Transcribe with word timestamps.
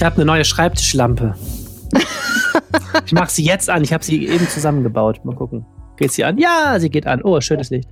Ich 0.00 0.04
habe 0.06 0.16
eine 0.16 0.24
neue 0.24 0.46
Schreibtischlampe. 0.46 1.34
ich 3.04 3.12
mache 3.12 3.30
sie 3.30 3.44
jetzt 3.44 3.68
an. 3.68 3.84
Ich 3.84 3.92
habe 3.92 4.02
sie 4.02 4.26
eben 4.26 4.48
zusammengebaut. 4.48 5.22
Mal 5.26 5.36
gucken. 5.36 5.66
Geht 5.98 6.10
sie 6.12 6.24
an? 6.24 6.38
Ja, 6.38 6.80
sie 6.80 6.88
geht 6.88 7.06
an. 7.06 7.20
Oh, 7.22 7.38
schönes 7.42 7.68
Licht. 7.68 7.86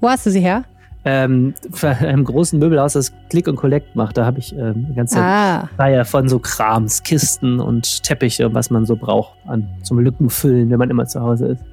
Wo 0.00 0.08
hast 0.08 0.24
du 0.24 0.30
sie 0.30 0.40
her? 0.40 0.64
Ähm, 1.04 1.52
einem 1.82 2.24
großen 2.24 2.58
Möbelhaus, 2.58 2.94
das 2.94 3.12
Click 3.28 3.48
und 3.48 3.56
Collect 3.56 3.94
macht. 3.96 4.16
Da 4.16 4.24
habe 4.24 4.38
ich 4.38 4.54
ähm, 4.54 4.86
eine 4.86 4.94
ganze 4.94 5.20
Ah, 5.20 5.68
Reihe 5.76 6.06
von 6.06 6.26
so 6.26 6.38
Krams, 6.38 7.02
Kisten 7.02 7.60
und 7.60 8.02
Teppiche, 8.02 8.54
was 8.54 8.70
man 8.70 8.86
so 8.86 8.96
braucht 8.96 9.34
an 9.46 9.68
zum 9.82 9.98
Lückenfüllen, 9.98 10.70
wenn 10.70 10.78
man 10.78 10.88
immer 10.88 11.04
zu 11.04 11.20
Hause 11.20 11.48
ist. 11.48 11.64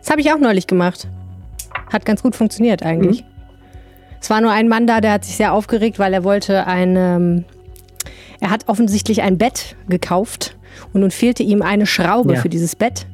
das 0.00 0.10
habe 0.10 0.20
ich 0.20 0.32
auch 0.32 0.40
neulich 0.40 0.66
gemacht. 0.66 1.06
Hat 1.92 2.04
ganz 2.04 2.20
gut 2.20 2.34
funktioniert 2.34 2.82
eigentlich. 2.82 3.24
Es 4.20 4.28
war 4.28 4.40
nur 4.40 4.50
ein 4.50 4.66
Mann 4.66 4.88
da, 4.88 5.00
der 5.00 5.12
hat 5.12 5.24
sich 5.24 5.36
sehr 5.36 5.52
aufgeregt, 5.52 6.00
weil 6.00 6.12
er 6.12 6.24
wollte 6.24 6.66
ein, 6.66 6.96
ähm, 6.96 7.44
er 8.40 8.50
hat 8.50 8.68
offensichtlich 8.68 9.22
ein 9.22 9.38
Bett 9.38 9.76
gekauft 9.88 10.56
und 10.92 11.00
nun 11.00 11.10
fehlte 11.10 11.42
ihm 11.42 11.62
eine 11.62 11.86
Schraube 11.86 12.34
Ja. 12.34 12.40
für 12.40 12.48
dieses 12.48 12.76
Bett. 12.76 13.06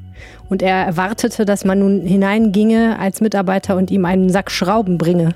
Und 0.49 0.63
er 0.63 0.85
erwartete, 0.85 1.45
dass 1.45 1.65
man 1.65 1.79
nun 1.79 2.03
hineinginge 2.03 2.99
als 2.99 3.21
Mitarbeiter 3.21 3.77
und 3.77 3.91
ihm 3.91 4.05
einen 4.05 4.29
Sack 4.31 4.51
Schrauben 4.51 4.99
bringe, 4.99 5.35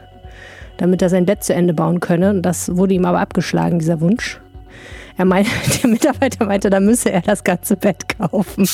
damit 0.77 1.01
er 1.03 1.09
sein 1.09 1.25
Bett 1.25 1.43
zu 1.43 1.55
Ende 1.55 1.73
bauen 1.73 2.01
könne. 2.01 2.31
Und 2.31 2.43
das 2.43 2.77
wurde 2.77 2.95
ihm 2.95 3.05
aber 3.07 3.21
abgeschlagen, 3.21 3.79
dieser 3.79 4.01
Wunsch. 4.01 4.41
Er 5.17 5.25
meinte, 5.25 5.51
der 5.83 5.89
Mitarbeiter 5.91 6.45
meinte, 6.45 6.69
da 6.69 6.81
müsse 6.81 7.11
er 7.11 7.23
das 7.23 7.43
ganze 7.45 7.77
Bett 7.77 8.05
kaufen. 8.19 8.69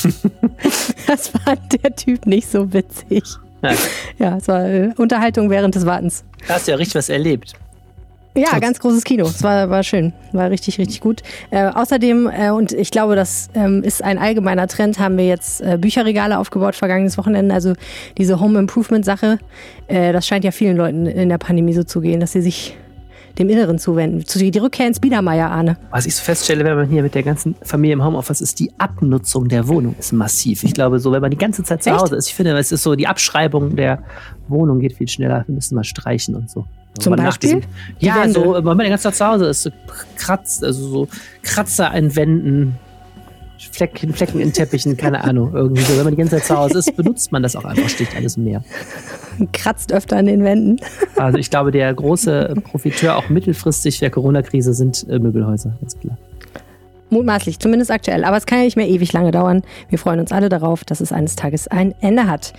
das 1.07 1.29
fand 1.29 1.83
der 1.83 1.95
Typ 1.95 2.27
nicht 2.27 2.51
so 2.51 2.73
witzig. 2.73 3.23
Ja, 3.63 3.71
Ja, 4.19 4.37
es 4.39 4.49
war 4.49 4.65
äh, 4.69 4.91
Unterhaltung 4.97 5.49
während 5.51 5.77
des 5.77 5.87
Wartens. 5.87 6.25
da 6.49 6.55
hast 6.55 6.67
du 6.67 6.73
ja 6.73 6.77
richtig 6.77 6.97
was 6.97 7.09
erlebt. 7.09 7.53
Ja, 8.35 8.47
Trotz- 8.51 8.61
ganz 8.61 8.81
großes 8.81 9.05
Kino. 9.05 9.27
Es 9.27 9.43
war, 9.43 9.69
war 9.69 9.83
schön. 9.83 10.13
War 10.33 10.49
richtig, 10.49 10.79
richtig 10.79 11.01
gut. 11.01 11.23
Äh, 11.51 11.67
außerdem, 11.69 12.31
äh, 12.35 12.51
und 12.51 12.73
ich 12.73 12.91
glaube, 12.91 13.15
das 13.15 13.49
ähm, 13.55 13.83
ist 13.83 14.03
ein 14.03 14.19
allgemeiner 14.19 14.67
Trend, 14.69 14.99
haben 14.99 15.19
wir 15.19 15.27
jetzt 15.27 15.61
äh, 15.61 15.77
Bücherregale 15.79 16.39
aufgebaut 16.39 16.75
vergangenes 16.75 17.19
Wochenende. 17.19 17.55
Also 17.55 17.75
diese 18.17 18.41
Home 18.41 18.59
Improvement 18.59 19.05
Sache, 19.05 19.39
äh, 19.87 20.13
das 20.13 20.27
scheint 20.27 20.45
ja 20.45 20.51
vielen 20.51 20.77
Leuten 20.77 21.07
in 21.07 21.29
der 21.29 21.39
Pandemie 21.39 21.75
so 21.75 21.85
zu 21.85 22.01
gehen, 22.01 22.21
dass 22.21 22.33
sie 22.33 22.41
sich 22.41 22.75
dem 23.39 23.49
Inneren 23.49 23.79
zuwenden. 23.79 24.25
Zu 24.25 24.39
die 24.39 24.59
Rückkehr 24.59 24.87
ins 24.87 25.01
Biedermeier, 25.01 25.51
Ahne. 25.51 25.77
Was 25.91 26.07
ich 26.07 26.15
so 26.15 26.23
feststelle, 26.23 26.65
wenn 26.65 26.77
man 26.77 26.89
hier 26.89 27.03
mit 27.03 27.15
der 27.15 27.23
ganzen 27.23 27.55
Familie 27.63 27.95
im 27.95 28.05
Homeoffice 28.05 28.41
ist, 28.41 28.61
die 28.61 28.71
Abnutzung 28.79 29.49
der 29.49 29.69
Wohnung 29.69 29.95
ist 29.99 30.13
massiv. 30.13 30.65
Ich 30.65 30.75
glaube, 30.75 30.99
so, 30.99 31.13
wenn 31.13 31.23
man 31.23 31.31
die 31.31 31.39
ganze 31.39 31.63
Zeit 31.65 31.83
zu 31.83 31.91
Echt? 31.91 32.01
Hause 32.01 32.17
ist, 32.17 32.29
ich 32.29 32.35
finde, 32.35 32.57
es 32.59 32.73
ist 32.73 32.83
so, 32.83 32.95
die 32.95 33.07
Abschreibung 33.07 33.77
der 33.77 34.03
Wohnung 34.49 34.81
geht 34.81 34.95
viel 34.95 35.09
schneller. 35.09 35.45
Wir 35.47 35.55
müssen 35.55 35.75
mal 35.75 35.85
streichen 35.85 36.35
und 36.35 36.51
so. 36.51 36.67
Zum 36.99 37.15
nach 37.15 37.25
Beispiel? 37.25 37.49
diesem- 37.57 37.63
Die 38.01 38.07
ja, 38.07 38.23
Wände. 38.23 38.33
so, 38.41 38.55
wenn 38.55 38.65
man 38.65 38.79
den 38.79 38.91
ganzen 38.91 39.05
Tag 39.05 39.15
zu 39.15 39.27
Hause 39.27 39.47
ist, 39.47 39.63
so 39.63 39.71
kratzt, 40.17 40.63
also 40.65 40.89
so 40.89 41.09
Kratzer 41.43 41.91
an 41.91 42.15
Wänden, 42.15 42.77
Flecken, 43.71 44.13
Flecken 44.13 44.41
in 44.41 44.53
Teppichen, 44.53 44.97
keine 44.97 45.23
Ahnung. 45.25 45.55
Irgendwie 45.55 45.83
so, 45.83 45.97
wenn 45.97 46.05
man 46.05 46.13
die 46.15 46.19
ganze 46.19 46.37
Zeit 46.37 46.45
zu 46.47 46.59
Hause 46.59 46.79
ist, 46.79 46.95
benutzt 46.97 47.33
man 47.33 47.43
das 47.43 47.57
auch 47.57 47.65
einfach, 47.65 47.89
sticht 47.89 48.15
alles 48.17 48.37
mehr. 48.37 48.63
Kratzt 49.53 49.93
öfter 49.93 50.17
an 50.19 50.27
den 50.27 50.43
Wänden. 50.45 50.77
Also 51.17 51.39
ich 51.39 51.49
glaube, 51.49 51.71
der 51.71 51.95
große 51.95 52.55
Profiteur 52.65 53.17
auch 53.17 53.29
mittelfristig 53.31 53.99
der 54.01 54.11
Corona-Krise 54.11 54.75
sind 54.75 55.07
äh, 55.09 55.19
Möbelhäuser, 55.19 55.73
ganz 55.81 55.99
klar. 55.99 56.19
Mutmaßlich, 57.11 57.59
zumindest 57.61 57.91
aktuell. 57.91 58.25
Aber 58.25 58.37
es 58.37 58.47
kann 58.47 58.59
ja 58.59 58.65
nicht 58.65 58.77
mehr 58.77 58.89
ewig 58.89 59.13
lange 59.13 59.31
dauern. 59.31 59.63
Wir 59.91 59.99
freuen 59.99 60.19
uns 60.21 60.33
alle 60.33 60.49
darauf, 60.49 60.85
dass 60.85 61.01
es 61.01 61.13
eines 61.13 61.37
Tages 61.37 61.69
ein 61.69 61.95
Ende 62.01 62.27
hat. 62.27 62.53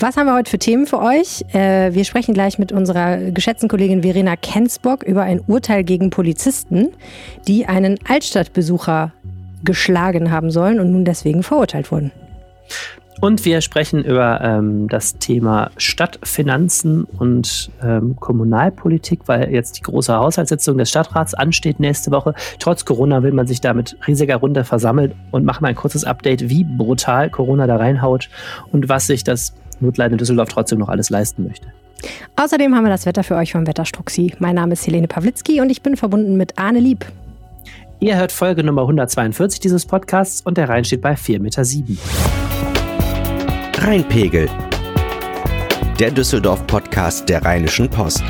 Was 0.00 0.16
haben 0.16 0.26
wir 0.26 0.34
heute 0.34 0.50
für 0.50 0.58
Themen 0.58 0.86
für 0.86 1.00
euch? 1.00 1.44
Äh, 1.54 1.94
wir 1.94 2.04
sprechen 2.04 2.34
gleich 2.34 2.58
mit 2.58 2.72
unserer 2.72 3.16
geschätzten 3.30 3.68
Kollegin 3.68 4.02
Verena 4.02 4.34
Kensbock 4.34 5.04
über 5.04 5.22
ein 5.22 5.40
Urteil 5.46 5.84
gegen 5.84 6.10
Polizisten, 6.10 6.88
die 7.46 7.66
einen 7.66 7.98
Altstadtbesucher 8.06 9.12
geschlagen 9.64 10.30
haben 10.30 10.50
sollen 10.50 10.80
und 10.80 10.90
nun 10.90 11.04
deswegen 11.04 11.42
verurteilt 11.42 11.92
wurden. 11.92 12.10
Und 13.20 13.44
wir 13.44 13.60
sprechen 13.60 14.04
über 14.04 14.40
ähm, 14.42 14.88
das 14.88 15.18
Thema 15.18 15.70
Stadtfinanzen 15.76 17.04
und 17.04 17.70
ähm, 17.82 18.16
Kommunalpolitik, 18.16 19.20
weil 19.26 19.52
jetzt 19.52 19.78
die 19.78 19.82
große 19.82 20.12
Haushaltssitzung 20.12 20.76
des 20.76 20.90
Stadtrats 20.90 21.32
ansteht 21.32 21.78
nächste 21.78 22.10
Woche. 22.10 22.34
Trotz 22.58 22.84
Corona 22.84 23.22
will 23.22 23.32
man 23.32 23.46
sich 23.46 23.60
da 23.60 23.72
mit 23.72 23.96
riesiger 24.06 24.36
Runde 24.36 24.64
versammeln 24.64 25.14
und 25.30 25.44
machen 25.44 25.64
ein 25.64 25.76
kurzes 25.76 26.04
Update, 26.04 26.48
wie 26.50 26.64
brutal 26.64 27.30
Corona 27.30 27.68
da 27.68 27.76
reinhaut 27.76 28.28
und 28.72 28.88
was 28.88 29.06
sich 29.06 29.22
das 29.22 29.54
In 30.12 30.18
Düsseldorf 30.18 30.48
trotzdem 30.48 30.78
noch 30.78 30.88
alles 30.88 31.10
leisten 31.10 31.44
möchte. 31.44 31.66
Außerdem 32.36 32.74
haben 32.74 32.84
wir 32.84 32.90
das 32.90 33.06
Wetter 33.06 33.24
für 33.24 33.36
euch 33.36 33.52
vom 33.52 33.66
Wetterstruxi. 33.66 34.34
Mein 34.38 34.56
Name 34.56 34.74
ist 34.74 34.86
Helene 34.86 35.08
Pawlitzki 35.08 35.60
und 35.60 35.70
ich 35.70 35.82
bin 35.82 35.96
verbunden 35.96 36.36
mit 36.36 36.58
Arne 36.58 36.80
Lieb. 36.80 37.04
Ihr 38.00 38.16
hört 38.16 38.32
Folge 38.32 38.62
Nummer 38.64 38.82
142 38.82 39.60
dieses 39.60 39.86
Podcasts 39.86 40.42
und 40.42 40.58
der 40.58 40.68
Rhein 40.68 40.84
steht 40.84 41.00
bei 41.00 41.14
4,7 41.14 41.40
Meter. 41.40 41.62
Rheinpegel. 43.82 44.48
Der 45.98 46.10
Düsseldorf-Podcast 46.10 47.28
der 47.28 47.44
Rheinischen 47.44 47.88
Post. 47.88 48.22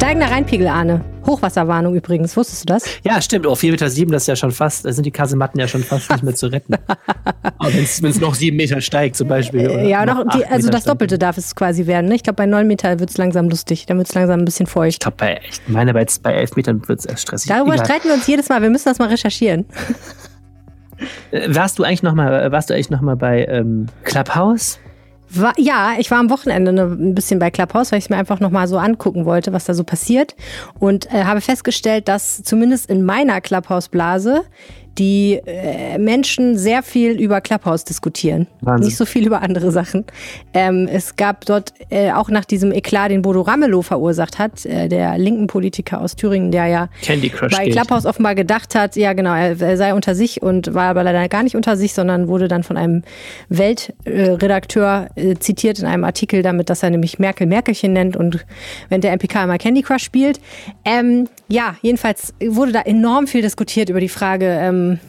Steigender 0.00 0.30
Rheinpegel, 0.30 0.66
Arne. 0.66 1.04
Hochwasserwarnung 1.26 1.94
übrigens. 1.94 2.34
Wusstest 2.34 2.62
du 2.62 2.72
das? 2.72 2.84
Ja, 3.04 3.20
stimmt. 3.20 3.46
Oh, 3.46 3.52
4,7 3.52 3.70
Meter, 3.72 3.84
das 4.14 4.22
ist 4.22 4.26
ja 4.28 4.34
schon 4.36 4.50
fast, 4.50 4.86
da 4.86 4.92
sind 4.94 5.04
die 5.04 5.10
Kasematten 5.10 5.60
ja 5.60 5.68
schon 5.68 5.84
fast 5.84 6.10
nicht 6.10 6.22
mehr 6.22 6.34
zu 6.34 6.46
retten. 6.46 6.74
Wenn 7.60 7.84
es 8.10 8.18
noch 8.18 8.34
sieben 8.34 8.56
Meter 8.56 8.80
steigt 8.80 9.16
zum 9.16 9.28
Beispiel. 9.28 9.70
Ja, 9.86 10.06
noch, 10.06 10.24
die, 10.28 10.42
also 10.46 10.68
Meter 10.68 10.70
das. 10.78 10.84
Doppelte 10.84 11.18
darf 11.18 11.36
es 11.36 11.54
quasi 11.54 11.86
werden. 11.86 12.06
Ne? 12.08 12.14
Ich 12.14 12.22
glaube, 12.22 12.36
bei 12.36 12.46
9 12.46 12.66
Meter 12.66 12.98
wird 12.98 13.10
es 13.10 13.18
langsam 13.18 13.50
lustig. 13.50 13.84
Dann 13.84 13.98
wird 13.98 14.08
es 14.08 14.14
langsam 14.14 14.40
ein 14.40 14.46
bisschen 14.46 14.64
Ich 14.64 14.72
feucht. 14.72 15.00
glaube, 15.00 15.18
bei, 15.18 15.38
ich 15.46 15.60
meine, 15.66 15.92
bei, 15.92 16.06
bei 16.22 16.32
11 16.32 16.56
Metern 16.56 16.88
wird 16.88 17.00
es 17.00 17.04
erst 17.04 17.20
stressig. 17.20 17.50
Darüber 17.50 17.74
Egal. 17.74 17.84
streiten 17.84 18.08
wir 18.08 18.14
uns 18.14 18.26
jedes 18.26 18.48
Mal. 18.48 18.62
Wir 18.62 18.70
müssen 18.70 18.88
das 18.88 18.98
mal 18.98 19.08
recherchieren. 19.08 19.66
Äh, 21.30 21.54
Warst 21.54 21.78
du 21.78 21.84
eigentlich 21.84 22.02
noch 22.02 22.14
mal, 22.14 22.50
warst 22.50 22.70
du 22.70 22.74
eigentlich 22.74 22.88
noch 22.88 23.02
mal 23.02 23.16
bei 23.16 23.44
ähm, 23.44 23.88
Clubhouse? 24.04 24.78
War, 25.32 25.52
ja, 25.58 25.92
ich 25.98 26.10
war 26.10 26.18
am 26.18 26.28
Wochenende 26.30 26.72
ne, 26.72 26.82
ein 26.82 27.14
bisschen 27.14 27.38
bei 27.38 27.50
Clubhouse, 27.50 27.92
weil 27.92 27.98
ich 27.98 28.06
es 28.06 28.10
mir 28.10 28.16
einfach 28.16 28.40
nochmal 28.40 28.66
so 28.66 28.78
angucken 28.78 29.24
wollte, 29.24 29.52
was 29.52 29.64
da 29.64 29.74
so 29.74 29.84
passiert. 29.84 30.34
Und 30.78 31.12
äh, 31.12 31.24
habe 31.24 31.40
festgestellt, 31.40 32.08
dass 32.08 32.42
zumindest 32.42 32.90
in 32.90 33.04
meiner 33.04 33.40
Clubhouse-Blase 33.40 34.44
die 35.00 35.40
äh, 35.46 35.98
Menschen 35.98 36.58
sehr 36.58 36.82
viel 36.82 37.18
über 37.18 37.40
Clubhouse 37.40 37.84
diskutieren. 37.84 38.46
Wahnsinn. 38.60 38.86
Nicht 38.86 38.98
so 38.98 39.06
viel 39.06 39.26
über 39.26 39.40
andere 39.40 39.72
Sachen. 39.72 40.04
Ähm, 40.52 40.86
es 40.92 41.16
gab 41.16 41.46
dort 41.46 41.72
äh, 41.88 42.12
auch 42.12 42.28
nach 42.28 42.44
diesem 42.44 42.70
Eklat, 42.70 43.10
den 43.10 43.22
Bodo 43.22 43.40
Ramelow 43.40 43.80
verursacht 43.80 44.38
hat, 44.38 44.66
äh, 44.66 44.88
der 44.88 45.16
linken 45.16 45.46
Politiker 45.46 46.02
aus 46.02 46.16
Thüringen, 46.16 46.52
der 46.52 46.66
ja 46.66 46.88
Candy 47.00 47.30
Crush 47.30 47.56
bei. 47.56 47.70
Clubhouse 47.70 48.04
offenbar 48.04 48.34
gedacht 48.34 48.74
hat, 48.74 48.94
ja 48.94 49.14
genau, 49.14 49.34
er, 49.34 49.58
er 49.58 49.76
sei 49.78 49.94
unter 49.94 50.14
sich 50.14 50.42
und 50.42 50.74
war 50.74 50.90
aber 50.90 51.02
leider 51.02 51.26
gar 51.28 51.42
nicht 51.42 51.56
unter 51.56 51.76
sich, 51.78 51.94
sondern 51.94 52.28
wurde 52.28 52.46
dann 52.46 52.62
von 52.62 52.76
einem 52.76 53.02
Weltredakteur 53.48 55.08
äh, 55.16 55.34
zitiert 55.36 55.78
in 55.78 55.86
einem 55.86 56.04
Artikel 56.04 56.42
damit, 56.42 56.68
dass 56.68 56.82
er 56.82 56.90
nämlich 56.90 57.18
Merkel 57.18 57.46
Merkelchen 57.46 57.94
nennt 57.94 58.16
und 58.18 58.44
wenn 58.90 59.00
der 59.00 59.12
MPK 59.12 59.44
immer 59.44 59.56
Candy 59.56 59.80
Crush 59.80 60.04
spielt. 60.04 60.40
Ähm, 60.84 61.26
ja, 61.50 61.76
jedenfalls 61.82 62.32
wurde 62.40 62.72
da 62.72 62.80
enorm 62.82 63.26
viel 63.26 63.42
diskutiert 63.42 63.88
über 63.88 64.00
die 64.00 64.08
Frage, 64.08 64.46
ähm, 64.46 65.00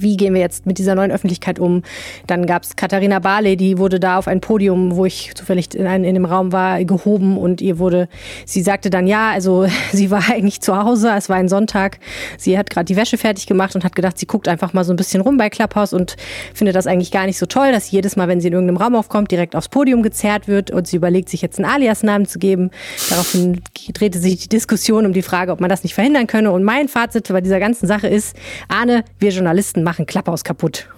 wie 0.00 0.16
gehen 0.16 0.34
wir 0.34 0.40
jetzt 0.40 0.66
mit 0.66 0.78
dieser 0.78 0.94
neuen 0.94 1.10
Öffentlichkeit 1.10 1.58
um? 1.58 1.82
Dann 2.26 2.46
gab 2.46 2.62
es 2.62 2.76
Katharina 2.76 3.18
Barley, 3.18 3.56
die 3.56 3.78
wurde 3.78 4.00
da 4.00 4.18
auf 4.18 4.28
ein 4.28 4.40
Podium, 4.40 4.96
wo 4.96 5.04
ich 5.04 5.32
zufällig 5.34 5.74
in, 5.74 5.86
ein, 5.86 6.04
in 6.04 6.14
dem 6.14 6.24
Raum 6.24 6.52
war, 6.52 6.82
gehoben 6.84 7.36
und 7.36 7.60
ihr 7.60 7.78
wurde, 7.78 8.08
sie 8.46 8.62
sagte 8.62 8.90
dann, 8.90 9.06
ja, 9.06 9.30
also 9.30 9.66
sie 9.92 10.10
war 10.10 10.22
eigentlich 10.30 10.60
zu 10.60 10.76
Hause, 10.76 11.12
es 11.16 11.28
war 11.28 11.36
ein 11.36 11.48
Sonntag, 11.48 11.98
sie 12.38 12.56
hat 12.58 12.70
gerade 12.70 12.86
die 12.86 12.96
Wäsche 12.96 13.18
fertig 13.18 13.46
gemacht 13.46 13.74
und 13.74 13.84
hat 13.84 13.94
gedacht, 13.94 14.18
sie 14.18 14.26
guckt 14.26 14.48
einfach 14.48 14.72
mal 14.72 14.84
so 14.84 14.92
ein 14.92 14.96
bisschen 14.96 15.20
rum 15.20 15.36
bei 15.36 15.50
Clubhouse 15.50 15.92
und 15.92 16.16
findet 16.54 16.76
das 16.76 16.86
eigentlich 16.86 17.10
gar 17.10 17.26
nicht 17.26 17.38
so 17.38 17.46
toll, 17.46 17.72
dass 17.72 17.90
jedes 17.90 18.16
Mal, 18.16 18.28
wenn 18.28 18.40
sie 18.40 18.48
in 18.48 18.54
irgendeinem 18.54 18.78
Raum 18.78 18.94
aufkommt, 18.94 19.30
direkt 19.30 19.54
aufs 19.54 19.68
Podium 19.68 20.02
gezerrt 20.02 20.48
wird 20.48 20.70
und 20.70 20.86
sie 20.86 20.96
überlegt, 20.96 21.28
sich 21.28 21.42
jetzt 21.42 21.58
einen 21.58 21.70
Alias-Namen 21.70 22.26
zu 22.26 22.38
geben. 22.38 22.70
Daraufhin 23.10 23.60
drehte 23.92 24.18
sich 24.18 24.38
die 24.38 24.48
Diskussion 24.48 25.06
um 25.06 25.12
die 25.12 25.22
Frage, 25.22 25.52
ob 25.52 25.60
man 25.60 25.70
das 25.70 25.82
nicht 25.82 25.94
verhindern 25.94 26.26
könne 26.26 26.50
und 26.50 26.64
mein 26.64 26.88
Fazit 26.88 27.28
bei 27.28 27.40
dieser 27.40 27.60
ganzen 27.60 27.86
Sache 27.86 28.08
ist, 28.08 28.36
Arne, 28.68 29.04
wir 29.18 29.30
Journalisten 29.30 29.82
machen 29.82 29.89
Clubhouse 30.06 30.44
kaputt. 30.44 30.88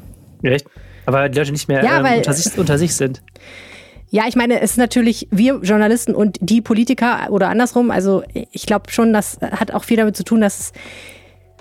Echt? 0.42 0.66
Aber 1.06 1.28
die 1.28 1.38
Leute 1.38 1.52
nicht 1.52 1.68
mehr 1.68 1.82
Ja, 1.84 1.98
ähm, 1.98 2.04
weil- 2.04 2.16
unter, 2.18 2.32
sich, 2.32 2.58
unter 2.58 2.78
sich 2.78 2.94
sind. 2.94 3.22
Ja, 4.10 4.24
ich 4.28 4.36
meine, 4.36 4.60
es 4.60 4.72
ist 4.72 4.76
natürlich 4.76 5.26
wir 5.30 5.60
Journalisten 5.62 6.14
und 6.14 6.36
die 6.42 6.60
Politiker 6.60 7.28
oder 7.30 7.48
andersrum. 7.48 7.90
Also 7.90 8.22
ich 8.34 8.66
glaube 8.66 8.90
schon, 8.90 9.12
das 9.14 9.38
hat 9.40 9.72
auch 9.72 9.84
viel 9.84 9.96
damit 9.96 10.16
zu 10.16 10.22
tun, 10.24 10.42
dass 10.42 10.58
es 10.60 10.72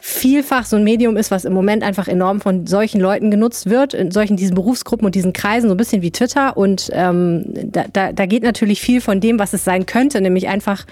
vielfach 0.04 0.66
so 0.66 0.76
ein 0.76 0.84
Medium 0.84 1.16
ist, 1.16 1.30
was 1.32 1.46
im 1.46 1.54
Moment 1.54 1.84
einfach 1.84 2.08
enorm 2.08 2.42
von 2.42 2.66
solchen 2.68 3.00
Leuten 3.00 3.30
genutzt 3.32 3.70
wird, 3.70 3.94
in 3.94 4.10
solchen 4.12 4.36
diesen 4.36 4.56
Berufsgruppen 4.56 5.06
und 5.06 5.14
diesen 5.16 5.32
Kreisen, 5.32 5.70
so 5.70 5.76
ein 5.76 5.78
bisschen 5.78 6.02
wie 6.02 6.12
Twitter. 6.12 6.58
Und 6.58 6.90
ähm, 6.92 7.46
da, 7.66 7.86
da, 7.94 8.12
da 8.12 8.26
geht 8.26 8.44
natürlich 8.44 8.82
viel 8.82 9.00
von 9.00 9.22
dem, 9.22 9.38
was 9.40 9.54
es 9.54 9.64
sein 9.64 9.86
könnte, 9.86 10.20
nämlich 10.20 10.48
einfach 10.48 10.86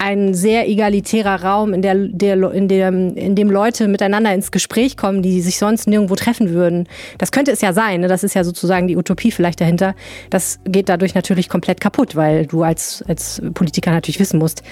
ein 0.00 0.32
sehr 0.32 0.66
egalitärer 0.66 1.42
Raum, 1.44 1.74
in, 1.74 1.82
der, 1.82 1.94
der, 1.94 2.50
in, 2.52 2.68
dem, 2.68 3.14
in 3.14 3.34
dem 3.34 3.50
Leute 3.50 3.86
miteinander 3.86 4.32
ins 4.32 4.50
Gespräch 4.50 4.96
kommen, 4.96 5.20
die 5.20 5.42
sich 5.42 5.58
sonst 5.58 5.86
nirgendwo 5.86 6.14
treffen 6.14 6.50
würden. 6.50 6.88
Das 7.18 7.32
könnte 7.32 7.52
es 7.52 7.60
ja 7.60 7.74
sein. 7.74 8.00
Ne? 8.00 8.08
Das 8.08 8.24
ist 8.24 8.34
ja 8.34 8.42
sozusagen 8.42 8.88
die 8.88 8.96
Utopie 8.96 9.30
vielleicht 9.30 9.60
dahinter. 9.60 9.94
Das 10.30 10.58
geht 10.64 10.88
dadurch 10.88 11.14
natürlich 11.14 11.50
komplett 11.50 11.82
kaputt, 11.82 12.16
weil 12.16 12.46
du 12.46 12.62
als, 12.62 13.04
als 13.08 13.42
Politiker 13.52 13.90
natürlich 13.90 14.18
wissen 14.18 14.38
musst, 14.38 14.62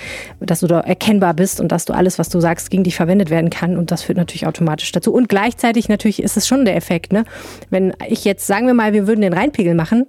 dass 0.41 0.61
du 0.61 0.67
da 0.67 0.81
erkennbar 0.81 1.35
bist 1.35 1.61
und 1.61 1.73
dass 1.73 1.85
du 1.85 1.93
alles, 1.93 2.19
was 2.19 2.31
du 2.31 2.41
sagst, 2.41 2.71
gegen 2.71 2.85
dich 2.85 2.97
verwendet 2.97 3.29
werden 3.29 3.51
kann. 3.51 3.77
Und 3.77 3.91
das 3.91 4.05
führt 4.05 4.17
natürlich 4.17 4.47
automatisch 4.47 4.91
dazu. 4.93 5.13
Und 5.13 5.29
gleichzeitig 5.29 5.91
natürlich 5.91 6.23
ist 6.23 6.39
es 6.39 6.49
schon 6.49 6.65
der 6.65 6.75
Effekt. 6.75 7.13
Ne? 7.13 7.25
Wenn 7.69 7.93
ich 8.09 8.25
jetzt, 8.25 8.47
sagen 8.47 8.67
wir 8.67 8.75
mal, 8.75 8.95
wir 8.95 9.07
würden 9.07 9.21
den 9.21 9.35
Rheinpegel 9.35 9.75
machen 9.75 10.07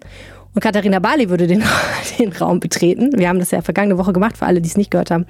und 0.60 0.64
Katharina 0.64 1.00
Bali 1.00 1.30
würde 1.30 1.48
den, 1.48 1.64
den 2.20 2.34
Raum 2.34 2.60
betreten. 2.60 3.18
Wir 3.18 3.30
haben 3.30 3.40
das 3.40 3.52
ja 3.52 3.62
vergangene 3.62 3.98
Woche 3.98 4.12
gemacht, 4.12 4.36
für 4.36 4.46
alle, 4.46 4.60
die 4.60 4.68
es 4.68 4.76
nicht 4.76 4.92
gehört 4.92 5.10
haben. 5.10 5.26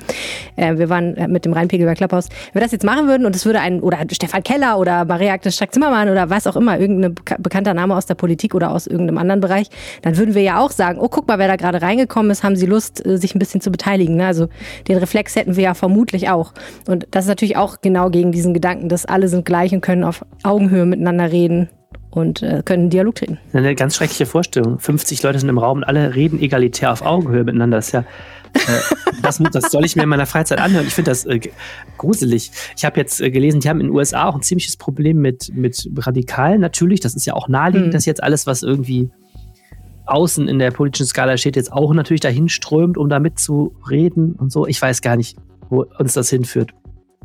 Äh, 0.55 0.79
wir 0.79 0.89
waren 0.89 1.15
äh, 1.17 1.27
mit 1.27 1.45
dem 1.45 1.53
Rheinpegel 1.53 1.85
bei 1.85 1.93
Klapphaus. 1.93 2.29
Wenn 2.51 2.61
wir 2.61 2.65
das 2.65 2.71
jetzt 2.71 2.83
machen 2.83 3.07
würden 3.07 3.27
und 3.27 3.35
es 3.35 3.45
würde 3.45 3.59
ein, 3.59 3.79
oder 3.81 3.99
Stefan 4.11 4.41
Keller 4.41 4.79
oder 4.79 5.05
Maria 5.05 5.33
Agnes 5.33 5.53
Strack-Zimmermann 5.53 6.09
oder 6.09 6.31
was 6.31 6.47
auch 6.47 6.55
immer, 6.55 6.79
irgendein 6.79 7.13
bekannter 7.37 7.75
Name 7.75 7.95
aus 7.95 8.07
der 8.07 8.15
Politik 8.15 8.55
oder 8.55 8.71
aus 8.71 8.87
irgendeinem 8.87 9.19
anderen 9.19 9.39
Bereich, 9.39 9.67
dann 10.01 10.17
würden 10.17 10.33
wir 10.33 10.41
ja 10.41 10.57
auch 10.57 10.71
sagen, 10.71 10.97
oh, 10.99 11.09
guck 11.09 11.27
mal, 11.27 11.37
wer 11.37 11.47
da 11.47 11.57
gerade 11.57 11.79
reingekommen 11.83 12.31
ist, 12.31 12.41
haben 12.43 12.55
sie 12.55 12.65
Lust, 12.65 13.05
äh, 13.05 13.19
sich 13.19 13.35
ein 13.35 13.39
bisschen 13.39 13.61
zu 13.61 13.69
beteiligen. 13.69 14.15
Ne? 14.15 14.25
Also 14.25 14.47
den 14.87 14.97
Reflex 14.97 15.35
hätten 15.35 15.55
wir 15.55 15.63
ja 15.63 15.73
vermutlich 15.75 16.31
auch. 16.31 16.53
Und 16.87 17.05
das 17.11 17.25
ist 17.25 17.29
natürlich 17.29 17.55
auch 17.55 17.81
genau 17.81 18.09
gegen 18.09 18.31
diesen 18.31 18.55
Gedanken, 18.55 18.89
dass 18.89 19.05
alle 19.05 19.27
sind 19.27 19.45
gleich 19.45 19.73
und 19.73 19.81
können 19.81 20.03
auf 20.03 20.25
Augenhöhe 20.41 20.87
miteinander 20.87 21.31
reden 21.31 21.69
und 22.11 22.41
äh, 22.41 22.61
können 22.65 22.85
in 22.85 22.89
Dialog 22.89 23.15
treten. 23.15 23.37
Eine 23.53 23.75
ganz 23.75 23.95
schreckliche 23.95 24.25
Vorstellung. 24.25 24.79
50 24.79 25.21
Leute 25.23 25.39
sind 25.39 25.49
im 25.49 25.57
Raum 25.57 25.79
und 25.79 25.83
alle 25.83 26.15
reden 26.15 26.39
egalitär 26.39 26.91
auf 26.91 27.01
Augenhöhe 27.01 27.43
miteinander. 27.43 27.77
Das 27.77 27.87
ist 27.87 27.93
ja 27.93 28.05
äh, 28.53 28.59
das, 29.21 29.37
das, 29.51 29.71
soll 29.71 29.85
ich 29.85 29.95
mir 29.95 30.03
in 30.03 30.09
meiner 30.09 30.25
Freizeit 30.25 30.59
anhören. 30.59 30.87
Ich 30.87 30.93
finde 30.93 31.11
das 31.11 31.25
äh, 31.25 31.39
gruselig. 31.97 32.51
Ich 32.75 32.85
habe 32.85 32.99
jetzt 32.99 33.21
äh, 33.21 33.29
gelesen, 33.29 33.59
die 33.59 33.69
haben 33.69 33.79
in 33.79 33.87
den 33.87 33.95
USA 33.95 34.27
auch 34.27 34.35
ein 34.35 34.41
ziemliches 34.41 34.77
Problem 34.77 35.17
mit, 35.17 35.53
mit 35.53 35.89
Radikalen. 35.97 36.61
Natürlich, 36.61 36.99
das 36.99 37.15
ist 37.15 37.25
ja 37.25 37.33
auch 37.33 37.47
naheliegend, 37.47 37.87
mhm. 37.89 37.91
dass 37.91 38.05
jetzt 38.05 38.23
alles, 38.23 38.47
was 38.47 38.63
irgendwie 38.63 39.09
außen 40.05 40.47
in 40.47 40.57
der 40.57 40.71
politischen 40.71 41.05
Skala 41.05 41.37
steht, 41.37 41.55
jetzt 41.55 41.71
auch 41.71 41.93
natürlich 41.93 42.21
dahin 42.21 42.49
strömt, 42.49 42.97
um 42.97 43.09
damit 43.09 43.37
zu 43.37 43.75
reden 43.89 44.33
und 44.33 44.51
so. 44.51 44.65
Ich 44.65 44.81
weiß 44.81 45.01
gar 45.01 45.15
nicht, 45.15 45.37
wo 45.69 45.85
uns 45.99 46.13
das 46.13 46.29
hinführt 46.29 46.73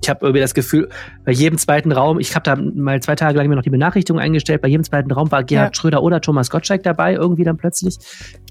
ich 0.04 0.10
habe 0.10 0.20
irgendwie 0.22 0.40
das 0.40 0.52
Gefühl, 0.52 0.90
bei 1.24 1.32
jedem 1.32 1.58
zweiten 1.58 1.90
Raum, 1.90 2.20
ich 2.20 2.34
habe 2.34 2.42
da 2.44 2.56
mal 2.56 3.00
zwei 3.00 3.14
Tage 3.14 3.38
lang 3.38 3.48
mir 3.48 3.56
noch 3.56 3.62
die 3.62 3.70
Benachrichtigung 3.70 4.20
eingestellt, 4.20 4.60
bei 4.60 4.68
jedem 4.68 4.84
zweiten 4.84 5.10
Raum 5.10 5.32
war 5.32 5.42
Gerhard 5.42 5.74
ja. 5.74 5.80
Schröder 5.80 6.02
oder 6.02 6.20
Thomas 6.20 6.50
Gottschalk 6.50 6.82
dabei, 6.82 7.14
irgendwie 7.14 7.44
dann 7.44 7.56
plötzlich. 7.56 7.96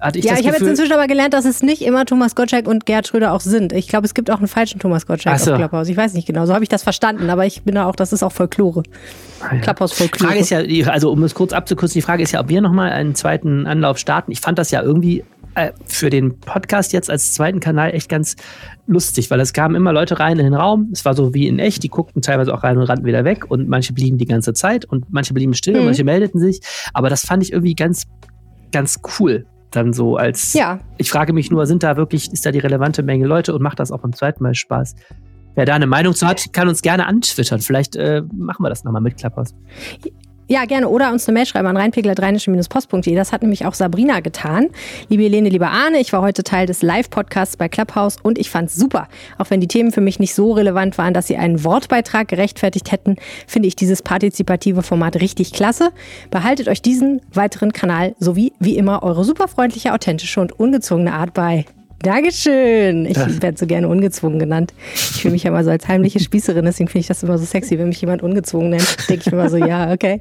Hatte 0.02 0.18
ich 0.18 0.26
ja, 0.26 0.34
ich 0.34 0.48
habe 0.48 0.58
jetzt 0.58 0.68
inzwischen 0.68 0.94
aber 0.94 1.06
gelernt, 1.06 1.34
dass 1.34 1.46
es 1.46 1.62
nicht 1.62 1.84
immer 1.84 2.06
Thomas 2.06 2.34
Gottschalk 2.36 2.68
und 2.68 2.88
Gerhard 2.88 3.08
Schröder 3.08 3.34
auch 3.34 3.40
sind. 3.40 3.72
Ich 3.72 3.88
glaube, 3.88 4.06
es 4.06 4.16
gibt 4.16 4.32
auch 4.32 4.40
einen 4.40 4.48
falschen 4.48 4.80
Thomas 4.80 5.06
Gottschalk 5.06 5.40
so. 5.40 5.52
auf 5.52 5.58
Clubhouse. 5.58 5.90
Ich 5.90 5.98
weiß 5.98 6.14
nicht 6.16 6.26
genau, 6.26 6.48
so 6.48 6.54
habe 6.56 6.64
ich 6.64 6.70
das 6.70 6.82
verstanden, 6.82 7.30
aber 7.30 7.46
ich 7.46 7.62
bin 7.62 7.76
da 7.76 7.86
auch, 7.86 7.96
das 7.96 8.14
ist 8.14 8.24
auch 8.24 8.32
Folklore. 8.32 8.82
Ah, 9.42 9.54
ja. 9.54 9.62
Clubhouse 9.62 9.94
Folklore. 9.94 10.32
Frage 10.32 10.40
ist 10.40 10.50
ja, 10.50 10.92
also 10.92 11.12
um 11.12 11.22
es 11.24 11.36
kurz 11.36 11.54
abzukürzen, 11.54 12.00
die 12.00 12.02
Frage 12.02 12.24
ist 12.24 12.32
ja, 12.32 12.40
ob 12.40 12.50
wir 12.50 12.62
nochmal 12.62 12.92
einen 12.92 13.14
zweiten 13.14 13.68
Anlauf 13.68 14.00
starten. 14.00 14.32
Ich 14.32 14.42
fand 14.42 14.58
das 14.58 14.72
ja 14.72 14.82
irgendwie 14.82 15.24
äh, 15.56 15.72
für 15.86 16.10
den 16.10 16.40
Podcast 16.40 16.94
jetzt 16.94 17.10
als 17.10 17.34
zweiten 17.34 17.60
Kanal 17.60 17.94
echt 17.94 18.10
ganz 18.10 18.36
lustig, 18.88 19.30
weil 19.32 19.40
es 19.40 19.54
kamen 19.54 19.76
immer 19.76 19.94
Leute 19.94 20.20
rein 20.20 20.40
in 20.40 20.46
den 20.46 20.54
Raum. 20.54 20.90
Es 20.94 21.06
war 21.06 21.14
so 21.14 21.34
wie 21.34 21.48
in 21.48 21.60
echt, 21.60 21.84
die 21.84 21.90
guckten 21.90 22.22
teilweise 22.22 22.54
auch 22.54 22.64
rein 22.64 22.78
und 22.78 22.84
rannten 22.84 23.06
wieder 23.06 23.24
weg 23.24 23.50
und 23.50 23.68
manche 23.70 23.94
blieben 23.94 24.18
die 24.18 24.26
ganze 24.26 24.54
Zeit 24.54 24.86
und 24.86 25.06
manche 25.12 25.34
blieben 25.34 25.54
still 25.54 25.74
mhm. 25.74 25.80
und 25.80 25.86
manche 25.86 26.04
meldeten 26.04 26.40
sich. 26.40 26.60
Aber 26.94 27.10
das 27.10 27.26
fand 27.26 27.44
ich 27.44 27.52
irgendwie 27.52 27.76
ganz, 27.76 28.04
ganz 28.72 29.00
cool. 29.20 29.46
Dann 29.72 29.92
so 29.92 30.18
als, 30.18 30.54
ja. 30.54 30.80
ich 30.98 31.10
frage 31.10 31.34
mich 31.34 31.50
nur, 31.50 31.66
sind 31.66 31.82
da 31.82 31.98
wirklich, 31.98 32.32
ist 32.32 32.46
da 32.46 32.52
die 32.52 32.60
relevante 32.60 33.02
Menge 33.02 33.26
Leute 33.26 33.54
und 33.56 33.62
macht 33.62 33.80
das 33.80 33.92
auch 33.92 34.02
beim 34.02 34.14
zweiten 34.14 34.44
Mal 34.44 34.54
Spaß? 34.54 34.96
Wer 35.56 35.66
da 35.66 35.76
eine 35.76 35.88
Meinung 35.88 36.14
zu 36.14 36.28
hat, 36.28 36.52
kann 36.54 36.68
uns 36.68 36.82
gerne 36.82 37.06
antwittern. 37.06 37.60
Vielleicht 37.60 37.96
äh, 37.96 38.24
machen 38.36 38.64
wir 38.64 38.70
das 38.70 38.84
nochmal 38.84 39.02
mit 39.02 39.18
Klapphaus. 39.18 39.54
Ja, 40.48 40.66
gerne. 40.66 40.90
Oder 40.90 41.12
uns 41.12 41.28
eine 41.28 41.40
Mail 41.40 41.46
schreiben 41.46 41.68
an 41.68 41.78
reinpegler-post.de. 41.78 43.16
Das 43.16 43.32
hat 43.32 43.42
nämlich 43.42 43.66
auch 43.66 43.74
Sabrina 43.74 44.20
getan. 44.20 44.70
Liebe 45.08 45.24
Helene, 45.24 45.50
lieber 45.50 45.70
Arne, 45.70 46.00
ich 46.00 46.12
war 46.12 46.22
heute 46.22 46.44
Teil 46.44 46.66
des 46.66 46.82
Live-Podcasts 46.82 47.56
bei 47.56 47.70
Clubhouse 47.70 48.18
und 48.22 48.38
ich 48.38 48.50
fand's 48.50 48.76
super. 48.76 49.08
Auch 49.38 49.50
wenn 49.50 49.62
die 49.62 49.68
Themen 49.68 49.92
für 49.92 50.02
mich 50.02 50.20
nicht 50.20 50.36
so 50.36 50.52
relevant 50.52 50.98
waren, 50.98 51.14
dass 51.14 51.28
sie 51.28 51.38
einen 51.38 51.64
Wortbeitrag 51.64 52.28
gerechtfertigt 52.28 52.92
hätten, 52.92 53.16
finde 53.48 53.68
ich 53.68 53.76
dieses 53.76 54.02
partizipative 54.02 54.84
Format 54.84 55.16
richtig 55.16 55.54
klasse. 55.54 55.92
Behaltet 56.30 56.68
euch 56.68 56.82
diesen 56.82 57.22
weiteren 57.34 57.72
Kanal 57.72 58.16
sowie 58.20 58.52
wie 58.60 58.76
immer 58.76 59.02
eure 59.04 59.24
superfreundliche, 59.24 59.94
authentische 59.94 60.42
und 60.42 60.52
ungezwungene 60.60 61.14
Art 61.14 61.34
bei. 61.34 61.66
Dankeschön. 62.04 63.06
Ich 63.06 63.18
werde 63.18 63.58
so 63.58 63.66
gerne 63.66 63.88
ungezwungen 63.88 64.38
genannt. 64.38 64.74
Ich 64.94 65.22
fühle 65.22 65.32
mich 65.32 65.44
ja 65.44 65.52
mal 65.52 65.64
so 65.64 65.70
als 65.70 65.88
heimliche 65.88 66.20
Spießerin, 66.20 66.66
deswegen 66.66 66.90
finde 66.90 67.00
ich 67.00 67.08
das 67.08 67.24
immer 67.24 67.38
so 67.38 67.46
sexy, 67.46 67.80
wenn 67.80 67.88
mich 67.88 68.02
jemand 68.02 68.22
ungezwungen 68.22 68.72
nennt. 68.72 69.10
Denke 69.10 69.24
ich 69.26 69.32
mir 69.32 69.40
immer 69.40 69.50
so, 69.50 69.56
ja, 69.56 69.92
okay, 69.92 70.20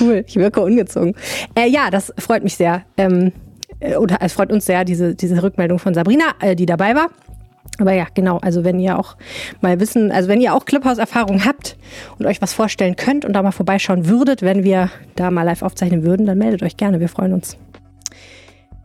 cool, 0.00 0.24
ich 0.26 0.34
wirke 0.36 0.60
ungezwungen. 0.60 1.14
Äh, 1.54 1.68
ja, 1.68 1.88
das 1.90 2.12
freut 2.18 2.42
mich 2.42 2.56
sehr. 2.56 2.82
Ähm, 2.96 3.30
äh, 3.78 3.94
oder 3.94 4.18
es 4.20 4.32
freut 4.32 4.52
uns 4.52 4.66
sehr, 4.66 4.84
diese, 4.84 5.14
diese 5.14 5.40
Rückmeldung 5.40 5.78
von 5.78 5.94
Sabrina, 5.94 6.32
äh, 6.40 6.56
die 6.56 6.66
dabei 6.66 6.96
war. 6.96 7.10
Aber 7.78 7.92
ja, 7.92 8.08
genau, 8.12 8.38
also 8.38 8.64
wenn 8.64 8.80
ihr 8.80 8.98
auch 8.98 9.16
mal 9.60 9.78
wissen, 9.78 10.10
also 10.10 10.28
wenn 10.28 10.40
ihr 10.40 10.52
auch 10.52 10.64
Clubhouse-Erfahrung 10.64 11.44
habt 11.44 11.76
und 12.18 12.26
euch 12.26 12.42
was 12.42 12.52
vorstellen 12.52 12.96
könnt 12.96 13.24
und 13.24 13.34
da 13.34 13.42
mal 13.42 13.52
vorbeischauen 13.52 14.08
würdet, 14.08 14.42
wenn 14.42 14.64
wir 14.64 14.90
da 15.14 15.30
mal 15.30 15.44
live 15.44 15.62
aufzeichnen 15.62 16.02
würden, 16.02 16.26
dann 16.26 16.38
meldet 16.38 16.64
euch 16.64 16.76
gerne, 16.76 16.98
wir 16.98 17.08
freuen 17.08 17.32
uns. 17.32 17.56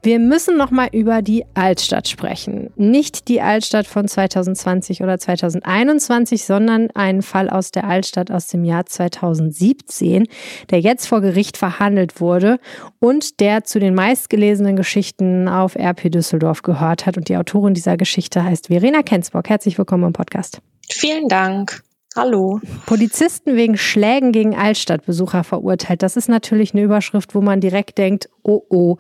Wir 0.05 0.19
müssen 0.19 0.55
noch 0.55 0.69
mal 0.69 0.89
über 0.91 1.23
die 1.23 1.45
Altstadt 1.55 2.07
sprechen. 2.07 2.69
Nicht 2.75 3.27
die 3.27 3.41
Altstadt 3.41 3.87
von 3.87 4.07
2020 4.07 5.01
oder 5.01 5.17
2021, 5.17 6.45
sondern 6.45 6.91
einen 6.91 7.23
Fall 7.23 7.49
aus 7.49 7.71
der 7.71 7.85
Altstadt 7.85 8.29
aus 8.29 8.45
dem 8.45 8.65
Jahr 8.65 8.85
2017, 8.85 10.27
der 10.69 10.79
jetzt 10.79 11.07
vor 11.07 11.21
Gericht 11.21 11.57
verhandelt 11.57 12.21
wurde 12.21 12.59
und 12.99 13.39
der 13.39 13.63
zu 13.63 13.79
den 13.79 13.95
meistgelesenen 13.95 14.75
Geschichten 14.75 15.47
auf 15.47 15.75
RP 15.75 16.11
Düsseldorf 16.11 16.61
gehört 16.61 17.07
hat. 17.07 17.17
Und 17.17 17.27
die 17.27 17.37
Autorin 17.37 17.73
dieser 17.73 17.97
Geschichte 17.97 18.43
heißt 18.43 18.67
Verena 18.67 19.01
Kensbock. 19.01 19.49
Herzlich 19.49 19.79
willkommen 19.79 20.03
im 20.03 20.13
Podcast. 20.13 20.61
Vielen 20.87 21.29
Dank. 21.29 21.81
Hallo. 22.15 22.61
Polizisten 22.85 23.57
wegen 23.57 23.75
Schlägen 23.75 24.31
gegen 24.31 24.55
Altstadtbesucher 24.55 25.43
verurteilt. 25.43 26.01
Das 26.01 26.15
ist 26.15 26.29
natürlich 26.29 26.73
eine 26.73 26.83
Überschrift, 26.83 27.35
wo 27.35 27.41
man 27.41 27.59
direkt 27.59 27.97
denkt, 27.97 28.29
oh 28.43 28.61
oh. 28.69 28.97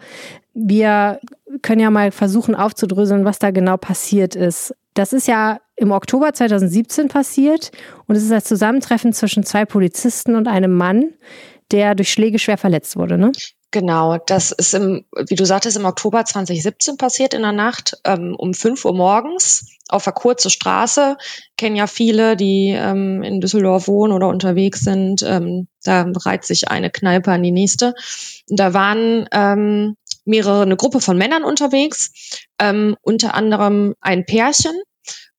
Wir 0.55 1.19
können 1.61 1.81
ja 1.81 1.91
mal 1.91 2.11
versuchen 2.11 2.55
aufzudröseln, 2.55 3.25
was 3.25 3.39
da 3.39 3.51
genau 3.51 3.77
passiert 3.77 4.35
ist. 4.35 4.73
Das 4.93 5.13
ist 5.13 5.27
ja 5.27 5.59
im 5.75 5.91
Oktober 5.91 6.33
2017 6.33 7.09
passiert 7.09 7.71
und 8.07 8.15
es 8.15 8.23
ist 8.23 8.31
das 8.31 8.45
Zusammentreffen 8.45 9.11
zwischen 9.13 9.43
zwei 9.43 9.65
Polizisten 9.65 10.35
und 10.35 10.47
einem 10.47 10.73
Mann, 10.73 11.13
der 11.71 11.93
durch 11.95 12.11
Schläge 12.11 12.39
schwer 12.39 12.57
verletzt 12.57 12.95
wurde, 12.95 13.17
ne? 13.17 13.33
Genau, 13.71 14.17
das 14.25 14.53
ist 14.53 14.73
im, 14.73 15.03
wie 15.27 15.35
du 15.35 15.45
sagtest, 15.45 15.75
im 15.75 15.83
Oktober 15.83 16.23
2017 16.23 16.95
passiert 16.95 17.33
in 17.33 17.41
der 17.41 17.51
Nacht 17.51 17.97
ähm, 18.05 18.33
um 18.37 18.53
5 18.53 18.85
Uhr 18.85 18.95
morgens 18.95 19.65
auf 19.89 20.05
der 20.05 20.13
kurzen 20.13 20.49
Straße. 20.49 21.17
Kennen 21.57 21.75
ja 21.75 21.85
viele, 21.85 22.37
die 22.37 22.69
ähm, 22.69 23.21
in 23.21 23.41
Düsseldorf 23.41 23.89
wohnen 23.89 24.13
oder 24.13 24.29
unterwegs 24.29 24.79
sind. 24.79 25.23
Ähm, 25.23 25.67
da 25.83 26.09
reiht 26.25 26.45
sich 26.45 26.69
eine 26.69 26.89
Kneipe 26.89 27.33
an 27.33 27.43
die 27.43 27.51
nächste. 27.51 27.95
Da 28.47 28.73
waren 28.73 29.27
ähm, 29.33 29.97
mehrere, 30.25 30.63
eine 30.63 30.75
Gruppe 30.75 30.99
von 30.99 31.17
Männern 31.17 31.43
unterwegs, 31.43 32.11
ähm, 32.59 32.97
unter 33.01 33.33
anderem 33.35 33.95
ein 34.01 34.25
Pärchen, 34.25 34.75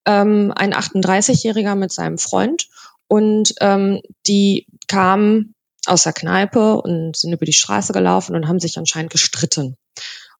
ähm, 0.06 0.52
ein 0.56 0.72
38-Jähriger 0.72 1.74
mit 1.74 1.92
seinem 1.92 2.18
Freund. 2.18 2.68
Und 3.08 3.54
ähm, 3.60 4.00
die 4.26 4.66
kamen 4.88 5.54
aus 5.86 6.04
der 6.04 6.12
Kneipe 6.12 6.80
und 6.80 7.16
sind 7.16 7.32
über 7.32 7.46
die 7.46 7.52
Straße 7.52 7.92
gelaufen 7.92 8.34
und 8.34 8.48
haben 8.48 8.60
sich 8.60 8.78
anscheinend 8.78 9.12
gestritten. 9.12 9.76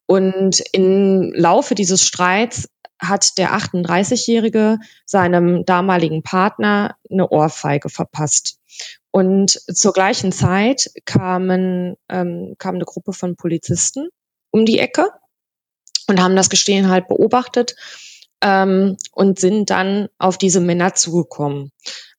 Und 0.07 0.63
im 0.73 1.33
Laufe 1.35 1.75
dieses 1.75 2.05
Streits 2.05 2.69
hat 2.99 3.39
der 3.39 3.53
38-Jährige 3.53 4.79
seinem 5.05 5.65
damaligen 5.65 6.23
Partner 6.23 6.97
eine 7.11 7.29
Ohrfeige 7.29 7.89
verpasst. 7.89 8.59
Und 9.11 9.51
zur 9.51 9.93
gleichen 9.93 10.33
Zeit 10.33 10.91
kamen, 11.05 11.97
ähm, 12.09 12.55
kam 12.59 12.77
eine 12.77 12.85
Gruppe 12.85 13.13
von 13.13 13.37
Polizisten 13.37 14.09
um 14.51 14.65
die 14.65 14.79
Ecke 14.79 15.11
und 16.09 16.23
haben 16.23 16.37
das 16.37 16.51
Gestehen 16.51 16.89
halt 16.89 17.09
beobachtet 17.09 17.75
ähm, 18.41 18.97
und 19.13 19.39
sind 19.39 19.71
dann 19.71 20.09
auf 20.19 20.39
diese 20.39 20.61
Männer 20.61 20.95
zugekommen. 20.95 21.73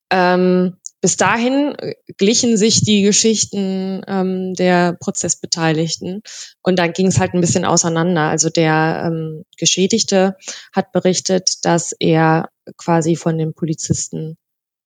Ähm, 0.10 0.78
bis 1.02 1.16
dahin 1.16 1.76
äh, 1.78 1.94
glichen 2.18 2.58
sich 2.58 2.82
die 2.82 3.04
Geschichten 3.04 4.02
ähm, 4.08 4.54
der 4.56 4.94
Prozessbeteiligten 4.94 6.22
und 6.64 6.80
dann 6.80 6.94
ging 6.94 7.08
es 7.08 7.20
halt 7.20 7.34
ein 7.34 7.42
bisschen 7.42 7.66
auseinander. 7.66 8.24
Also 8.24 8.50
der 8.50 9.04
ähm, 9.06 9.44
Geschädigte 9.58 10.36
hat 10.74 10.92
berichtet, 10.92 11.66
dass 11.66 11.94
er 12.00 12.50
quasi 12.78 13.16
von 13.16 13.38
den 13.38 13.54
Polizisten 13.54 14.38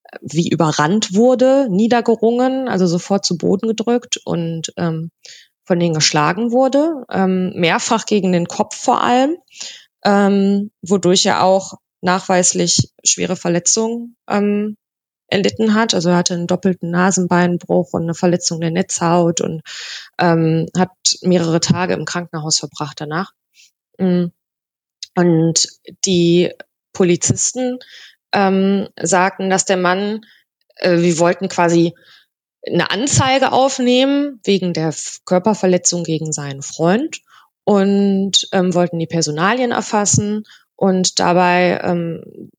äh, 0.04 0.18
wie 0.20 0.48
überrannt 0.48 1.14
wurde, 1.14 1.68
niedergerungen, 1.70 2.68
also 2.68 2.86
sofort 2.86 3.24
zu 3.24 3.38
Boden 3.38 3.68
gedrückt 3.68 4.20
und 4.24 4.72
ähm, 4.76 5.10
von 5.64 5.78
denen 5.78 5.94
geschlagen 5.94 6.52
wurde, 6.52 7.04
ähm, 7.10 7.52
mehrfach 7.54 8.06
gegen 8.06 8.32
den 8.32 8.46
Kopf 8.46 8.76
vor 8.76 9.02
allem, 9.02 9.36
ähm, 10.04 10.70
wodurch 10.82 11.26
er 11.26 11.42
auch 11.44 11.74
nachweislich 12.00 12.90
schwere 13.04 13.36
Verletzungen 13.36 14.16
ähm, 14.28 14.76
erlitten 15.28 15.74
hat. 15.74 15.94
Also 15.94 16.10
er 16.10 16.16
hatte 16.16 16.34
einen 16.34 16.46
doppelten 16.46 16.90
Nasenbeinbruch 16.90 17.92
und 17.92 18.02
eine 18.02 18.14
Verletzung 18.14 18.60
der 18.60 18.70
Netzhaut 18.70 19.40
und 19.40 19.62
ähm, 20.18 20.66
hat 20.76 20.90
mehrere 21.22 21.60
Tage 21.60 21.94
im 21.94 22.04
Krankenhaus 22.04 22.58
verbracht 22.58 23.00
danach. 23.00 23.32
Mm. 23.98 24.26
Und 25.14 25.68
die 26.06 26.50
Polizisten 26.92 27.78
ähm, 28.32 28.88
sagten, 29.00 29.50
dass 29.50 29.64
der 29.64 29.76
Mann, 29.76 30.22
äh, 30.76 30.98
wir 30.98 31.18
wollten 31.18 31.48
quasi 31.48 31.94
eine 32.66 32.90
Anzeige 32.90 33.52
aufnehmen 33.52 34.40
wegen 34.44 34.72
der 34.72 34.94
Körperverletzung 35.24 36.04
gegen 36.04 36.32
seinen 36.32 36.62
Freund 36.62 37.20
und 37.64 38.48
ähm, 38.52 38.74
wollten 38.74 38.98
die 38.98 39.06
Personalien 39.06 39.72
erfassen 39.72 40.44
und 40.76 41.20
dabei 41.20 41.80
ähm, 41.82 42.50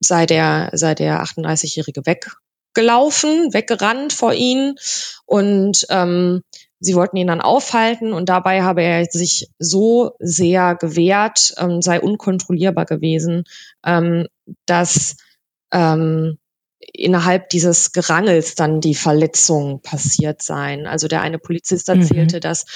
sei 0.00 0.26
der, 0.26 0.70
sei 0.72 0.94
der 0.94 1.22
38-Jährige 1.22 2.02
weggelaufen, 2.04 3.52
weggerannt 3.52 4.12
vor 4.12 4.34
ihnen 4.34 4.76
und 5.24 5.86
ähm, 5.90 6.42
sie 6.80 6.94
wollten 6.94 7.16
ihn 7.16 7.26
dann 7.26 7.40
aufhalten 7.40 8.12
und 8.12 8.28
dabei 8.28 8.62
habe 8.62 8.82
er 8.82 9.06
sich 9.06 9.48
so 9.58 10.12
sehr 10.18 10.74
gewehrt, 10.74 11.54
ähm, 11.58 11.80
sei 11.80 12.00
unkontrollierbar 12.00 12.84
gewesen, 12.84 13.44
ähm, 13.84 14.26
dass 14.66 15.16
ähm, 15.72 16.38
innerhalb 16.92 17.50
dieses 17.50 17.92
Gerangels 17.92 18.54
dann 18.54 18.80
die 18.80 18.94
Verletzungen 18.94 19.80
passiert 19.80 20.42
seien. 20.42 20.86
Also 20.86 21.08
der 21.08 21.22
eine 21.22 21.38
Polizist 21.38 21.88
erzählte, 21.88 22.36
mhm. 22.36 22.40
dass 22.40 22.66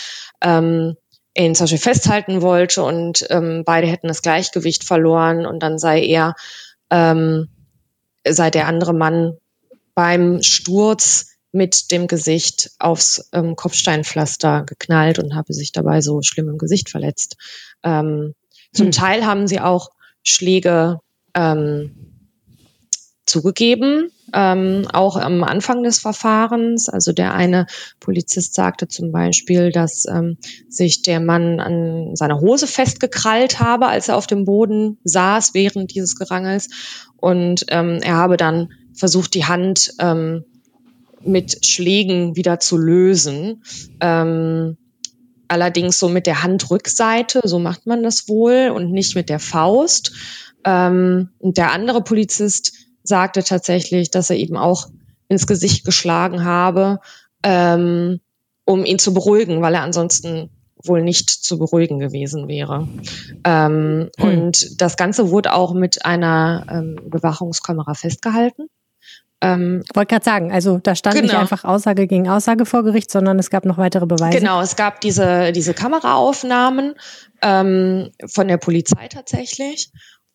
ähm, 0.42 0.96
er 1.34 1.46
ihn 1.46 1.54
zum 1.54 1.64
Beispiel 1.64 1.78
festhalten 1.78 2.42
wollte 2.42 2.82
und 2.82 3.26
ähm, 3.30 3.62
beide 3.64 3.86
hätten 3.86 4.08
das 4.08 4.22
Gleichgewicht 4.22 4.84
verloren 4.84 5.46
und 5.46 5.62
dann 5.62 5.78
sei 5.78 6.04
er, 6.04 6.34
ähm, 6.90 7.48
sei 8.28 8.50
der 8.50 8.66
andere 8.66 8.92
Mann 8.92 9.36
beim 9.94 10.42
Sturz 10.42 11.26
mit 11.52 11.90
dem 11.90 12.06
Gesicht 12.06 12.70
aufs 12.78 13.28
ähm, 13.32 13.56
Kopfsteinpflaster 13.56 14.64
geknallt 14.64 15.18
und 15.18 15.34
habe 15.34 15.52
sich 15.52 15.72
dabei 15.72 16.00
so 16.00 16.22
schlimm 16.22 16.48
im 16.48 16.58
Gesicht 16.58 16.90
verletzt. 16.90 17.36
Ähm, 17.82 18.34
zum 18.72 18.86
hm. 18.86 18.92
Teil 18.92 19.26
haben 19.26 19.48
sie 19.48 19.60
auch 19.60 19.90
Schläge 20.22 21.00
ähm, 21.34 22.09
zugegeben, 23.30 24.10
ähm, 24.34 24.86
auch 24.92 25.16
am 25.16 25.42
Anfang 25.44 25.82
des 25.82 25.98
Verfahrens. 26.00 26.88
Also 26.88 27.12
der 27.12 27.32
eine 27.32 27.66
Polizist 28.00 28.54
sagte 28.54 28.88
zum 28.88 29.12
Beispiel, 29.12 29.72
dass 29.72 30.04
ähm, 30.06 30.36
sich 30.68 31.02
der 31.02 31.20
Mann 31.20 31.60
an 31.60 32.16
seiner 32.16 32.40
Hose 32.40 32.66
festgekrallt 32.66 33.60
habe, 33.60 33.86
als 33.86 34.08
er 34.08 34.16
auf 34.16 34.26
dem 34.26 34.44
Boden 34.44 34.98
saß 35.04 35.54
während 35.54 35.94
dieses 35.94 36.16
Gerangels. 36.16 36.68
Und 37.16 37.64
ähm, 37.68 38.00
er 38.02 38.16
habe 38.16 38.36
dann 38.36 38.72
versucht, 38.92 39.34
die 39.34 39.46
Hand 39.46 39.94
ähm, 40.00 40.44
mit 41.22 41.64
Schlägen 41.64 42.36
wieder 42.36 42.60
zu 42.60 42.76
lösen. 42.76 43.62
Ähm, 44.00 44.76
allerdings 45.48 45.98
so 45.98 46.08
mit 46.08 46.26
der 46.26 46.42
Handrückseite, 46.42 47.40
so 47.44 47.58
macht 47.58 47.86
man 47.86 48.02
das 48.02 48.28
wohl, 48.28 48.70
und 48.74 48.92
nicht 48.92 49.14
mit 49.14 49.28
der 49.28 49.40
Faust. 49.40 50.12
Ähm, 50.64 51.30
und 51.38 51.56
der 51.56 51.72
andere 51.72 52.02
Polizist 52.02 52.89
sagte 53.10 53.44
tatsächlich, 53.44 54.10
dass 54.10 54.30
er 54.30 54.36
eben 54.36 54.56
auch 54.56 54.88
ins 55.28 55.46
Gesicht 55.46 55.84
geschlagen 55.84 56.44
habe, 56.44 57.00
ähm, 57.42 58.20
um 58.64 58.86
ihn 58.86 58.98
zu 58.98 59.12
beruhigen, 59.12 59.60
weil 59.60 59.74
er 59.74 59.82
ansonsten 59.82 60.48
wohl 60.82 61.02
nicht 61.02 61.28
zu 61.28 61.58
beruhigen 61.58 61.98
gewesen 61.98 62.48
wäre. 62.48 62.88
Ähm, 63.44 64.10
hm. 64.16 64.28
Und 64.28 64.80
das 64.80 64.96
Ganze 64.96 65.30
wurde 65.30 65.52
auch 65.52 65.74
mit 65.74 66.06
einer 66.06 66.66
ähm, 66.70 66.96
Bewachungskamera 67.10 67.92
festgehalten. 67.92 68.68
Ähm, 69.42 69.82
Wollte 69.94 70.14
gerade 70.14 70.24
sagen, 70.24 70.52
also 70.52 70.78
da 70.78 70.94
stand 70.94 71.16
genau. 71.16 71.26
nicht 71.26 71.36
einfach 71.36 71.64
Aussage 71.64 72.06
gegen 72.06 72.28
Aussage 72.28 72.66
vor 72.66 72.82
Gericht, 72.82 73.10
sondern 73.10 73.38
es 73.38 73.48
gab 73.48 73.64
noch 73.64 73.78
weitere 73.78 74.06
Beweise. 74.06 74.38
Genau, 74.38 74.60
es 74.60 74.76
gab 74.76 75.00
diese, 75.00 75.52
diese 75.52 75.72
Kameraaufnahmen 75.72 76.94
ähm, 77.40 78.10
von 78.26 78.48
der 78.48 78.58
Polizei 78.58 79.08
tatsächlich. 79.08 79.90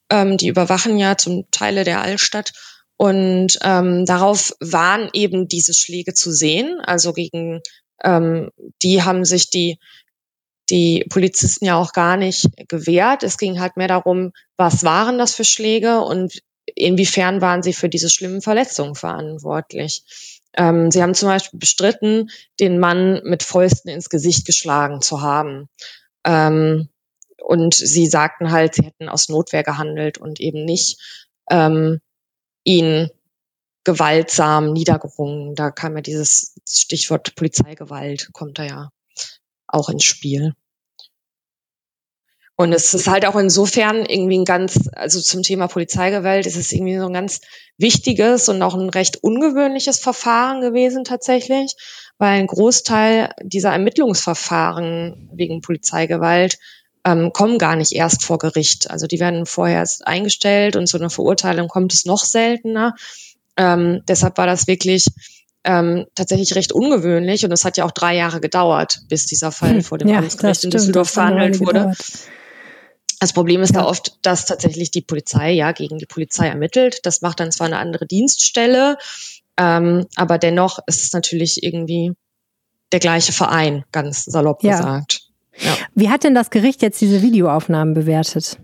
Ähm, 0.10 0.38
die 0.38 0.48
überwachen 0.48 0.98
ja 0.98 1.18
zum 1.18 1.50
Teile 1.52 1.84
der 1.84 2.02
Altstadt. 2.02 2.52
Und 2.98 3.58
ähm, 3.62 4.06
darauf 4.06 4.54
waren 4.60 5.10
eben 5.14 5.48
diese 5.48 5.74
Schläge 5.74 6.14
zu 6.14 6.32
sehen. 6.32 6.80
Also 6.80 7.12
gegen 7.14 7.62
ähm, 8.04 8.52
die 8.84 9.04
haben 9.04 9.26
sich 9.26 9.50
die, 9.50 9.80
die 10.70 11.06
Polizisten 11.10 11.66
ja 11.66 11.76
auch 11.76 11.94
gar 11.94 12.18
nicht 12.18 12.48
gewehrt. 12.68 13.24
Es 13.24 13.38
ging 13.38 13.60
halt 13.60 13.78
mehr 13.78 13.88
darum, 13.88 14.32
was 14.58 14.84
waren 14.84 15.18
das 15.18 15.36
für 15.36 15.46
Schläge 15.46 16.02
und 16.02 16.40
inwiefern 16.74 17.42
waren 17.42 17.64
sie 17.64 17.74
für 17.74 17.90
diese 17.90 18.10
schlimmen 18.10 18.42
Verletzungen 18.42 18.96
verantwortlich. 18.96 20.04
Ähm, 20.58 20.90
sie 20.90 21.02
haben 21.04 21.14
zum 21.14 21.30
Beispiel 21.30 21.60
bestritten, 21.60 22.30
den 22.60 22.80
Mann 22.80 23.22
mit 23.24 23.44
Fäusten 23.44 23.90
ins 23.90 24.10
Gesicht 24.10 24.46
geschlagen 24.46 25.02
zu 25.02 25.22
haben. 25.22 25.68
Ähm, 26.26 26.90
und 27.46 27.76
sie 27.76 28.08
sagten 28.08 28.52
halt, 28.52 28.74
sie 28.76 28.86
hätten 28.86 29.08
aus 29.08 29.30
Notwehr 29.30 29.64
gehandelt 29.64 30.18
und 30.18 30.40
eben 30.40 30.66
nicht 30.66 31.00
ähm, 31.50 32.02
ihn 32.64 33.10
gewaltsam 33.84 34.74
niedergerungen. 34.74 35.54
Da 35.54 35.70
kam 35.70 35.96
ja 35.96 36.02
dieses 36.02 36.56
Stichwort 36.68 37.36
Polizeigewalt, 37.36 38.30
kommt 38.34 38.58
da 38.58 38.64
ja 38.64 38.90
auch 39.68 39.90
ins 39.90 40.04
Spiel. 40.04 40.54
Und 42.58 42.72
es 42.74 42.94
ist 42.94 43.08
halt 43.08 43.26
auch 43.26 43.36
insofern 43.36 44.06
irgendwie 44.06 44.40
ein 44.40 44.46
ganz, 44.46 44.90
also 44.94 45.22
zum 45.22 45.44
Thema 45.44 45.68
Polizeigewalt 45.68 46.46
ist 46.46 46.56
es 46.56 46.72
irgendwie 46.72 46.98
so 46.98 47.06
ein 47.06 47.14
ganz 47.14 47.42
wichtiges 47.78 48.50
und 48.50 48.62
auch 48.64 48.74
ein 48.74 48.90
recht 48.90 49.18
ungewöhnliches 49.18 50.00
Verfahren 50.00 50.62
gewesen 50.62 51.04
tatsächlich, 51.04 51.76
weil 52.18 52.40
ein 52.40 52.48
Großteil 52.48 53.34
dieser 53.44 53.72
Ermittlungsverfahren 53.72 55.30
wegen 55.34 55.62
Polizeigewalt 55.62 56.58
ähm, 57.06 57.32
kommen 57.32 57.58
gar 57.60 57.76
nicht 57.76 57.94
erst 57.94 58.26
vor 58.26 58.40
Gericht. 58.40 58.90
Also 58.90 59.06
die 59.06 59.20
werden 59.20 59.46
vorher 59.46 59.78
erst 59.78 60.06
eingestellt 60.08 60.76
und 60.76 60.88
zu 60.88 60.98
einer 60.98 61.12
Verurteilung 61.12 61.68
kommt 61.68 61.94
es 61.94 62.06
noch 62.06 62.24
seltener. 62.24 62.96
Ähm, 63.56 64.02
deshalb 64.08 64.38
war 64.38 64.48
das 64.48 64.68
wirklich 64.68 65.06
ähm, 65.64 66.06
tatsächlich 66.16 66.56
recht 66.56 66.72
ungewöhnlich 66.72 67.46
und 67.46 67.52
es 67.52 67.64
hat 67.64 67.78
ja 67.78 67.86
auch 67.86 67.92
drei 67.92 68.16
Jahre 68.16 68.42
gedauert, 68.42 69.02
bis 69.08 69.28
dieser 69.28 69.52
Fall 69.52 69.76
hm, 69.76 69.84
vor 69.84 69.98
dem 69.98 70.10
ja, 70.10 70.18
Amtsgericht 70.18 70.64
in 70.64 70.72
Düsseldorf 70.72 71.12
verhandelt 71.12 71.60
wurde. 71.60 71.80
Gedauert. 71.80 71.98
Das 73.20 73.34
Problem 73.34 73.62
ist 73.62 73.74
ja. 73.74 73.82
da 73.82 73.88
oft, 73.88 74.18
dass 74.24 74.46
tatsächlich 74.46 74.92
die 74.92 75.02
Polizei 75.02 75.52
ja 75.52 75.72
gegen 75.72 75.98
die 75.98 76.06
Polizei 76.06 76.48
ermittelt. 76.48 77.00
Das 77.06 77.22
macht 77.22 77.40
dann 77.40 77.52
zwar 77.52 77.68
eine 77.68 77.78
andere 77.78 78.06
Dienststelle, 78.06 78.98
ähm, 79.58 80.06
aber 80.16 80.38
dennoch 80.38 80.80
ist 80.86 81.04
es 81.04 81.14
natürlich 81.14 81.64
irgendwie 81.64 82.14
der 82.92 83.00
gleiche 83.00 83.32
Verein, 83.32 83.86
ganz 83.92 84.26
salopp 84.26 84.64
ja. 84.64 84.78
gesagt. 84.78 85.15
Ja. 85.58 85.78
Wie 85.94 86.10
hat 86.10 86.24
denn 86.24 86.36
das 86.36 86.50
Gericht 86.50 86.82
jetzt 86.82 87.00
diese 87.02 87.22
Videoaufnahmen 87.22 87.94
bewertet? 87.94 88.58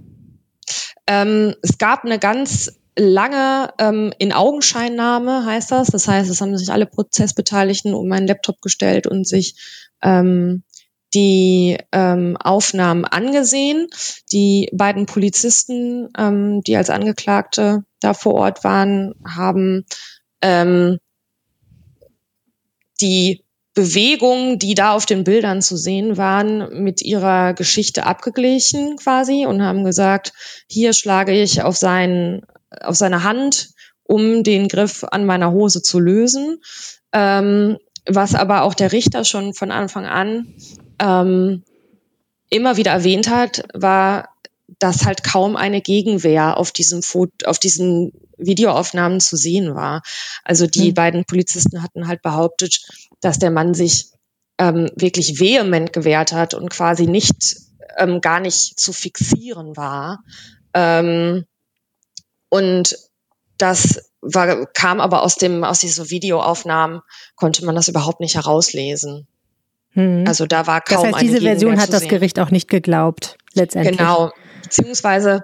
Ähm, 1.07 1.55
es 1.61 1.77
gab 1.77 2.03
eine 2.03 2.19
ganz 2.19 2.79
lange 2.97 3.73
ähm, 3.79 4.13
in 4.17 4.33
Augenscheinnahme, 4.33 5.45
heißt 5.45 5.71
das. 5.71 5.87
Das 5.87 6.07
heißt, 6.07 6.29
es 6.29 6.41
haben 6.41 6.57
sich 6.57 6.71
alle 6.71 6.85
Prozessbeteiligten 6.85 7.93
um 7.93 8.07
meinen 8.07 8.27
Laptop 8.27 8.61
gestellt 8.61 9.07
und 9.07 9.27
sich 9.27 9.55
ähm, 10.01 10.63
die 11.13 11.77
ähm, 11.91 12.37
Aufnahmen 12.37 13.05
angesehen. 13.05 13.87
Die 14.31 14.69
beiden 14.73 15.05
Polizisten, 15.05 16.09
ähm, 16.17 16.61
die 16.61 16.75
als 16.75 16.89
Angeklagte 16.89 17.83
da 17.99 18.13
vor 18.13 18.35
Ort 18.35 18.63
waren, 18.63 19.13
haben 19.25 19.85
ähm, 20.41 20.99
die 22.99 23.43
Bewegungen, 23.73 24.59
die 24.59 24.75
da 24.75 24.93
auf 24.93 25.05
den 25.05 25.23
Bildern 25.23 25.61
zu 25.61 25.77
sehen 25.77 26.17
waren, 26.17 26.83
mit 26.83 27.01
ihrer 27.01 27.53
Geschichte 27.53 28.05
abgeglichen 28.05 28.97
quasi 28.97 29.45
und 29.45 29.61
haben 29.61 29.85
gesagt, 29.85 30.33
hier 30.67 30.93
schlage 30.93 31.31
ich 31.31 31.61
auf, 31.61 31.77
seinen, 31.77 32.41
auf 32.81 32.95
seine 32.95 33.23
Hand, 33.23 33.69
um 34.03 34.43
den 34.43 34.67
Griff 34.67 35.05
an 35.09 35.25
meiner 35.25 35.51
Hose 35.51 35.81
zu 35.81 35.99
lösen. 35.99 36.61
Ähm, 37.13 37.77
was 38.05 38.35
aber 38.35 38.63
auch 38.63 38.73
der 38.73 38.91
Richter 38.91 39.23
schon 39.23 39.53
von 39.53 39.71
Anfang 39.71 40.05
an 40.05 40.53
ähm, 40.99 41.63
immer 42.49 42.75
wieder 42.75 42.91
erwähnt 42.91 43.29
hat, 43.29 43.63
war, 43.73 44.29
dass 44.79 45.05
halt 45.05 45.23
kaum 45.23 45.55
eine 45.55 45.81
Gegenwehr 45.81 46.57
auf 46.57 46.71
diesem 46.71 47.03
Foto, 47.03 47.31
auf 47.45 47.59
diesen 47.59 48.11
Videoaufnahmen 48.41 49.19
zu 49.19 49.37
sehen 49.37 49.75
war. 49.75 50.01
Also 50.43 50.67
die 50.67 50.89
mhm. 50.89 50.95
beiden 50.95 51.25
Polizisten 51.25 51.83
hatten 51.83 52.07
halt 52.07 52.21
behauptet, 52.21 52.81
dass 53.21 53.39
der 53.39 53.51
Mann 53.51 53.73
sich 53.73 54.07
ähm, 54.57 54.89
wirklich 54.95 55.39
vehement 55.39 55.93
gewehrt 55.93 56.33
hat 56.33 56.53
und 56.53 56.69
quasi 56.69 57.07
nicht 57.07 57.57
ähm, 57.97 58.21
gar 58.21 58.39
nicht 58.39 58.79
zu 58.79 58.93
fixieren 58.93 59.75
war. 59.77 60.23
Ähm, 60.73 61.45
und 62.49 62.95
das 63.57 64.11
war, 64.21 64.65
kam 64.67 64.99
aber 64.99 65.23
aus 65.23 65.35
dem 65.35 65.63
aus 65.63 65.79
diesen 65.79 66.09
Videoaufnahmen 66.09 67.01
konnte 67.35 67.65
man 67.65 67.75
das 67.75 67.87
überhaupt 67.87 68.19
nicht 68.19 68.35
herauslesen. 68.35 69.27
Hm. 69.93 70.25
Also 70.27 70.45
da 70.45 70.67
war 70.67 70.81
kaum 70.81 71.03
Das 71.03 71.13
heißt, 71.13 71.23
diese 71.23 71.41
Version 71.41 71.79
hat 71.79 71.91
das 71.91 72.07
Gericht 72.07 72.39
auch 72.39 72.51
nicht 72.51 72.69
geglaubt, 72.69 73.37
letztendlich. 73.53 73.97
Genau, 73.97 74.31
beziehungsweise 74.63 75.43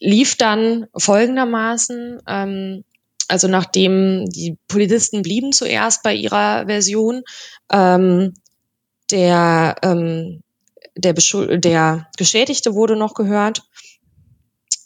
lief 0.00 0.36
dann 0.36 0.86
folgendermaßen. 0.96 2.20
Ähm, 2.26 2.84
also 3.28 3.46
nachdem 3.46 4.28
die 4.28 4.56
Polizisten 4.66 5.22
blieben 5.22 5.52
zuerst 5.52 6.02
bei 6.02 6.14
ihrer 6.14 6.66
Version, 6.66 7.22
ähm, 7.70 8.34
der, 9.10 9.76
ähm, 9.82 10.42
der, 10.96 11.14
der 11.14 12.08
Geschädigte 12.16 12.74
wurde 12.74 12.96
noch 12.96 13.14
gehört, 13.14 13.62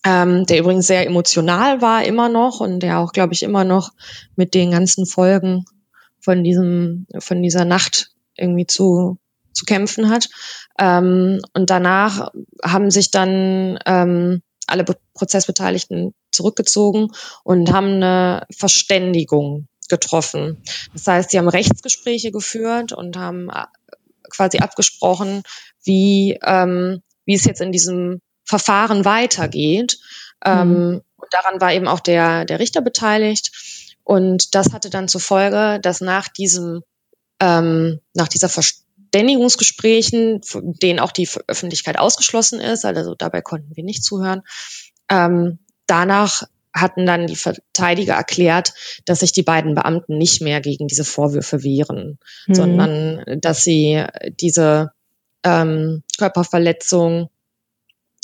ähm, 0.04 0.44
der 0.44 0.59
übrigens 0.59 0.87
sehr 0.87 1.06
emotional 1.06 1.80
war 1.80 2.04
immer 2.04 2.28
noch 2.28 2.61
und 2.61 2.80
der 2.80 2.99
auch, 2.99 3.12
glaube 3.12 3.33
ich, 3.33 3.42
immer 3.42 3.64
noch 3.64 3.92
mit 4.37 4.52
den 4.52 4.73
ganzen 4.73 5.06
Folgen 5.06 5.64
von 6.21 6.44
diesem, 6.44 7.06
von 7.18 7.42
dieser 7.42 7.64
Nacht 7.64 8.11
irgendwie 8.37 8.66
zu, 8.66 9.18
zu 9.52 9.64
kämpfen 9.64 10.11
hat. 10.11 10.28
Ähm, 10.78 11.40
und 11.54 11.71
danach 11.71 12.30
haben 12.62 12.90
sich 12.90 13.11
dann 13.11 13.78
ähm, 13.87 14.42
alle 14.66 14.85
Prozessbeteiligten 15.14 16.14
zurückgezogen 16.30 17.09
und 17.42 17.73
haben 17.73 17.94
eine 17.94 18.47
Verständigung 18.50 19.68
getroffen. 19.88 20.62
Das 20.92 21.06
heißt, 21.06 21.30
sie 21.30 21.38
haben 21.38 21.49
Rechtsgespräche 21.49 22.33
geführt 22.33 22.92
und 22.92 23.16
haben 23.16 23.50
äh, 23.50 23.64
quasi 24.30 24.59
abgesprochen, 24.59 25.42
wie, 25.85 26.38
ähm, 26.42 27.02
wie 27.25 27.35
es 27.35 27.44
jetzt 27.44 27.61
in 27.61 27.73
diesem 27.73 28.21
Verfahren 28.44 29.04
weitergeht. 29.04 29.99
Ähm, 30.44 30.68
mhm. 30.68 30.75
Ähm, 30.75 31.02
daran 31.30 31.61
war 31.61 31.73
eben 31.73 31.88
auch 31.88 32.00
der, 32.00 32.44
der 32.44 32.59
Richter 32.59 32.80
beteiligt. 32.80 33.52
Und 34.02 34.54
das 34.54 34.73
hatte 34.73 34.90
dann 34.90 35.09
zur 35.09 35.21
Folge, 35.21 35.80
dass 35.80 36.00
nach 36.00 36.28
diesem, 36.28 36.83
ähm, 37.40 38.00
nach 38.12 38.28
dieser 38.28 38.49
Verständigungsgesprächen, 39.14 40.40
denen 40.83 40.99
auch 40.99 41.12
die 41.12 41.28
Öffentlichkeit 41.47 42.00
ausgeschlossen 42.00 42.59
ist, 42.61 42.85
also 42.85 43.14
dabei 43.14 43.42
konnten 43.42 43.76
wir 43.76 43.85
nicht 43.85 44.02
zuhören, 44.02 44.42
ähm, 45.09 45.61
danach 45.87 46.42
hatten 46.75 47.06
dann 47.06 47.28
die 47.28 47.37
Verteidiger 47.37 48.14
erklärt, 48.14 48.75
dass 49.04 49.21
sich 49.21 49.30
die 49.30 49.44
beiden 49.44 49.76
Beamten 49.76 50.18
nicht 50.18 50.42
mehr 50.42 50.61
gegen 50.61 50.88
diese 50.88 51.04
Vorwürfe 51.04 51.62
wehren, 51.62 52.18
mhm. 52.49 52.54
sondern 52.54 53.25
dass 53.40 53.62
sie 53.62 54.04
diese 54.40 54.90
ähm, 55.44 56.02
Körperverletzung 56.18 57.30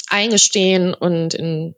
eingestehen 0.09 0.93
und 0.93 1.35
in 1.35 1.77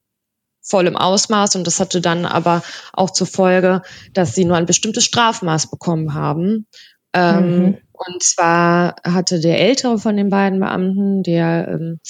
vollem 0.62 0.97
Ausmaß. 0.97 1.57
Und 1.57 1.66
das 1.66 1.81
hatte 1.81 2.00
dann 2.00 2.25
aber 2.25 2.62
auch 2.95 3.11
zur 3.11 3.26
Folge, 3.26 3.83
dass 4.14 4.35
sie 4.35 4.47
nur 4.47 4.57
ein 4.57 4.64
bestimmtes 4.64 5.04
Strafmaß 5.04 5.71
bekommen 5.71 6.14
haben. 6.14 6.66
Ähm, 7.12 7.59
mhm. 7.59 7.78
Und 8.06 8.23
zwar 8.23 8.97
hatte 9.04 9.40
der 9.40 9.61
ältere 9.61 9.99
von 9.99 10.16
den 10.16 10.30
beiden 10.30 10.61
Beamten, 10.61 11.23
der 11.23 11.68
ähm, 11.68 12.00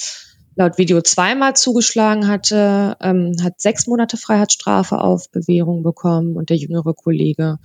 laut 0.55 0.77
Video 0.77 1.01
zweimal 1.01 1.55
zugeschlagen 1.55 2.27
hatte, 2.27 2.95
ähm, 3.01 3.35
hat 3.41 3.59
sechs 3.59 3.87
Monate 3.87 4.17
Freiheitsstrafe 4.17 4.99
auf 4.99 5.29
Bewährung 5.31 5.83
bekommen 5.83 6.35
und 6.35 6.49
der 6.49 6.57
jüngere 6.57 6.93
Kollege, 6.93 7.57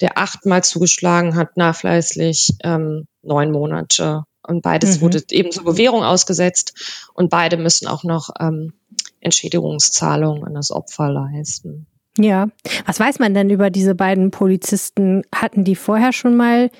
der 0.00 0.18
achtmal 0.18 0.64
zugeschlagen 0.64 1.36
hat, 1.36 1.56
nachweislich 1.56 2.54
ähm, 2.62 3.06
neun 3.22 3.52
Monate. 3.52 4.24
Und 4.44 4.62
beides 4.62 4.96
mhm. 4.96 5.02
wurde 5.02 5.22
eben 5.30 5.52
zur 5.52 5.64
Bewährung 5.64 6.02
ausgesetzt 6.02 7.08
und 7.14 7.30
beide 7.30 7.56
müssen 7.56 7.86
auch 7.86 8.02
noch 8.02 8.30
ähm, 8.40 8.72
Entschädigungszahlungen 9.20 10.44
an 10.44 10.54
das 10.54 10.72
Opfer 10.72 11.10
leisten. 11.10 11.86
Ja, 12.18 12.48
was 12.84 13.00
weiß 13.00 13.20
man 13.20 13.34
denn 13.34 13.48
über 13.50 13.70
diese 13.70 13.94
beiden 13.94 14.30
Polizisten? 14.32 15.22
Hatten 15.34 15.64
die 15.64 15.76
vorher 15.76 16.12
schon 16.12 16.36
mal 16.36 16.70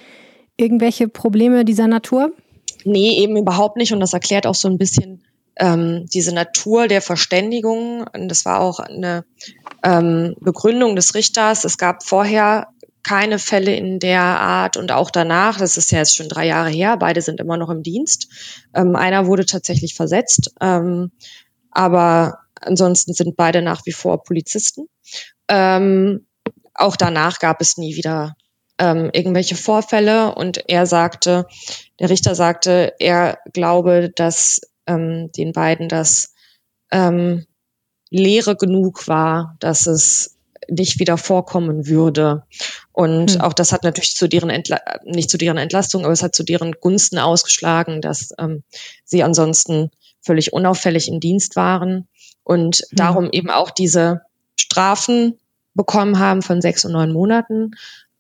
irgendwelche 0.63 1.09
Probleme 1.09 1.65
dieser 1.65 1.89
Natur? 1.89 2.33
Nee, 2.85 3.19
eben 3.19 3.37
überhaupt 3.37 3.77
nicht. 3.77 3.93
Und 3.93 4.01
das 4.01 4.13
erklärt 4.13 4.47
auch 4.47 4.55
so 4.55 4.69
ein 4.69 4.79
bisschen 4.79 5.23
ähm, 5.57 6.07
diese 6.13 6.35
Natur 6.35 6.89
der 6.89 7.03
Verständigung. 7.03 8.07
Und 8.13 8.29
das 8.29 8.45
war 8.45 8.61
auch 8.61 8.79
eine 8.79 9.25
ähm, 9.83 10.35
Begründung 10.41 10.97
des 10.97 11.15
Richters. 11.15 11.65
Es 11.65 11.77
gab 11.77 12.03
vorher 12.03 12.69
keine 13.03 13.39
Fälle 13.39 13.75
in 13.75 13.99
der 13.99 14.23
Art 14.23 14.77
und 14.77 14.93
auch 14.93 15.11
danach, 15.11 15.59
das 15.59 15.77
ist 15.77 15.91
ja 15.91 15.99
jetzt 15.99 16.15
schon 16.15 16.29
drei 16.29 16.47
Jahre 16.47 16.71
her, 16.71 16.97
beide 16.97 17.21
sind 17.21 17.41
immer 17.41 17.57
noch 17.57 17.69
im 17.69 17.83
Dienst. 17.83 18.29
Ähm, 18.75 18.95
einer 18.95 19.27
wurde 19.27 19.45
tatsächlich 19.45 19.95
versetzt, 19.95 20.55
ähm, 20.61 21.11
aber 21.73 22.39
ansonsten 22.61 23.13
sind 23.13 23.37
beide 23.37 23.61
nach 23.61 23.85
wie 23.87 23.93
vor 23.93 24.23
Polizisten. 24.23 24.87
Ähm, 25.49 26.27
auch 26.75 26.97
danach 26.97 27.41
gab 27.41 27.61
es 27.61 27.77
nie 27.77 27.97
wieder 27.97 28.37
ähm, 28.79 29.11
irgendwelche 29.13 29.57
Vorfälle 29.57 30.35
und 30.35 30.69
er 30.69 30.87
sagte, 30.87 31.47
der 32.01 32.11
Richter 32.11 32.35
sagte, 32.35 32.95
er 32.99 33.39
glaube, 33.53 34.11
dass 34.15 34.61
ähm, 34.87 35.31
den 35.33 35.53
beiden 35.53 35.89
das 35.89 36.35
ähm, 36.91 37.47
Lehre 38.11 38.57
genug 38.57 39.09
war, 39.09 39.57
dass 39.61 39.87
es 39.87 40.37
nicht 40.69 41.01
wieder 41.01 41.19
vorkommen 41.19 41.87
würde. 41.87 42.45
Und 42.93 43.33
hm. 43.33 43.41
auch 43.41 43.53
das 43.53 43.73
hat 43.73 43.85
natürlich 43.85 44.15
zu 44.15 44.29
deren 44.29 44.51
Entla 44.51 44.81
nicht 45.05 45.31
zu 45.31 45.39
deren 45.39 45.59
Entlastung, 45.59 46.05
aber 46.05 46.13
es 46.13 46.23
hat 46.23 46.35
zu 46.35 46.45
deren 46.45 46.73
Gunsten 46.73 47.19
ausgeschlagen, 47.19 48.01
dass 48.01 48.33
ähm, 48.39 48.63
sie 49.05 49.23
ansonsten 49.23 49.91
völlig 50.21 50.53
unauffällig 50.53 51.09
im 51.09 51.21
Dienst 51.21 51.57
waren 51.57 52.07
und 52.45 52.77
hm. 52.77 52.85
darum 52.93 53.29
eben 53.33 53.51
auch 53.51 53.71
diese 53.71 54.23
Strafen 54.57 55.39
bekommen 55.75 56.19
haben 56.19 56.43
von 56.43 56.61
sechs 56.61 56.85
und 56.85 56.93
neun 56.93 57.13
Monaten. 57.13 57.73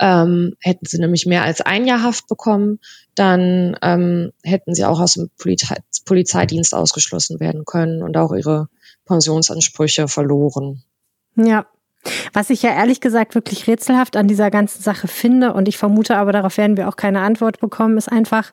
Ähm, 0.04 0.56
hätten 0.58 0.84
sie 0.84 0.98
nämlich 0.98 1.26
mehr 1.26 1.44
als 1.44 1.60
ein 1.60 1.86
Jahr 1.86 2.02
Haft 2.02 2.26
bekommen, 2.26 2.80
dann 3.14 3.76
ähm, 3.82 4.32
hätten 4.42 4.74
sie 4.74 4.84
auch 4.84 4.98
aus 4.98 5.14
dem 5.14 5.30
Polizei 5.38 5.76
Polizeidienst 6.04 6.74
ausgeschlossen 6.74 7.38
werden 7.38 7.64
können 7.64 8.02
und 8.02 8.16
auch 8.16 8.32
ihre 8.32 8.68
Pensionsansprüche 9.06 10.08
verloren. 10.08 10.82
Ja. 11.36 11.66
Was 12.32 12.50
ich 12.50 12.62
ja 12.62 12.70
ehrlich 12.70 13.00
gesagt 13.00 13.36
wirklich 13.36 13.68
rätselhaft 13.68 14.16
an 14.16 14.26
dieser 14.26 14.50
ganzen 14.50 14.82
Sache 14.82 15.06
finde, 15.06 15.52
und 15.52 15.68
ich 15.68 15.78
vermute 15.78 16.16
aber, 16.16 16.32
darauf 16.32 16.56
werden 16.56 16.76
wir 16.76 16.88
auch 16.88 16.96
keine 16.96 17.20
Antwort 17.20 17.60
bekommen, 17.60 17.96
ist 17.96 18.10
einfach, 18.10 18.50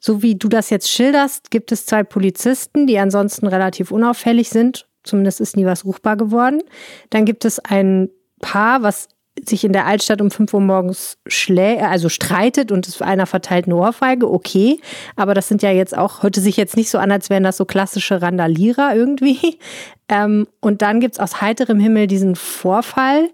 so 0.00 0.22
wie 0.22 0.36
du 0.36 0.48
das 0.48 0.70
jetzt 0.70 0.90
schilderst, 0.90 1.50
gibt 1.50 1.70
es 1.70 1.84
zwei 1.84 2.02
Polizisten, 2.02 2.86
die 2.86 2.98
ansonsten 2.98 3.46
relativ 3.46 3.90
unauffällig 3.90 4.48
sind. 4.48 4.86
Zumindest 5.02 5.42
ist 5.42 5.54
nie 5.54 5.66
was 5.66 5.84
ruchbar 5.84 6.16
geworden. 6.16 6.62
Dann 7.10 7.26
gibt 7.26 7.44
es 7.44 7.58
ein 7.58 8.08
Paar, 8.40 8.82
was 8.82 9.08
sich 9.46 9.64
in 9.64 9.72
der 9.72 9.86
Altstadt 9.86 10.20
um 10.20 10.30
5 10.30 10.54
Uhr 10.54 10.60
morgens 10.60 11.18
schlä 11.26 11.80
also 11.80 12.08
streitet 12.08 12.72
und 12.72 13.02
einer 13.02 13.26
verteilt 13.26 13.66
eine 13.66 13.76
Ohrfeige, 13.76 14.30
okay. 14.30 14.80
Aber 15.16 15.34
das 15.34 15.48
sind 15.48 15.62
ja 15.62 15.70
jetzt 15.70 15.96
auch, 15.96 16.22
hörte 16.22 16.40
sich 16.40 16.56
jetzt 16.56 16.76
nicht 16.76 16.90
so 16.90 16.98
an, 16.98 17.12
als 17.12 17.30
wären 17.30 17.44
das 17.44 17.56
so 17.56 17.64
klassische 17.64 18.22
Randalierer 18.22 18.94
irgendwie. 18.94 19.58
Ähm, 20.10 20.46
und 20.62 20.80
dann 20.80 21.00
gibt's 21.00 21.20
aus 21.20 21.42
heiterem 21.42 21.78
Himmel 21.78 22.06
diesen 22.06 22.34
Vorfall, 22.34 23.28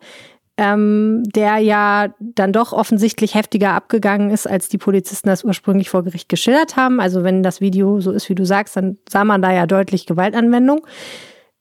ähm, 0.56 1.22
der 1.34 1.58
ja 1.58 2.12
dann 2.18 2.52
doch 2.52 2.72
offensichtlich 2.72 3.34
heftiger 3.34 3.72
abgegangen 3.74 4.30
ist, 4.30 4.48
als 4.48 4.68
die 4.68 4.78
Polizisten 4.78 5.28
das 5.28 5.44
ursprünglich 5.44 5.90
vor 5.90 6.02
Gericht 6.02 6.28
geschildert 6.28 6.74
haben. 6.74 7.00
Also 7.00 7.22
wenn 7.22 7.44
das 7.44 7.60
Video 7.60 8.00
so 8.00 8.10
ist, 8.10 8.28
wie 8.28 8.34
du 8.34 8.44
sagst, 8.44 8.76
dann 8.76 8.98
sah 9.08 9.24
man 9.24 9.40
da 9.40 9.52
ja 9.52 9.66
deutlich 9.66 10.06
Gewaltanwendung. 10.06 10.84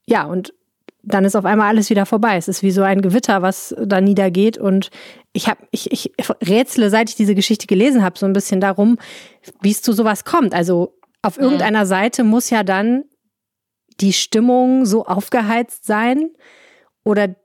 Ja, 0.08 0.26
und 0.26 0.54
dann 1.04 1.26
ist 1.26 1.36
auf 1.36 1.46
einmal 1.46 1.68
alles 1.68 1.90
wieder 1.90 2.06
vorbei. 2.06 2.38
Es 2.38 2.48
ist 2.48 2.64
wie 2.64 2.72
so 2.72 2.82
ein 2.82 3.02
Gewitter, 3.02 3.42
was 3.42 3.76
da 3.78 4.00
niedergeht. 4.00 4.58
Und 4.58 4.90
ich 5.34 5.50
habe, 5.50 5.60
ich, 5.72 5.92
ich 5.92 6.12
rätsle, 6.42 6.90
seit 6.90 7.10
ich 7.10 7.16
diese 7.16 7.36
Geschichte 7.36 7.68
gelesen 7.68 8.04
habe, 8.04 8.18
so 8.18 8.26
ein 8.26 8.34
bisschen 8.34 8.62
darum, 8.62 8.98
wie 9.62 9.72
es 9.72 9.82
zu 9.82 9.92
sowas 9.92 10.24
kommt. 10.24 10.54
Also 10.54 10.98
auf 11.22 11.38
irgendeiner 11.38 11.86
Seite 11.86 12.24
muss 12.24 12.50
ja 12.50 12.64
dann 12.64 13.04
die 14.00 14.14
Stimmung 14.14 14.86
so 14.86 15.06
aufgeheizt 15.06 15.86
sein 15.86 16.32
oder 17.04 17.36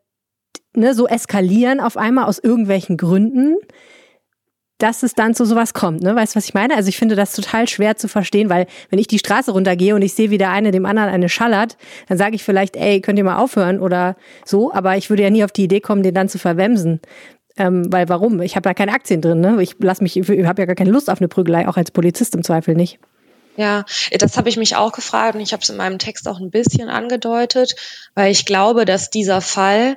ne, 0.74 0.94
so 0.94 1.08
eskalieren 1.08 1.80
auf 1.80 1.96
einmal 1.96 2.24
aus 2.24 2.38
irgendwelchen 2.38 2.96
Gründen, 2.96 3.56
dass 4.78 5.02
es 5.02 5.14
dann 5.14 5.34
zu 5.34 5.44
sowas 5.44 5.74
kommt. 5.74 6.02
Ne? 6.02 6.14
Weißt 6.14 6.34
du, 6.34 6.36
was 6.36 6.44
ich 6.44 6.54
meine? 6.54 6.76
Also 6.76 6.88
ich 6.88 6.96
finde 6.96 7.16
das 7.16 7.32
total 7.32 7.68
schwer 7.68 7.96
zu 7.96 8.08
verstehen, 8.08 8.48
weil 8.48 8.66
wenn 8.90 8.98
ich 8.98 9.08
die 9.08 9.18
Straße 9.18 9.50
runtergehe 9.50 9.94
und 9.94 10.02
ich 10.02 10.14
sehe, 10.14 10.30
wie 10.30 10.38
der 10.38 10.50
eine 10.50 10.70
dem 10.70 10.86
anderen 10.86 11.10
eine 11.10 11.28
schallert, 11.28 11.76
dann 12.08 12.16
sage 12.16 12.36
ich 12.36 12.44
vielleicht, 12.44 12.76
ey, 12.76 13.00
könnt 13.00 13.18
ihr 13.18 13.24
mal 13.24 13.38
aufhören 13.38 13.80
oder 13.80 14.16
so, 14.44 14.72
aber 14.72 14.96
ich 14.96 15.10
würde 15.10 15.24
ja 15.24 15.30
nie 15.30 15.44
auf 15.44 15.52
die 15.52 15.64
Idee 15.64 15.80
kommen, 15.80 16.02
den 16.02 16.14
dann 16.14 16.28
zu 16.28 16.38
verwemsen. 16.38 17.00
Ähm, 17.56 17.92
weil 17.92 18.08
warum? 18.08 18.40
Ich 18.40 18.54
habe 18.54 18.68
da 18.68 18.72
keine 18.72 18.92
Aktien 18.92 19.20
drin, 19.20 19.40
ne? 19.40 19.60
Ich 19.60 19.74
lass 19.80 20.00
mich, 20.00 20.16
ich 20.16 20.28
habe 20.46 20.62
ja 20.62 20.66
gar 20.66 20.76
keine 20.76 20.92
Lust 20.92 21.10
auf 21.10 21.20
eine 21.20 21.26
Prügelei, 21.26 21.66
auch 21.66 21.76
als 21.76 21.90
Polizist 21.90 22.36
im 22.36 22.44
Zweifel 22.44 22.76
nicht. 22.76 23.00
Ja, 23.56 23.84
das 24.12 24.36
habe 24.36 24.48
ich 24.48 24.56
mich 24.56 24.76
auch 24.76 24.92
gefragt 24.92 25.34
und 25.34 25.40
ich 25.40 25.52
habe 25.52 25.64
es 25.64 25.68
in 25.68 25.76
meinem 25.76 25.98
Text 25.98 26.28
auch 26.28 26.38
ein 26.38 26.52
bisschen 26.52 26.88
angedeutet, 26.88 27.74
weil 28.14 28.30
ich 28.30 28.46
glaube, 28.46 28.84
dass 28.84 29.10
dieser 29.10 29.40
Fall 29.40 29.96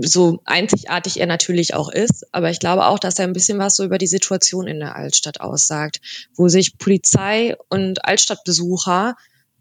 so 0.00 0.40
einzigartig 0.44 1.18
er 1.18 1.26
natürlich 1.26 1.74
auch 1.74 1.88
ist, 1.88 2.26
aber 2.32 2.50
ich 2.50 2.60
glaube 2.60 2.86
auch, 2.86 2.98
dass 2.98 3.18
er 3.18 3.26
ein 3.26 3.32
bisschen 3.32 3.58
was 3.58 3.76
so 3.76 3.84
über 3.84 3.98
die 3.98 4.06
Situation 4.06 4.68
in 4.68 4.78
der 4.78 4.94
Altstadt 4.94 5.40
aussagt, 5.40 6.00
wo 6.34 6.48
sich 6.48 6.78
Polizei 6.78 7.56
und 7.68 8.04
Altstadtbesucher, 8.04 9.16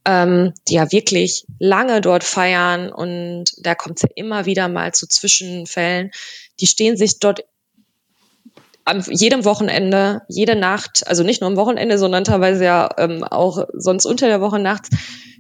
ähm, 0.06 0.54
die 0.68 0.76
ja 0.76 0.92
wirklich 0.92 1.46
lange 1.60 2.02
dort 2.02 2.24
feiern 2.24 2.92
und 2.92 3.54
da 3.58 3.74
kommt 3.74 3.98
es 3.98 4.04
ja 4.04 4.10
immer 4.16 4.46
wieder 4.46 4.68
mal 4.68 4.94
zu 4.94 5.08
Zwischenfällen, 5.08 6.12
die 6.60 6.68
stehen 6.68 6.98
sich 6.98 7.20
dort 7.20 7.44
an 8.86 9.04
jedem 9.10 9.46
Wochenende, 9.46 10.22
jede 10.28 10.56
Nacht, 10.56 11.08
also 11.08 11.24
nicht 11.24 11.42
nur 11.42 11.50
am 11.50 11.56
Wochenende, 11.56 11.98
sondern 11.98 12.24
teilweise 12.24 12.66
ja 12.66 12.90
ähm, 12.98 13.24
auch 13.24 13.66
sonst 13.74 14.06
unter 14.06 14.28
der 14.28 14.42
Woche 14.42 14.60
nachts, 14.60 14.90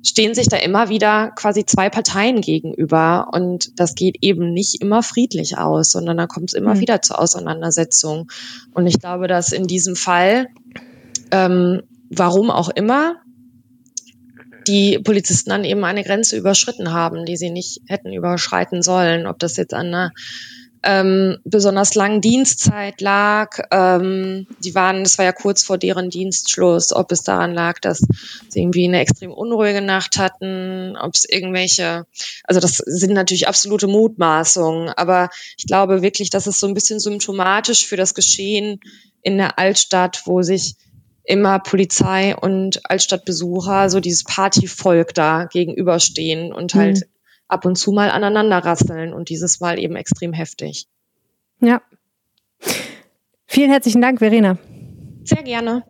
stehen 0.05 0.33
sich 0.33 0.47
da 0.47 0.57
immer 0.57 0.89
wieder 0.89 1.31
quasi 1.31 1.65
zwei 1.65 1.89
Parteien 1.89 2.41
gegenüber. 2.41 3.29
Und 3.33 3.79
das 3.79 3.95
geht 3.95 4.17
eben 4.21 4.53
nicht 4.53 4.81
immer 4.81 5.03
friedlich 5.03 5.57
aus, 5.57 5.89
sondern 5.89 6.17
da 6.17 6.27
kommt 6.27 6.49
es 6.49 6.53
immer 6.53 6.75
mhm. 6.75 6.79
wieder 6.79 7.01
zur 7.01 7.19
Auseinandersetzung. 7.19 8.29
Und 8.73 8.87
ich 8.87 8.99
glaube, 8.99 9.27
dass 9.27 9.51
in 9.51 9.67
diesem 9.67 9.95
Fall, 9.95 10.47
ähm, 11.31 11.83
warum 12.09 12.49
auch 12.49 12.69
immer, 12.69 13.15
die 14.67 14.99
Polizisten 14.99 15.49
dann 15.49 15.65
eben 15.65 15.83
eine 15.83 16.03
Grenze 16.03 16.37
überschritten 16.37 16.93
haben, 16.93 17.25
die 17.25 17.35
sie 17.35 17.49
nicht 17.49 17.81
hätten 17.87 18.13
überschreiten 18.13 18.81
sollen. 18.81 19.27
Ob 19.27 19.39
das 19.39 19.57
jetzt 19.57 19.73
an 19.73 19.87
einer 19.87 20.11
ähm, 20.83 21.37
besonders 21.45 21.95
langen 21.95 22.21
Dienstzeit 22.21 22.99
lag. 22.99 23.57
Ähm, 23.71 24.47
die 24.59 24.75
waren, 24.75 25.03
das 25.03 25.17
war 25.17 25.25
ja 25.25 25.31
kurz 25.31 25.63
vor 25.63 25.77
deren 25.77 26.09
Dienstschluss, 26.09 26.93
ob 26.93 27.11
es 27.11 27.23
daran 27.23 27.53
lag, 27.53 27.79
dass 27.79 28.05
sie 28.49 28.61
irgendwie 28.61 28.85
eine 28.87 28.99
extrem 28.99 29.31
unruhige 29.31 29.81
Nacht 29.81 30.17
hatten, 30.17 30.97
ob 30.97 31.13
es 31.15 31.23
irgendwelche, 31.25 32.05
also 32.43 32.59
das 32.59 32.77
sind 32.77 33.13
natürlich 33.13 33.47
absolute 33.47 33.87
Mutmaßungen, 33.87 34.89
aber 34.89 35.29
ich 35.57 35.65
glaube 35.65 36.01
wirklich, 36.01 36.29
dass 36.29 36.47
es 36.47 36.59
so 36.59 36.67
ein 36.67 36.73
bisschen 36.73 36.99
symptomatisch 36.99 37.87
für 37.87 37.97
das 37.97 38.13
Geschehen 38.13 38.81
in 39.21 39.37
der 39.37 39.57
Altstadt, 39.57 40.23
wo 40.25 40.41
sich 40.41 40.75
immer 41.23 41.59
Polizei 41.59 42.35
und 42.35 42.81
Altstadtbesucher 42.89 43.89
so 43.89 44.01
dieses 44.01 44.25
Partyvolk 44.25 45.13
da 45.13 45.45
gegenüberstehen 45.45 46.51
und 46.51 46.73
halt 46.73 46.97
mhm 46.97 47.12
ab 47.53 47.65
und 47.65 47.77
zu 47.77 47.91
mal 47.91 48.11
aneinander 48.11 48.57
rasseln 48.57 49.13
und 49.13 49.29
dieses 49.29 49.59
Mal 49.59 49.79
eben 49.79 49.95
extrem 49.95 50.33
heftig. 50.33 50.87
Ja. 51.59 51.81
Vielen 53.45 53.69
herzlichen 53.69 54.01
Dank, 54.01 54.19
Verena. 54.19 54.57
Sehr 55.23 55.43
gerne. 55.43 55.83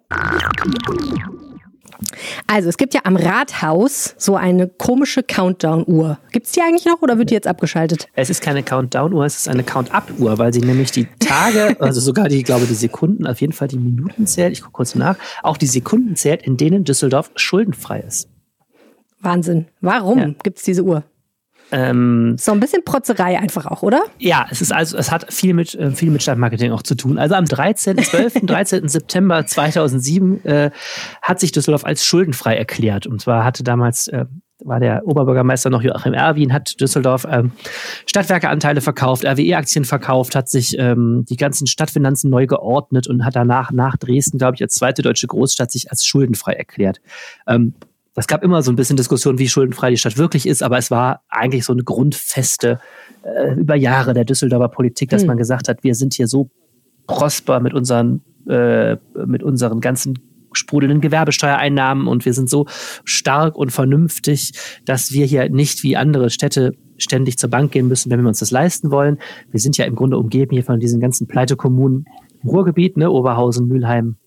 Also, 2.47 2.69
es 2.69 2.77
gibt 2.77 2.93
ja 2.93 3.01
am 3.05 3.15
Rathaus 3.15 4.15
so 4.17 4.35
eine 4.35 4.67
komische 4.67 5.23
Countdown-Uhr. 5.23 6.19
Gibt 6.31 6.45
es 6.45 6.51
die 6.51 6.61
eigentlich 6.61 6.85
noch 6.85 7.01
oder 7.01 7.17
wird 7.17 7.29
die 7.29 7.33
jetzt 7.33 7.47
abgeschaltet? 7.47 8.07
Es 8.13 8.29
ist 8.29 8.41
keine 8.41 8.63
Countdown-Uhr, 8.63 9.25
es 9.25 9.37
ist 9.37 9.47
eine 9.47 9.63
Count-Up-Uhr, 9.63 10.37
weil 10.37 10.53
sie 10.53 10.59
nämlich 10.59 10.91
die 10.91 11.07
Tage, 11.19 11.77
also 11.79 11.99
sogar 12.01 12.27
die, 12.27 12.37
ich 12.37 12.43
glaube, 12.43 12.65
die 12.65 12.73
Sekunden, 12.73 13.25
auf 13.25 13.41
jeden 13.41 13.53
Fall 13.53 13.67
die 13.67 13.79
Minuten 13.79 14.27
zählt, 14.27 14.53
ich 14.53 14.61
gucke 14.61 14.73
kurz 14.73 14.95
nach, 14.95 15.15
auch 15.41 15.57
die 15.57 15.67
Sekunden 15.67 16.15
zählt, 16.15 16.43
in 16.43 16.57
denen 16.57 16.83
Düsseldorf 16.83 17.31
schuldenfrei 17.35 18.01
ist. 18.01 18.29
Wahnsinn. 19.19 19.67
Warum 19.79 20.19
ja. 20.19 20.27
gibt 20.43 20.57
es 20.57 20.63
diese 20.63 20.83
Uhr? 20.83 21.03
Ähm, 21.73 22.35
so 22.37 22.51
ein 22.51 22.59
bisschen 22.59 22.85
Protzerei 22.85 23.39
einfach 23.39 23.65
auch, 23.65 23.81
oder? 23.81 24.03
Ja, 24.19 24.45
es 24.51 24.61
ist 24.61 24.71
also, 24.71 24.95
es 24.95 25.11
hat 25.11 25.33
viel 25.33 25.55
mit, 25.55 25.73
äh, 25.73 25.89
viel 25.89 26.11
mit 26.11 26.21
Stadtmarketing 26.21 26.71
auch 26.71 26.83
zu 26.83 26.93
tun. 26.93 27.17
Also 27.17 27.33
am 27.33 27.45
13., 27.45 27.97
12., 27.97 28.41
13. 28.43 28.87
September 28.87 29.43
2007 29.43 30.45
äh, 30.45 30.71
hat 31.23 31.39
sich 31.39 31.51
Düsseldorf 31.51 31.83
als 31.83 32.05
schuldenfrei 32.05 32.55
erklärt. 32.55 33.07
Und 33.07 33.21
zwar 33.21 33.43
hatte 33.43 33.63
damals, 33.63 34.07
äh, 34.07 34.25
war 34.63 34.79
der 34.79 35.07
Oberbürgermeister 35.07 35.71
noch 35.71 35.81
Joachim 35.81 36.13
Erwin, 36.13 36.53
hat 36.53 36.79
Düsseldorf 36.79 37.25
ähm, 37.27 37.53
Stadtwerkeanteile 38.05 38.81
verkauft, 38.81 39.25
RWE-Aktien 39.25 39.83
verkauft, 39.83 40.35
hat 40.35 40.49
sich 40.49 40.77
ähm, 40.77 41.25
die 41.27 41.37
ganzen 41.37 41.65
Stadtfinanzen 41.65 42.29
neu 42.29 42.45
geordnet 42.45 43.07
und 43.07 43.25
hat 43.25 43.35
danach 43.35 43.71
nach 43.71 43.97
Dresden, 43.97 44.37
glaube 44.37 44.55
ich, 44.55 44.61
als 44.61 44.75
zweite 44.75 45.01
deutsche 45.01 45.25
Großstadt 45.25 45.71
sich 45.71 45.89
als 45.89 46.05
schuldenfrei 46.05 46.53
erklärt. 46.53 47.01
Ähm, 47.47 47.73
es 48.15 48.27
gab 48.27 48.43
immer 48.43 48.61
so 48.61 48.71
ein 48.71 48.75
bisschen 48.75 48.97
Diskussion, 48.97 49.39
wie 49.39 49.49
schuldenfrei 49.49 49.89
die 49.89 49.97
Stadt 49.97 50.17
wirklich 50.17 50.47
ist, 50.47 50.61
aber 50.61 50.77
es 50.77 50.91
war 50.91 51.23
eigentlich 51.29 51.65
so 51.65 51.73
eine 51.73 51.83
grundfeste 51.83 52.79
äh, 53.23 53.53
über 53.55 53.75
Jahre 53.75 54.13
der 54.13 54.25
Düsseldorfer 54.25 54.69
Politik, 54.69 55.09
dass 55.09 55.21
hm. 55.21 55.27
man 55.27 55.37
gesagt 55.37 55.67
hat, 55.67 55.83
wir 55.83 55.95
sind 55.95 56.13
hier 56.13 56.27
so 56.27 56.49
prosper 57.07 57.59
mit 57.59 57.73
unseren, 57.73 58.21
äh, 58.47 58.97
mit 59.25 59.43
unseren 59.43 59.81
ganzen 59.81 60.19
sprudelnden 60.53 61.01
Gewerbesteuereinnahmen 61.01 62.07
und 62.07 62.25
wir 62.25 62.33
sind 62.33 62.49
so 62.49 62.67
stark 63.03 63.55
und 63.55 63.71
vernünftig, 63.71 64.53
dass 64.85 65.11
wir 65.11 65.25
hier 65.25 65.49
nicht 65.49 65.81
wie 65.81 65.97
andere 65.97 66.29
Städte 66.29 66.73
ständig 66.97 67.39
zur 67.39 67.49
Bank 67.49 67.71
gehen 67.71 67.87
müssen, 67.87 68.11
wenn 68.11 68.21
wir 68.21 68.27
uns 68.27 68.39
das 68.39 68.51
leisten 68.51 68.91
wollen. 68.91 69.17
Wir 69.49 69.59
sind 69.59 69.77
ja 69.77 69.85
im 69.85 69.95
Grunde 69.95 70.17
umgeben 70.19 70.51
hier 70.51 70.63
von 70.63 70.79
diesen 70.79 70.99
ganzen 70.99 71.27
Pleitekommunen 71.27 72.05
im 72.43 72.49
Ruhrgebiet, 72.49 72.97
ne, 72.97 73.09
Oberhausen, 73.09 73.67
Mülheim, 73.67 74.17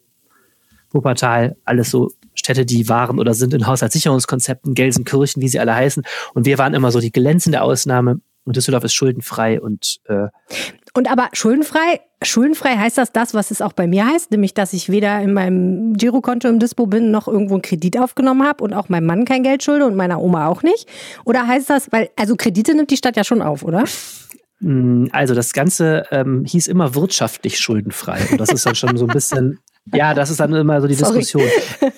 Wuppertal, 0.90 1.56
alles 1.64 1.90
so 1.90 2.10
Städte, 2.36 2.64
die 2.64 2.88
waren 2.88 3.18
oder 3.18 3.34
sind 3.34 3.54
in 3.54 3.66
Haushaltssicherungskonzepten, 3.66 4.74
Gelsenkirchen, 4.74 5.42
wie 5.42 5.48
sie 5.48 5.58
alle 5.58 5.74
heißen. 5.74 6.04
Und 6.34 6.46
wir 6.46 6.58
waren 6.58 6.74
immer 6.74 6.90
so 6.90 7.00
die 7.00 7.12
glänzende 7.12 7.62
Ausnahme. 7.62 8.20
Und 8.44 8.54
Düsseldorf 8.54 8.84
ist 8.84 8.94
schuldenfrei 8.94 9.60
und 9.60 9.98
äh 10.04 10.28
und 10.94 11.10
aber 11.10 11.28
schuldenfrei, 11.34 12.00
schuldenfrei 12.22 12.76
heißt 12.76 12.96
das 12.96 13.12
das, 13.12 13.34
was 13.34 13.50
es 13.50 13.60
auch 13.60 13.74
bei 13.74 13.86
mir 13.86 14.06
heißt, 14.06 14.30
nämlich 14.30 14.54
dass 14.54 14.72
ich 14.72 14.88
weder 14.88 15.20
in 15.20 15.34
meinem 15.34 15.92
Girokonto 15.92 16.48
im 16.48 16.58
Dispo 16.58 16.86
bin 16.86 17.10
noch 17.10 17.28
irgendwo 17.28 17.54
einen 17.54 17.62
Kredit 17.62 17.98
aufgenommen 17.98 18.46
habe 18.46 18.64
und 18.64 18.72
auch 18.72 18.88
meinem 18.88 19.04
Mann 19.04 19.26
kein 19.26 19.42
Geld 19.42 19.62
schulde 19.62 19.84
und 19.84 19.94
meiner 19.94 20.22
Oma 20.22 20.46
auch 20.46 20.62
nicht. 20.62 20.88
Oder 21.26 21.46
heißt 21.46 21.68
das, 21.68 21.92
weil 21.92 22.08
also 22.16 22.34
Kredite 22.36 22.74
nimmt 22.74 22.90
die 22.90 22.96
Stadt 22.96 23.16
ja 23.16 23.24
schon 23.24 23.42
auf, 23.42 23.62
oder? 23.62 23.84
Hm, 24.60 25.10
also 25.12 25.34
das 25.34 25.52
Ganze 25.52 26.06
ähm, 26.10 26.44
hieß 26.46 26.66
immer 26.66 26.94
wirtschaftlich 26.94 27.58
schuldenfrei. 27.58 28.20
Und 28.30 28.40
das 28.40 28.50
ist 28.50 28.64
dann 28.64 28.74
schon 28.74 28.96
so 28.96 29.06
ein 29.06 29.12
bisschen 29.12 29.58
ja, 29.92 30.14
das 30.14 30.30
ist 30.30 30.40
dann 30.40 30.52
immer 30.52 30.80
so 30.80 30.88
die 30.88 30.94
Sorry. 30.94 31.18
Diskussion. 31.18 31.48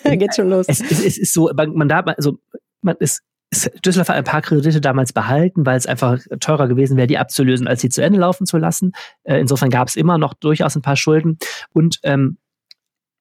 Geht 0.19 0.35
schon 0.35 0.51
los. 0.51 0.67
Es, 0.69 0.81
es, 0.81 1.05
es 1.05 1.19
ist 1.19 1.33
so, 1.33 1.51
man 1.55 1.89
darf, 1.89 2.07
also, 2.07 2.39
man 2.83 2.97
ist, 3.01 3.23
Düsseldorf 3.51 4.11
hat 4.11 4.17
ein 4.17 4.25
paar 4.25 4.43
Kredite 4.43 4.81
damals 4.81 5.13
behalten, 5.13 5.65
weil 5.65 5.79
es 5.79 5.87
einfach 5.87 6.19
teurer 6.41 6.69
gewesen 6.69 6.97
wäre, 6.97 7.07
die 7.07 7.19
abzulösen, 7.19 7.67
als 7.67 7.81
sie 7.81 7.89
zu 7.89 8.03
Ende 8.03 8.19
laufen 8.19 8.47
zu 8.47 8.59
lassen. 8.59 8.93
Äh, 9.25 9.41
insofern 9.41 9.71
gab 9.71 9.89
es 9.89 9.97
immer 9.97 10.19
noch 10.19 10.35
durchaus 10.35 10.77
ein 10.77 10.83
paar 10.83 10.97
Schulden. 10.97 11.39
Und 11.73 11.99
ähm, 12.03 12.37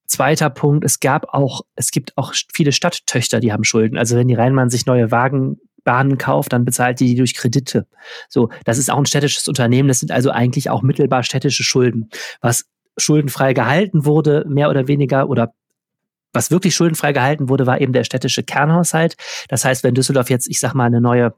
zweiter 0.05 0.49
Punkt, 0.49 0.83
es 0.83 0.99
gab 0.99 1.33
auch, 1.33 1.61
es 1.75 1.91
gibt 1.91 2.17
auch 2.17 2.33
viele 2.53 2.73
Stadttöchter, 2.73 3.39
die 3.39 3.53
haben 3.53 3.63
Schulden. 3.63 3.97
Also 3.97 4.17
wenn 4.17 4.27
die 4.27 4.33
Rheinmann 4.33 4.69
sich 4.69 4.85
neue 4.85 5.11
Wagenbahnen 5.11 6.17
kauft, 6.17 6.51
dann 6.51 6.65
bezahlt 6.65 6.99
die 6.99 7.07
die 7.07 7.15
durch 7.15 7.33
Kredite. 7.33 7.87
So, 8.27 8.49
das 8.65 8.77
ist 8.77 8.91
auch 8.91 8.97
ein 8.97 9.05
städtisches 9.05 9.47
Unternehmen. 9.47 9.87
Das 9.87 9.99
sind 9.99 10.11
also 10.11 10.29
eigentlich 10.31 10.69
auch 10.69 10.81
mittelbar 10.81 11.23
städtische 11.23 11.63
Schulden, 11.63 12.09
was 12.41 12.65
schuldenfrei 12.97 13.53
gehalten 13.53 14.05
wurde, 14.05 14.45
mehr 14.47 14.69
oder 14.69 14.87
weniger, 14.87 15.29
oder 15.29 15.53
was 16.33 16.51
wirklich 16.51 16.75
schuldenfrei 16.75 17.13
gehalten 17.13 17.49
wurde, 17.49 17.65
war 17.65 17.81
eben 17.81 17.93
der 17.93 18.03
städtische 18.03 18.43
Kernhaushalt. 18.43 19.15
Das 19.49 19.65
heißt, 19.65 19.83
wenn 19.83 19.95
Düsseldorf 19.95 20.29
jetzt, 20.29 20.47
ich 20.47 20.59
sag 20.59 20.73
mal, 20.73 20.85
eine 20.85 21.01
neue 21.01 21.33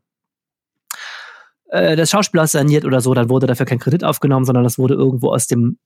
äh, 1.70 1.96
das 1.96 2.12
Schauspielhaus 2.12 2.52
saniert 2.52 2.86
oder 2.86 3.02
so, 3.02 3.14
dann 3.14 3.30
wurde 3.30 3.48
dafür 3.48 3.66
kein 3.66 3.80
Kredit 3.80 4.04
aufgenommen, 4.04 4.46
sondern 4.46 4.64
das 4.64 4.78
wurde 4.78 4.96
irgendwo 4.96 5.32
aus 5.32 5.48
dem 5.48 5.78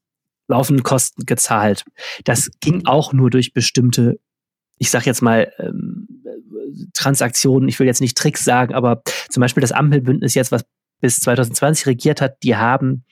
laufenden 0.47 0.83
Kosten 0.83 1.25
gezahlt. 1.25 1.86
Das 2.25 2.51
ging 2.59 2.86
auch 2.86 3.13
nur 3.13 3.29
durch 3.29 3.53
bestimmte, 3.53 4.19
ich 4.77 4.89
sag 4.89 5.05
jetzt 5.05 5.21
mal, 5.21 5.51
ähm, 5.59 6.07
Transaktionen, 6.93 7.69
ich 7.69 7.79
will 7.79 7.88
jetzt 7.88 8.01
nicht 8.01 8.17
Tricks 8.17 8.43
sagen, 8.43 8.73
aber 8.73 9.03
zum 9.29 9.41
Beispiel 9.41 9.62
das 9.62 9.71
Ampelbündnis 9.71 10.33
jetzt, 10.33 10.51
was 10.51 10.65
bis 11.03 11.19
2020 11.19 11.85
regiert 11.85 12.21
hat, 12.21 12.41
die 12.43 12.55
haben 12.55 13.03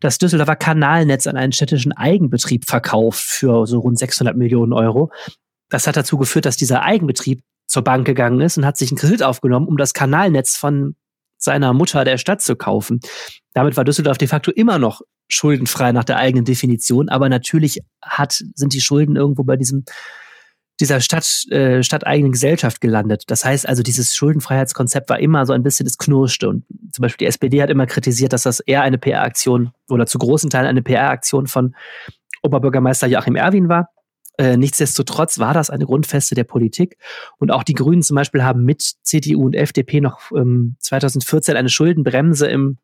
das 0.00 0.18
Düsseldorfer 0.18 0.56
Kanalnetz 0.56 1.28
an 1.28 1.36
einen 1.36 1.52
städtischen 1.52 1.92
Eigenbetrieb 1.92 2.64
verkauft 2.64 3.20
für 3.20 3.68
so 3.68 3.78
rund 3.78 3.96
600 4.00 4.36
Millionen 4.36 4.72
Euro. 4.72 5.12
Das 5.68 5.86
hat 5.86 5.96
dazu 5.96 6.18
geführt, 6.18 6.44
dass 6.44 6.56
dieser 6.56 6.82
Eigenbetrieb 6.82 7.42
zur 7.68 7.84
Bank 7.84 8.04
gegangen 8.04 8.40
ist 8.40 8.58
und 8.58 8.66
hat 8.66 8.76
sich 8.76 8.90
einen 8.90 8.98
Kredit 8.98 9.22
aufgenommen, 9.22 9.68
um 9.68 9.76
das 9.76 9.94
Kanalnetz 9.94 10.56
von 10.56 10.96
seiner 11.38 11.72
Mutter 11.72 12.04
der 12.04 12.18
Stadt 12.18 12.42
zu 12.42 12.56
kaufen. 12.56 12.98
Damit 13.54 13.76
war 13.76 13.84
Düsseldorf 13.84 14.18
de 14.18 14.26
facto 14.26 14.50
immer 14.50 14.80
noch 14.80 15.02
schuldenfrei 15.28 15.92
nach 15.92 16.04
der 16.04 16.16
eigenen 16.16 16.44
Definition, 16.44 17.08
aber 17.08 17.28
natürlich 17.28 17.78
hat, 18.02 18.42
sind 18.56 18.72
die 18.72 18.80
Schulden 18.80 19.14
irgendwo 19.14 19.44
bei 19.44 19.56
diesem 19.56 19.84
dieser 20.80 21.00
Stadt, 21.00 21.46
äh, 21.50 21.82
stadteigenen 21.82 22.32
Gesellschaft 22.32 22.80
gelandet. 22.80 23.24
Das 23.28 23.44
heißt 23.44 23.68
also, 23.68 23.82
dieses 23.82 24.14
Schuldenfreiheitskonzept 24.14 25.08
war 25.08 25.18
immer 25.18 25.46
so 25.46 25.52
ein 25.52 25.62
bisschen 25.62 25.86
das 25.86 25.98
Knurschte. 25.98 26.48
Und 26.48 26.64
zum 26.92 27.02
Beispiel 27.02 27.24
die 27.24 27.28
SPD 27.28 27.62
hat 27.62 27.70
immer 27.70 27.86
kritisiert, 27.86 28.32
dass 28.32 28.42
das 28.42 28.60
eher 28.60 28.82
eine 28.82 28.98
PR-Aktion 28.98 29.72
oder 29.88 30.06
zu 30.06 30.18
großen 30.18 30.50
Teilen 30.50 30.66
eine 30.66 30.82
PR-Aktion 30.82 31.46
von 31.46 31.74
Oberbürgermeister 32.42 33.06
Joachim 33.06 33.36
Erwin 33.36 33.68
war. 33.68 33.88
Äh, 34.38 34.56
nichtsdestotrotz 34.58 35.38
war 35.38 35.54
das 35.54 35.70
eine 35.70 35.86
Grundfeste 35.86 36.34
der 36.34 36.44
Politik. 36.44 36.98
Und 37.38 37.50
auch 37.50 37.62
die 37.62 37.72
Grünen 37.72 38.02
zum 38.02 38.16
Beispiel 38.16 38.44
haben 38.44 38.64
mit 38.64 38.82
CDU 39.02 39.46
und 39.46 39.54
FDP 39.54 40.00
noch 40.00 40.30
ähm, 40.32 40.76
2014 40.80 41.56
eine 41.56 41.70
Schuldenbremse 41.70 42.46
im, 42.48 42.76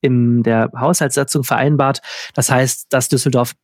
in 0.00 0.42
der 0.42 0.70
Haushaltssatzung 0.74 1.44
vereinbart. 1.44 2.00
Das 2.34 2.50
heißt, 2.50 2.86
dass 2.90 3.08
Düsseldorf 3.08 3.54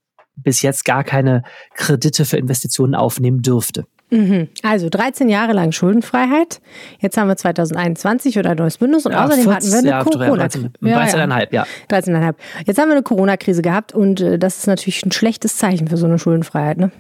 bis 0.43 0.63
jetzt 0.63 0.85
gar 0.85 1.05
keine 1.05 1.43
Kredite 1.75 2.25
für 2.25 2.37
Investitionen 2.37 2.95
aufnehmen 2.95 3.43
dürfte. 3.43 3.85
Mhm. 4.11 4.49
Also 4.63 4.89
13 4.89 5.29
Jahre 5.29 5.53
lang 5.53 5.73
Schuldenfreiheit. 5.73 6.61
Jetzt 6.99 7.17
haben 7.17 7.29
wir 7.29 7.37
2021 7.37 8.39
oder 8.39 8.51
ein 8.51 8.57
neues 8.57 8.79
Bündnis 8.79 9.07
und 9.07 9.13
ja, 9.13 9.25
außerdem 9.25 9.45
14, 9.45 9.73
hatten 9.73 9.85
wir 9.85 9.95
eine 9.95 10.05
Corona-Krise. 10.05 10.71
Ja, 10.81 10.99
13,5, 11.01 11.49
ja. 11.53 11.67
13,5. 11.89 12.35
Jetzt 12.67 12.79
haben 12.79 12.89
wir 12.89 12.95
eine 12.95 13.03
Corona-Krise 13.03 13.63
gehabt 13.63 13.93
und 13.93 14.21
äh, 14.21 14.39
das 14.39 14.59
ist 14.59 14.67
natürlich 14.67 15.05
ein 15.05 15.13
schlechtes 15.13 15.57
Zeichen 15.57 15.89
für 15.89 15.97
so 15.97 16.07
eine 16.07 16.19
Schuldenfreiheit, 16.19 16.79
ne? 16.79 16.91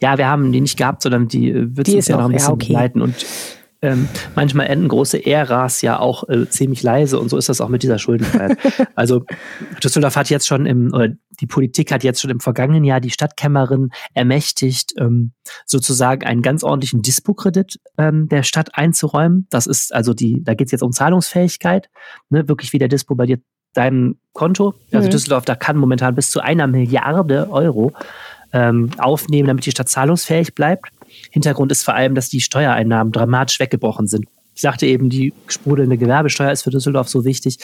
Ja, 0.00 0.16
wir 0.16 0.28
haben 0.28 0.52
die 0.52 0.60
nicht 0.60 0.78
gehabt, 0.78 1.02
sondern 1.02 1.28
die 1.28 1.50
äh, 1.50 1.76
wird 1.76 1.88
uns 1.88 2.08
ja 2.08 2.16
noch 2.16 2.26
ein 2.26 2.32
bisschen 2.32 2.48
ja, 2.48 2.54
okay. 2.54 2.66
begleiten 2.68 3.02
und 3.02 3.14
ähm, 3.86 4.08
manchmal 4.34 4.66
enden 4.66 4.88
große 4.88 5.24
Äras 5.24 5.80
ja 5.80 5.98
auch 5.98 6.28
äh, 6.28 6.48
ziemlich 6.48 6.82
leise 6.82 7.20
und 7.20 7.28
so 7.28 7.36
ist 7.36 7.48
das 7.48 7.60
auch 7.60 7.68
mit 7.68 7.82
dieser 7.84 7.98
Schuldenfreiheit. 7.98 8.58
also 8.96 9.24
Düsseldorf 9.82 10.16
hat 10.16 10.28
jetzt 10.28 10.46
schon 10.46 10.66
im, 10.66 10.92
oder 10.92 11.10
die 11.40 11.46
Politik 11.46 11.92
hat 11.92 12.02
jetzt 12.02 12.20
schon 12.20 12.30
im 12.30 12.40
vergangenen 12.40 12.84
Jahr 12.84 13.00
die 13.00 13.10
Stadtkämmerin 13.10 13.90
ermächtigt, 14.14 14.94
ähm, 14.98 15.32
sozusagen 15.66 16.26
einen 16.26 16.42
ganz 16.42 16.64
ordentlichen 16.64 17.02
Dispo-Kredit 17.02 17.78
ähm, 17.96 18.28
der 18.28 18.42
Stadt 18.42 18.70
einzuräumen. 18.74 19.46
Das 19.50 19.66
ist 19.66 19.94
also 19.94 20.14
die, 20.14 20.42
da 20.42 20.54
geht 20.54 20.66
es 20.66 20.72
jetzt 20.72 20.82
um 20.82 20.92
Zahlungsfähigkeit, 20.92 21.88
ne, 22.30 22.48
wirklich 22.48 22.72
wie 22.72 22.78
der 22.78 22.88
Dispo 22.88 23.14
bei 23.14 23.26
dir 23.26 23.38
deinem 23.74 24.16
Konto. 24.32 24.74
Also 24.92 25.06
mhm. 25.06 25.12
Düsseldorf, 25.12 25.44
da 25.44 25.54
kann 25.54 25.76
momentan 25.76 26.14
bis 26.14 26.30
zu 26.30 26.40
einer 26.40 26.66
Milliarde 26.66 27.50
Euro 27.50 27.92
ähm, 28.52 28.90
aufnehmen, 28.98 29.48
damit 29.48 29.66
die 29.66 29.70
Stadt 29.70 29.88
zahlungsfähig 29.88 30.54
bleibt. 30.54 30.90
Hintergrund 31.30 31.72
ist 31.72 31.84
vor 31.84 31.94
allem, 31.94 32.14
dass 32.14 32.28
die 32.28 32.40
Steuereinnahmen 32.40 33.12
dramatisch 33.12 33.60
weggebrochen 33.60 34.06
sind. 34.06 34.26
Ich 34.54 34.62
sagte 34.62 34.86
eben, 34.86 35.10
die 35.10 35.34
sprudelnde 35.48 35.98
Gewerbesteuer 35.98 36.50
ist 36.50 36.62
für 36.62 36.70
Düsseldorf 36.70 37.08
so 37.08 37.26
wichtig. 37.26 37.58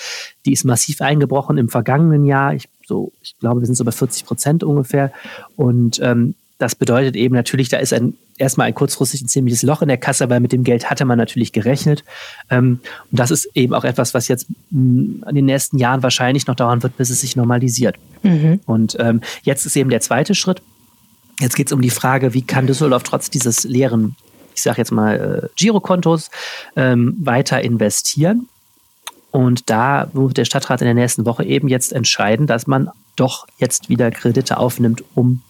Die 0.45 0.53
ist 0.53 0.65
massiv 0.65 1.01
eingebrochen 1.01 1.57
im 1.57 1.71
vergangenen 1.71 2.27
Jahr. 2.27 2.55
Ich, 2.55 2.69
so, 2.87 3.13
ich 3.23 3.35
glaube, 3.41 3.61
wir 3.61 3.67
sind 3.67 3.77
so 3.77 3.85
bei 3.85 3.93
40 3.93 4.27
Prozent 4.27 4.63
ungefähr. 4.63 5.11
Und 5.57 6.01
ähm, 6.03 6.35
das 6.59 6.75
bedeutet 6.75 7.17
eben 7.17 7.35
natürlich, 7.35 7.71
da 7.71 7.79
ist 7.79 7.93
ein, 7.93 8.15
erstmal 8.37 8.69
ein 8.69 8.75
kurzfristig 8.75 9.23
ein 9.23 9.29
ziemliches 9.29 9.63
Loch 9.63 9.83
in 9.83 9.89
der 9.89 9.97
Kasse, 9.97 10.31
weil 10.31 10.41
mit 10.41 10.53
dem 10.53 10.65
Geld 10.65 10.91
hatte 10.91 11.05
man 11.05 11.19
natürlich 11.19 11.53
gerechnet. 11.53 12.05
Ähm, 12.51 12.79
und 13.11 13.19
das 13.19 13.31
ist 13.31 13.49
eben 13.55 13.75
auch 13.75 13.85
etwas, 13.85 14.13
was 14.15 14.29
jetzt 14.29 14.47
mh, 14.71 15.29
in 15.29 15.35
den 15.35 15.47
nächsten 15.47 15.79
Jahren 15.79 16.03
wahrscheinlich 16.03 16.47
noch 16.47 16.55
dauern 16.55 16.83
wird, 16.83 16.97
bis 16.99 17.11
es 17.11 17.23
sich 17.23 17.37
normalisiert. 17.37 17.97
Mhm. 18.23 18.61
Und 18.67 18.97
ähm, 19.01 19.23
jetzt 19.43 19.67
ist 19.67 19.77
eben 19.77 19.91
der 19.91 20.03
zweite 20.03 20.35
Schritt. 20.35 20.63
Jetzt 21.43 21.57
geht 21.57 21.67
es 21.67 21.73
um 21.73 21.83
die 21.83 21.91
Frage, 21.91 22.35
wie 22.35 22.43
kann 22.43 22.69
Düsseldorf 22.69 23.03
trotz 23.03 23.29
dieses 23.29 23.65
leeren, 23.65 24.15
ich 24.55 24.63
sage 24.63 24.79
jetzt 24.79 24.93
mal, 24.93 25.43
äh, 25.43 25.49
Girokontos 25.57 26.31
ähm, 26.77 27.17
weiter 27.19 27.61
investieren? 27.63 28.49
Und 29.33 29.69
da 29.69 30.09
wird 30.13 30.37
der 30.37 30.45
Stadtrat 30.45 30.83
in 30.83 30.85
der 30.85 30.95
nächsten 30.95 31.27
Woche 31.27 31.45
eben 31.45 31.67
jetzt 31.67 31.93
entscheiden, 31.93 32.47
dass 32.47 32.69
man 32.69 32.91
doch 33.17 33.47
jetzt 33.59 33.89
wieder 33.89 34.13
Kredite 34.13 34.57
aufnimmt, 34.57 35.03
um 35.15 35.43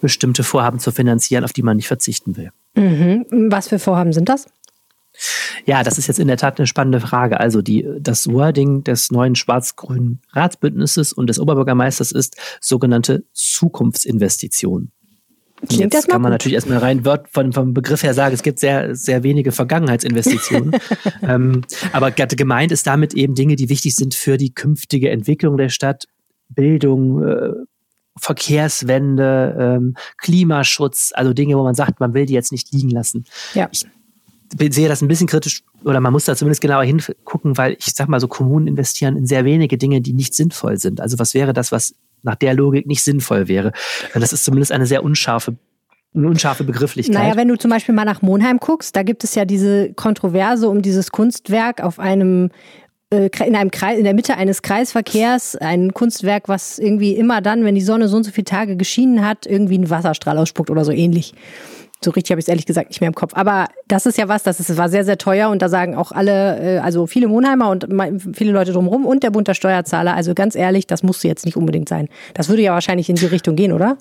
bestimmte 0.00 0.44
Vorhaben 0.44 0.78
zu 0.78 0.92
finanzieren, 0.92 1.44
auf 1.44 1.52
die 1.52 1.62
man 1.62 1.76
nicht 1.76 1.88
verzichten 1.88 2.38
will. 2.38 2.50
Mhm. 2.74 3.26
Was 3.50 3.68
für 3.68 3.78
Vorhaben 3.78 4.14
sind 4.14 4.30
das? 4.30 4.46
Ja, 5.66 5.82
das 5.82 5.98
ist 5.98 6.06
jetzt 6.06 6.18
in 6.18 6.28
der 6.28 6.38
Tat 6.38 6.58
eine 6.58 6.66
spannende 6.66 7.00
Frage. 7.00 7.38
Also 7.38 7.60
die, 7.60 7.86
das 7.98 8.32
Wording 8.32 8.82
des 8.82 9.10
neuen 9.10 9.34
schwarz-grünen 9.34 10.22
Ratsbündnisses 10.32 11.12
und 11.12 11.28
des 11.28 11.38
Oberbürgermeisters 11.38 12.12
ist 12.12 12.36
sogenannte 12.60 13.24
Zukunftsinvestitionen. 13.32 14.90
Klingt 15.68 15.94
Jetzt 15.94 16.08
kann 16.08 16.22
man 16.22 16.30
gut. 16.30 16.34
natürlich 16.34 16.54
erstmal 16.54 16.78
rein 16.78 17.02
von, 17.30 17.52
vom 17.52 17.74
Begriff 17.74 18.02
her 18.02 18.14
sagen, 18.14 18.34
es 18.34 18.42
gibt 18.42 18.58
sehr, 18.58 18.94
sehr 18.94 19.22
wenige 19.22 19.52
Vergangenheitsinvestitionen. 19.52 20.76
ähm, 21.22 21.62
aber 21.92 22.10
gemeint 22.10 22.72
ist 22.72 22.86
damit 22.86 23.14
eben 23.14 23.34
Dinge, 23.34 23.56
die 23.56 23.68
wichtig 23.68 23.94
sind 23.94 24.14
für 24.14 24.36
die 24.36 24.54
künftige 24.54 25.10
Entwicklung 25.10 25.56
der 25.56 25.68
Stadt, 25.68 26.06
Bildung, 26.48 27.22
äh, 27.22 27.52
Verkehrswende, 28.18 29.56
ähm, 29.58 29.96
Klimaschutz, 30.18 31.12
also 31.14 31.32
Dinge, 31.32 31.56
wo 31.56 31.64
man 31.64 31.74
sagt, 31.74 32.00
man 32.00 32.14
will 32.14 32.26
die 32.26 32.34
jetzt 32.34 32.52
nicht 32.52 32.72
liegen 32.72 32.90
lassen. 32.90 33.24
Ja. 33.54 33.68
Ich 33.72 33.84
sehe 34.74 34.88
das 34.88 35.02
ein 35.02 35.08
bisschen 35.08 35.26
kritisch 35.26 35.64
oder 35.84 36.00
man 36.00 36.12
muss 36.12 36.26
da 36.26 36.36
zumindest 36.36 36.60
genauer 36.60 36.84
hingucken, 36.84 37.58
weil 37.58 37.76
ich 37.78 37.86
sag 37.86 38.08
mal 38.08 38.20
so, 38.20 38.28
Kommunen 38.28 38.68
investieren 38.68 39.16
in 39.16 39.26
sehr 39.26 39.44
wenige 39.44 39.78
Dinge, 39.78 40.00
die 40.00 40.12
nicht 40.12 40.34
sinnvoll 40.34 40.78
sind. 40.78 41.00
Also 41.00 41.18
was 41.18 41.34
wäre 41.34 41.52
das, 41.52 41.72
was 41.72 41.94
nach 42.24 42.36
der 42.36 42.54
Logik 42.54 42.86
nicht 42.86 43.02
sinnvoll 43.02 43.48
wäre. 43.48 43.72
Das 44.14 44.32
ist 44.32 44.44
zumindest 44.44 44.72
eine 44.72 44.86
sehr 44.86 45.04
unscharfe 45.04 45.56
eine 46.16 46.28
unscharfe 46.28 46.62
Begrifflichkeit. 46.62 47.20
Naja, 47.20 47.36
wenn 47.36 47.48
du 47.48 47.56
zum 47.56 47.72
Beispiel 47.72 47.92
mal 47.92 48.04
nach 48.04 48.22
Monheim 48.22 48.58
guckst, 48.58 48.94
da 48.94 49.02
gibt 49.02 49.24
es 49.24 49.34
ja 49.34 49.44
diese 49.44 49.92
Kontroverse 49.94 50.68
um 50.68 50.80
dieses 50.80 51.10
Kunstwerk 51.10 51.82
auf 51.82 51.98
einem 51.98 52.50
äh, 53.10 53.30
in 53.44 53.56
einem 53.56 53.70
Kreis, 53.70 53.98
in 53.98 54.04
der 54.04 54.14
Mitte 54.14 54.36
eines 54.36 54.62
Kreisverkehrs, 54.62 55.56
ein 55.56 55.92
Kunstwerk, 55.92 56.48
was 56.48 56.78
irgendwie 56.78 57.14
immer 57.14 57.40
dann, 57.40 57.64
wenn 57.64 57.74
die 57.74 57.80
Sonne 57.80 58.08
so 58.08 58.16
und 58.16 58.24
so 58.24 58.30
viele 58.30 58.44
Tage 58.44 58.76
geschienen 58.76 59.26
hat, 59.26 59.46
irgendwie 59.46 59.74
einen 59.74 59.90
Wasserstrahl 59.90 60.38
ausspuckt 60.38 60.70
oder 60.70 60.84
so 60.84 60.92
ähnlich. 60.92 61.34
So 62.04 62.10
richtig 62.10 62.32
habe 62.32 62.40
ich 62.40 62.44
es 62.44 62.48
ehrlich 62.48 62.66
gesagt 62.66 62.90
nicht 62.90 63.00
mehr 63.00 63.08
im 63.08 63.14
Kopf. 63.14 63.32
Aber 63.34 63.66
das 63.88 64.06
ist 64.06 64.18
ja 64.18 64.28
was, 64.28 64.42
das 64.42 64.60
ist, 64.60 64.76
war 64.76 64.88
sehr, 64.88 65.04
sehr 65.04 65.18
teuer 65.18 65.48
und 65.48 65.62
da 65.62 65.68
sagen 65.68 65.96
auch 65.96 66.12
alle, 66.12 66.76
äh, 66.76 66.78
also 66.78 67.06
viele 67.06 67.28
Monheimer 67.28 67.70
und 67.70 67.88
viele 68.34 68.52
Leute 68.52 68.72
drumherum 68.72 69.06
und 69.06 69.22
der 69.22 69.30
Bund 69.30 69.48
der 69.48 69.54
Steuerzahler, 69.54 70.14
also 70.14 70.34
ganz 70.34 70.54
ehrlich, 70.54 70.86
das 70.86 71.02
musste 71.02 71.28
jetzt 71.28 71.44
nicht 71.46 71.56
unbedingt 71.56 71.88
sein. 71.88 72.08
Das 72.34 72.48
würde 72.48 72.62
ja 72.62 72.72
wahrscheinlich 72.72 73.08
in 73.08 73.16
die 73.16 73.26
Richtung 73.26 73.56
gehen, 73.56 73.72
oder? 73.72 73.96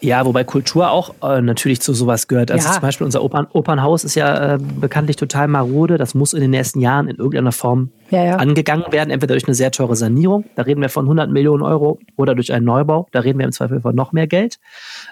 Ja, 0.00 0.26
wobei 0.26 0.44
Kultur 0.44 0.90
auch 0.90 1.14
äh, 1.22 1.40
natürlich 1.40 1.80
zu 1.80 1.94
sowas 1.94 2.28
gehört. 2.28 2.50
Also 2.50 2.68
ja. 2.68 2.74
zum 2.74 2.82
Beispiel 2.82 3.06
unser 3.06 3.22
Opern, 3.22 3.46
Opernhaus 3.52 4.04
ist 4.04 4.14
ja 4.14 4.54
äh, 4.54 4.58
bekanntlich 4.58 5.16
total 5.16 5.48
marode. 5.48 5.96
Das 5.96 6.14
muss 6.14 6.34
in 6.34 6.42
den 6.42 6.50
nächsten 6.50 6.80
Jahren 6.80 7.08
in 7.08 7.16
irgendeiner 7.16 7.52
Form 7.52 7.90
ja, 8.10 8.22
ja. 8.22 8.36
angegangen 8.36 8.92
werden. 8.92 9.10
Entweder 9.10 9.34
durch 9.34 9.46
eine 9.46 9.54
sehr 9.54 9.70
teure 9.70 9.96
Sanierung, 9.96 10.44
da 10.54 10.62
reden 10.62 10.82
wir 10.82 10.90
von 10.90 11.06
100 11.06 11.30
Millionen 11.30 11.62
Euro, 11.62 11.98
oder 12.16 12.34
durch 12.34 12.52
einen 12.52 12.66
Neubau, 12.66 13.08
da 13.12 13.20
reden 13.20 13.38
wir 13.38 13.46
im 13.46 13.52
Zweifel 13.52 13.80
von 13.80 13.94
noch 13.94 14.12
mehr 14.12 14.26
Geld. 14.26 14.58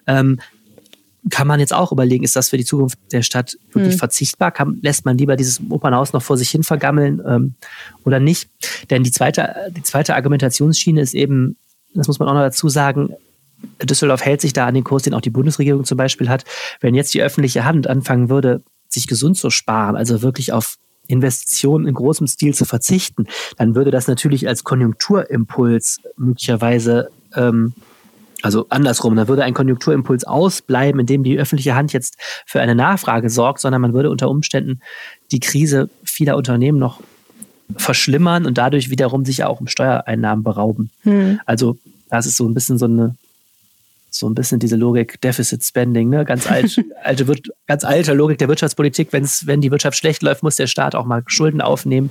Ähm, 0.07 0.39
kann 1.31 1.47
man 1.47 1.61
jetzt 1.61 1.75
auch 1.75 1.93
überlegen, 1.93 2.25
ist 2.25 2.37
das 2.37 2.49
für 2.49 2.57
die 2.57 2.65
Zukunft 2.65 2.99
der 3.13 3.23
Stadt 3.23 3.59
wirklich 3.73 3.95
hm. 3.95 3.99
verzichtbar? 3.99 4.51
Kann, 4.51 4.79
lässt 4.83 5.05
man 5.05 5.19
lieber 5.19 5.37
dieses 5.37 5.61
Opernhaus 5.69 6.13
noch 6.13 6.23
vor 6.23 6.37
sich 6.37 6.51
hin 6.51 6.63
vergammeln 6.63 7.21
ähm, 7.27 7.55
oder 8.05 8.21
nicht? 8.21 8.49
Denn 8.91 9.03
die 9.03 9.11
zweite, 9.11 9.73
die 9.77 9.83
zweite 9.83 10.15
Argumentationsschiene 10.15 11.01
ist 11.01 11.15
eben, 11.15 11.57
das 11.95 12.07
muss 12.07 12.19
man 12.19 12.29
auch 12.29 12.35
noch 12.35 12.41
dazu 12.41 12.69
sagen, 12.69 13.15
Düsseldorf 13.83 14.25
hält 14.25 14.41
sich 14.41 14.53
da 14.53 14.67
an 14.67 14.75
den 14.75 14.85
Kurs, 14.85 15.03
den 15.03 15.15
auch 15.15 15.21
die 15.21 15.31
Bundesregierung 15.31 15.85
zum 15.85 15.99
Beispiel 15.99 16.29
hat. 16.29 16.45
Wenn 16.81 16.95
jetzt 16.95 17.13
die 17.15 17.23
öffentliche 17.23 17.65
Hand 17.65 17.89
anfangen 17.89 18.29
würde, 18.29 18.63
sich 18.89 19.07
gesund 19.07 19.37
zu 19.37 19.51
sparen, 19.51 19.97
also 19.97 20.23
wirklich 20.23 20.53
auf 20.53 20.77
Investitionen 21.09 21.87
in 21.89 21.95
großem 21.95 22.27
Stil 22.27 22.55
zu 22.55 22.65
verzichten, 22.65 23.27
dann 23.57 23.75
würde 23.75 23.91
das 23.91 24.07
natürlich 24.07 24.47
als 24.47 24.63
Konjunkturimpuls 24.63 26.01
möglicherweise 26.17 27.11
ähm, 27.35 27.75
also 28.43 28.67
andersrum, 28.69 29.17
da 29.17 29.27
würde 29.27 29.45
ein 29.45 29.55
Konjunkturimpuls 29.55 30.25
ausbleiben, 30.25 31.01
indem 31.01 31.25
die 31.25 31.39
öffentliche 31.39 31.75
Hand 31.75 31.93
jetzt 31.93 32.17
für 32.47 32.61
eine 32.61 32.75
Nachfrage 32.75 33.31
sorgt, 33.31 33.61
sondern 33.61 33.83
man 33.83 33.95
würde 33.95 34.11
unter 34.11 34.31
Umständen 34.31 34.81
die 35.33 35.41
Krise 35.41 35.91
vieler 36.05 36.37
Unternehmen 36.37 36.79
noch 36.79 37.01
verschlimmern 37.77 38.47
und 38.47 38.57
dadurch 38.57 38.91
wiederum 38.91 39.25
sich 39.25 39.45
auch 39.45 39.61
um 39.61 39.67
Steuereinnahmen 39.67 40.45
berauben. 40.45 40.91
Hm. 41.03 41.41
Also 41.47 41.77
das 42.09 42.27
ist 42.27 42.37
so 42.37 42.47
ein 42.47 42.55
bisschen 42.55 42.79
so 42.79 42.87
eine 42.87 43.15
so 44.11 44.29
ein 44.29 44.35
bisschen 44.35 44.59
diese 44.59 44.77
Logik 44.77 45.21
Deficit 45.21 45.63
Spending, 45.63 46.09
ne? 46.09 46.25
ganz 46.25 46.51
alt, 46.51 46.83
alte, 47.03 47.27
ganz 47.67 47.85
alte 47.85 48.15
Logik 48.15 48.39
der 48.39 48.49
Wirtschaftspolitik. 48.49 49.13
Wenn's, 49.13 49.47
wenn 49.47 49.61
die 49.61 49.71
Wirtschaft 49.71 49.99
schlecht 49.99 50.23
läuft, 50.23 50.43
muss 50.43 50.57
der 50.57 50.67
Staat 50.67 50.95
auch 50.95 51.05
mal 51.05 51.23
Schulden 51.27 51.61
aufnehmen. 51.61 52.11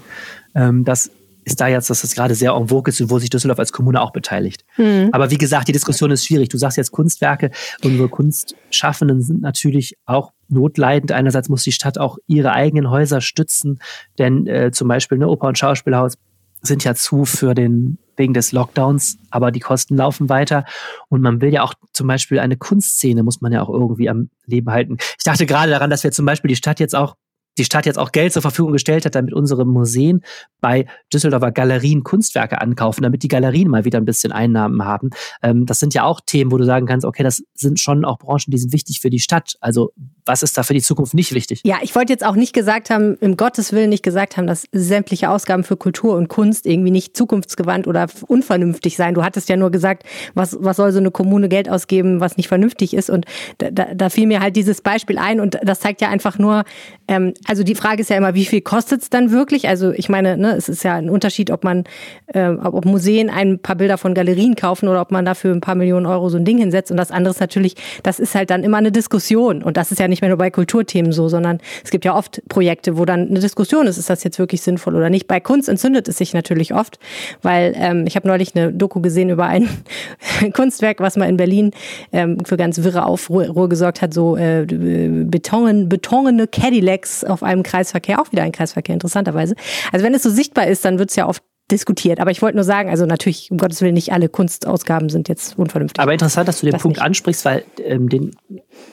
Ähm, 0.54 0.86
das 0.86 1.10
ist 1.48 1.62
da 1.62 1.68
jetzt, 1.68 1.90
dass 1.90 2.02
das 2.02 2.14
gerade 2.14 2.36
sehr 2.36 2.52
en 2.52 2.68
vogue 2.68 2.90
ist 2.92 3.00
und 3.00 3.10
wo 3.10 3.20
sich 3.20 3.30
Düsseldorf 3.30 3.58
als 3.58 3.72
Kommune 3.72 4.02
auch 4.02 4.12
beteiligt. 4.12 4.66
Mhm. 4.76 5.10
Aber 5.14 5.32
wie 5.32 5.38
gesagt, 5.38 5.70
die 5.70 5.72
Diskussion 5.72 6.12
ist 6.12 6.26
schwierig. 6.26 6.50
Du 6.50 6.58
sagst 6.58 6.76
jetzt 6.76 6.92
Kunstwerke. 6.92 7.52
Unsere 7.84 8.10
Kunstschaffenden 8.10 9.22
sind 9.22 9.42
natürlich 9.42 9.98
auch 10.06 10.34
notleidend. 10.50 11.14
Einerseits 11.14 11.48
muss 11.48 11.64
die 11.64 11.72
Stadt 11.72 11.98
auch 11.98 12.18
ihre 12.28 12.52
eigenen 12.52 12.90
Häuser 12.90 13.22
stützen, 13.22 13.80
denn 14.20 14.46
äh, 14.46 14.72
zum 14.72 14.90
Beispiel 14.90 15.18
eine 15.18 15.30
Oper- 15.30 15.48
und 15.48 15.58
Schauspielhaus 15.58 16.16
sind 16.62 16.84
ja 16.84 16.96
zu 16.96 17.24
für 17.24 17.54
den 17.54 17.98
wegen 18.18 18.34
des 18.34 18.52
Lockdowns, 18.52 19.18
aber 19.30 19.52
die 19.52 19.60
Kosten 19.60 19.96
laufen 19.96 20.28
weiter 20.28 20.66
und 21.08 21.22
man 21.22 21.40
will 21.40 21.54
ja 21.54 21.62
auch 21.62 21.76
zum 21.94 22.08
Beispiel 22.08 22.40
eine 22.40 22.58
Kunstszene 22.58 23.22
muss 23.22 23.42
man 23.42 23.54
ja 23.54 23.62
auch 23.62 23.70
irgendwie 23.70 24.10
am 24.10 24.32
Leben 24.48 24.72
halten. 24.72 24.98
Ich 25.18 25.24
dachte 25.24 25.46
gerade 25.46 25.72
daran, 25.72 25.92
dass 25.92 26.04
wir 26.04 26.12
zum 26.12 26.26
Beispiel 26.26 26.50
die 26.50 26.56
Stadt 26.56 26.80
jetzt 26.80 26.96
auch 26.96 27.16
die 27.58 27.66
Stadt 27.66 27.86
jetzt 27.86 27.98
auch 27.98 28.12
Geld 28.12 28.34
zur 28.34 28.42
Verfügung 28.42 28.74
gestellt 28.74 29.06
hat, 29.06 29.16
damit 29.16 29.34
unsere 29.34 29.66
Museen 29.66 30.22
bei 30.62 30.86
Düsseldorfer 31.14 31.52
Galerien 31.52 32.04
Kunstwerke 32.04 32.62
ankaufen, 32.62 33.04
damit 33.04 33.24
die 33.24 33.28
Galerien 33.28 33.70
mal 33.70 33.86
wieder 33.86 34.00
ein 34.00 34.06
bisschen 34.06 34.32
Einnahmen 34.32 34.84
haben. 34.86 35.10
Ähm, 35.42 35.66
das 35.66 35.80
sind 35.80 35.94
ja 35.94 36.04
auch 36.04 36.22
Themen, 36.26 36.52
wo 36.52 36.58
du 36.58 36.66
sagen 36.66 36.86
kannst, 36.86 37.06
okay, 37.06 37.24
das 37.24 37.44
sind 37.54 37.80
schon 37.80 38.06
auch 38.06 38.20
Branchen, 38.20 38.52
die 38.52 38.58
sind 38.58 38.74
wichtig 38.74 39.00
für 39.00 39.10
die 39.10 39.20
Stadt. 39.20 39.56
Also 39.62 39.94
was 40.26 40.44
ist 40.44 40.58
da 40.58 40.64
für 40.64 40.74
die 40.74 40.82
Zukunft 40.82 41.14
nicht 41.14 41.34
wichtig? 41.34 41.62
Ja, 41.64 41.78
ich 41.82 41.96
wollte 41.96 42.14
jetzt 42.14 42.26
auch 42.26 42.36
nicht 42.36 42.54
gesagt 42.54 42.90
haben, 42.90 43.18
im 43.22 43.38
Gottes 43.38 43.72
Willen 43.72 43.90
nicht 43.90 44.04
gesagt 44.04 44.38
haben, 44.38 44.46
dass 44.46 44.66
sämtliche 44.72 45.30
Ausgaben 45.30 45.64
für 45.64 45.78
Kultur 45.78 46.16
und 46.16 46.28
Kunst 46.28 46.66
irgendwie 46.66 46.92
nicht 46.92 47.16
zukunftsgewandt 47.16 47.88
oder 47.88 48.08
unvernünftig 48.28 48.98
sein. 48.98 49.14
Du 49.14 49.24
hattest 49.24 49.50
ja 49.50 49.56
nur 49.56 49.72
gesagt, 49.72 50.04
was, 50.34 50.58
was 50.60 50.78
soll 50.78 50.92
so 50.92 51.00
eine 51.00 51.12
Kommune 51.12 51.50
Geld 51.50 51.70
ausgeben, 51.70 52.20
was 52.20 52.38
nicht 52.38 52.48
vernünftig 52.48 52.94
ist. 52.94 53.10
Und 53.10 53.26
da, 53.58 53.72
da, 53.72 53.94
da 53.96 54.10
fiel 54.10 54.28
mir 54.28 54.42
halt 54.42 54.56
dieses 54.56 54.82
Beispiel 54.82 55.18
ein 55.18 55.40
und 55.40 55.58
das 55.64 55.80
zeigt 55.80 56.02
ja 56.02 56.10
einfach 56.10 56.38
nur, 56.38 56.64
ähm, 57.08 57.34
also 57.48 57.64
die 57.64 57.76
Frage 57.76 58.02
ist 58.02 58.10
ja 58.10 58.18
immer, 58.18 58.36
wie 58.36 58.46
viel 58.46 58.62
kostet 58.62 59.02
es 59.02 59.10
dann 59.10 59.32
wirklich? 59.32 59.68
Also 59.68 59.92
ich 59.92 60.10
meine, 60.10 60.38
ne, 60.38 60.56
Es 60.58 60.68
ist 60.68 60.84
ja 60.84 60.96
ein 60.96 61.10
Unterschied, 61.10 61.50
ob 61.50 61.64
man, 61.64 61.86
äh, 62.28 62.50
ob 62.50 62.86
Museen 62.86 63.30
ein 63.30 63.60
paar 63.60 63.78
Bilder 63.78 63.98
von 63.98 64.14
Galerien 64.14 64.56
kaufen 64.56 64.90
oder 64.90 65.02
ob 65.02 65.12
man 65.12 65.24
dafür 65.26 65.54
ein 65.54 65.62
paar 65.62 65.76
Millionen 65.76 66.06
Euro 66.06 66.28
so 66.30 66.38
ein 66.38 66.44
Ding 66.44 66.58
hinsetzt. 66.58 66.92
Und 66.92 66.98
das 66.98 67.10
andere 67.10 67.34
ist 67.34 67.40
natürlich, 67.40 67.76
das 68.04 68.20
ist 68.20 68.36
halt 68.36 68.50
dann 68.50 68.64
immer 68.64 68.78
eine 68.78 68.92
Diskussion. 68.92 69.64
Und 69.64 69.78
das 69.78 69.92
ist 69.92 70.00
ja 70.00 70.08
nicht 70.10 70.22
mehr 70.22 70.30
nur 70.30 70.38
bei 70.38 70.52
Kulturthemen 70.52 71.14
so, 71.14 71.30
sondern 71.30 71.60
es 71.84 71.90
gibt 71.90 72.04
ja 72.04 72.16
oft 72.16 72.42
Projekte, 72.50 72.98
wo 72.98 73.06
dann 73.06 73.30
eine 73.30 73.40
Diskussion 73.40 73.88
ist, 73.88 73.98
ist 73.98 74.10
das 74.10 74.24
jetzt 74.26 74.40
wirklich 74.40 74.62
sinnvoll 74.62 74.96
oder 74.96 75.10
nicht. 75.10 75.28
Bei 75.28 75.40
Kunst 75.40 75.70
entzündet 75.70 76.08
es 76.10 76.18
sich 76.18 76.34
natürlich 76.34 76.74
oft, 76.74 77.00
weil 77.42 77.74
ähm, 77.78 78.06
ich 78.08 78.18
habe 78.18 78.28
neulich 78.28 78.56
eine 78.56 78.74
Doku 78.74 79.00
gesehen 79.00 79.30
über 79.30 79.46
ein 79.46 79.70
Kunstwerk, 80.54 81.00
was 81.00 81.16
mal 81.16 81.30
in 81.30 81.38
Berlin 81.38 81.72
ähm, 82.12 82.40
für 82.44 82.58
ganz 82.58 82.84
wirre 82.84 83.06
Aufruhr 83.06 83.70
gesorgt 83.70 84.02
hat, 84.02 84.14
so 84.14 84.36
äh, 84.36 84.66
Beton, 84.68 85.88
betonene 85.88 86.48
Cadillacs 86.48 87.24
auf 87.38 87.44
einem 87.44 87.64
Kreisverkehr, 87.64 88.20
auch 88.20 88.32
wieder 88.32 88.44
ein 88.44 88.52
Kreisverkehr, 88.52 88.94
interessanterweise. 88.94 89.56
Also 89.92 90.06
wenn 90.06 90.14
es 90.14 90.24
so 90.24 90.30
sichtbar 90.30 90.68
ist, 90.68 90.84
dann 90.86 91.00
wird 91.00 91.12
es 91.12 91.16
ja 91.16 91.28
oft 91.28 91.44
diskutiert. 91.70 92.20
Aber 92.20 92.32
ich 92.32 92.42
wollte 92.42 92.56
nur 92.56 92.64
sagen, 92.64 92.90
also 92.90 93.06
natürlich, 93.06 93.52
um 93.52 93.58
Gottes 93.58 93.82
Willen, 93.82 93.94
nicht 93.94 94.14
alle 94.14 94.30
Kunstausgaben 94.30 95.10
sind 95.10 95.28
jetzt 95.28 95.58
unvernünftig. 95.58 96.02
Aber 96.02 96.14
interessant, 96.14 96.48
dass 96.48 96.62
du 96.62 96.66
den 96.66 96.74
das 96.74 96.82
Punkt 96.82 96.98
nicht. 96.98 97.06
ansprichst, 97.06 97.44
weil 97.44 97.66
ähm, 97.84 98.08
den, 98.08 98.32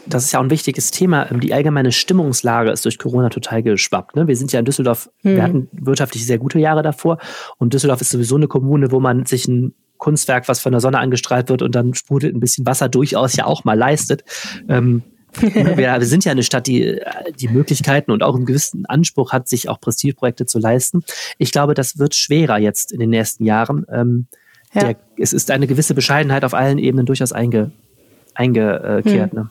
das 0.06 0.24
ist 0.24 0.32
ja 0.32 0.40
auch 0.40 0.44
ein 0.44 0.50
wichtiges 0.50 0.90
Thema. 0.90 1.30
Ähm, 1.30 1.40
die 1.40 1.54
allgemeine 1.54 1.92
Stimmungslage 1.92 2.70
ist 2.70 2.84
durch 2.84 2.98
Corona 2.98 3.28
total 3.28 3.62
geschwappt. 3.62 4.16
Ne? 4.16 4.26
Wir 4.26 4.36
sind 4.36 4.52
ja 4.52 4.58
in 4.58 4.64
Düsseldorf, 4.64 5.08
hm. 5.22 5.36
wir 5.36 5.42
hatten 5.42 5.68
wirtschaftlich 5.72 6.26
sehr 6.26 6.38
gute 6.38 6.58
Jahre 6.58 6.82
davor 6.82 7.18
und 7.58 7.72
Düsseldorf 7.74 8.00
ist 8.00 8.10
sowieso 8.10 8.36
eine 8.36 8.48
Kommune, 8.48 8.90
wo 8.90 8.98
man 8.98 9.24
sich 9.24 9.46
ein 9.46 9.74
Kunstwerk, 9.98 10.48
was 10.48 10.60
von 10.60 10.72
der 10.72 10.80
Sonne 10.80 10.98
angestrahlt 10.98 11.48
wird 11.48 11.62
und 11.62 11.74
dann 11.74 11.94
sprudelt 11.94 12.34
ein 12.34 12.40
bisschen 12.40 12.66
Wasser 12.66 12.88
durchaus 12.88 13.36
ja 13.36 13.46
auch 13.46 13.64
mal 13.64 13.78
leistet. 13.78 14.24
Ähm, 14.68 15.02
wir, 15.40 15.76
wir, 15.76 16.06
sind 16.06 16.24
ja 16.24 16.32
eine 16.32 16.42
Stadt, 16.42 16.66
die 16.66 17.00
die 17.38 17.48
Möglichkeiten 17.48 18.10
und 18.10 18.22
auch 18.22 18.34
einen 18.34 18.46
gewissen 18.46 18.86
Anspruch 18.86 19.32
hat, 19.32 19.48
sich 19.48 19.68
auch 19.68 19.80
Prestigeprojekte 19.80 20.46
zu 20.46 20.58
leisten. 20.58 21.04
Ich 21.38 21.52
glaube, 21.52 21.74
das 21.74 21.98
wird 21.98 22.14
schwerer 22.14 22.58
jetzt 22.58 22.92
in 22.92 23.00
den 23.00 23.10
nächsten 23.10 23.44
Jahren. 23.44 23.86
Ähm, 23.90 24.26
ja. 24.72 24.84
der, 24.84 24.96
es 25.16 25.32
ist 25.32 25.50
eine 25.50 25.66
gewisse 25.66 25.94
Bescheidenheit 25.94 26.44
auf 26.44 26.54
allen 26.54 26.78
Ebenen 26.78 27.06
durchaus 27.06 27.32
einge, 27.32 27.70
eingekehrt. 28.34 29.32
Hm. 29.32 29.38
Ne? 29.38 29.50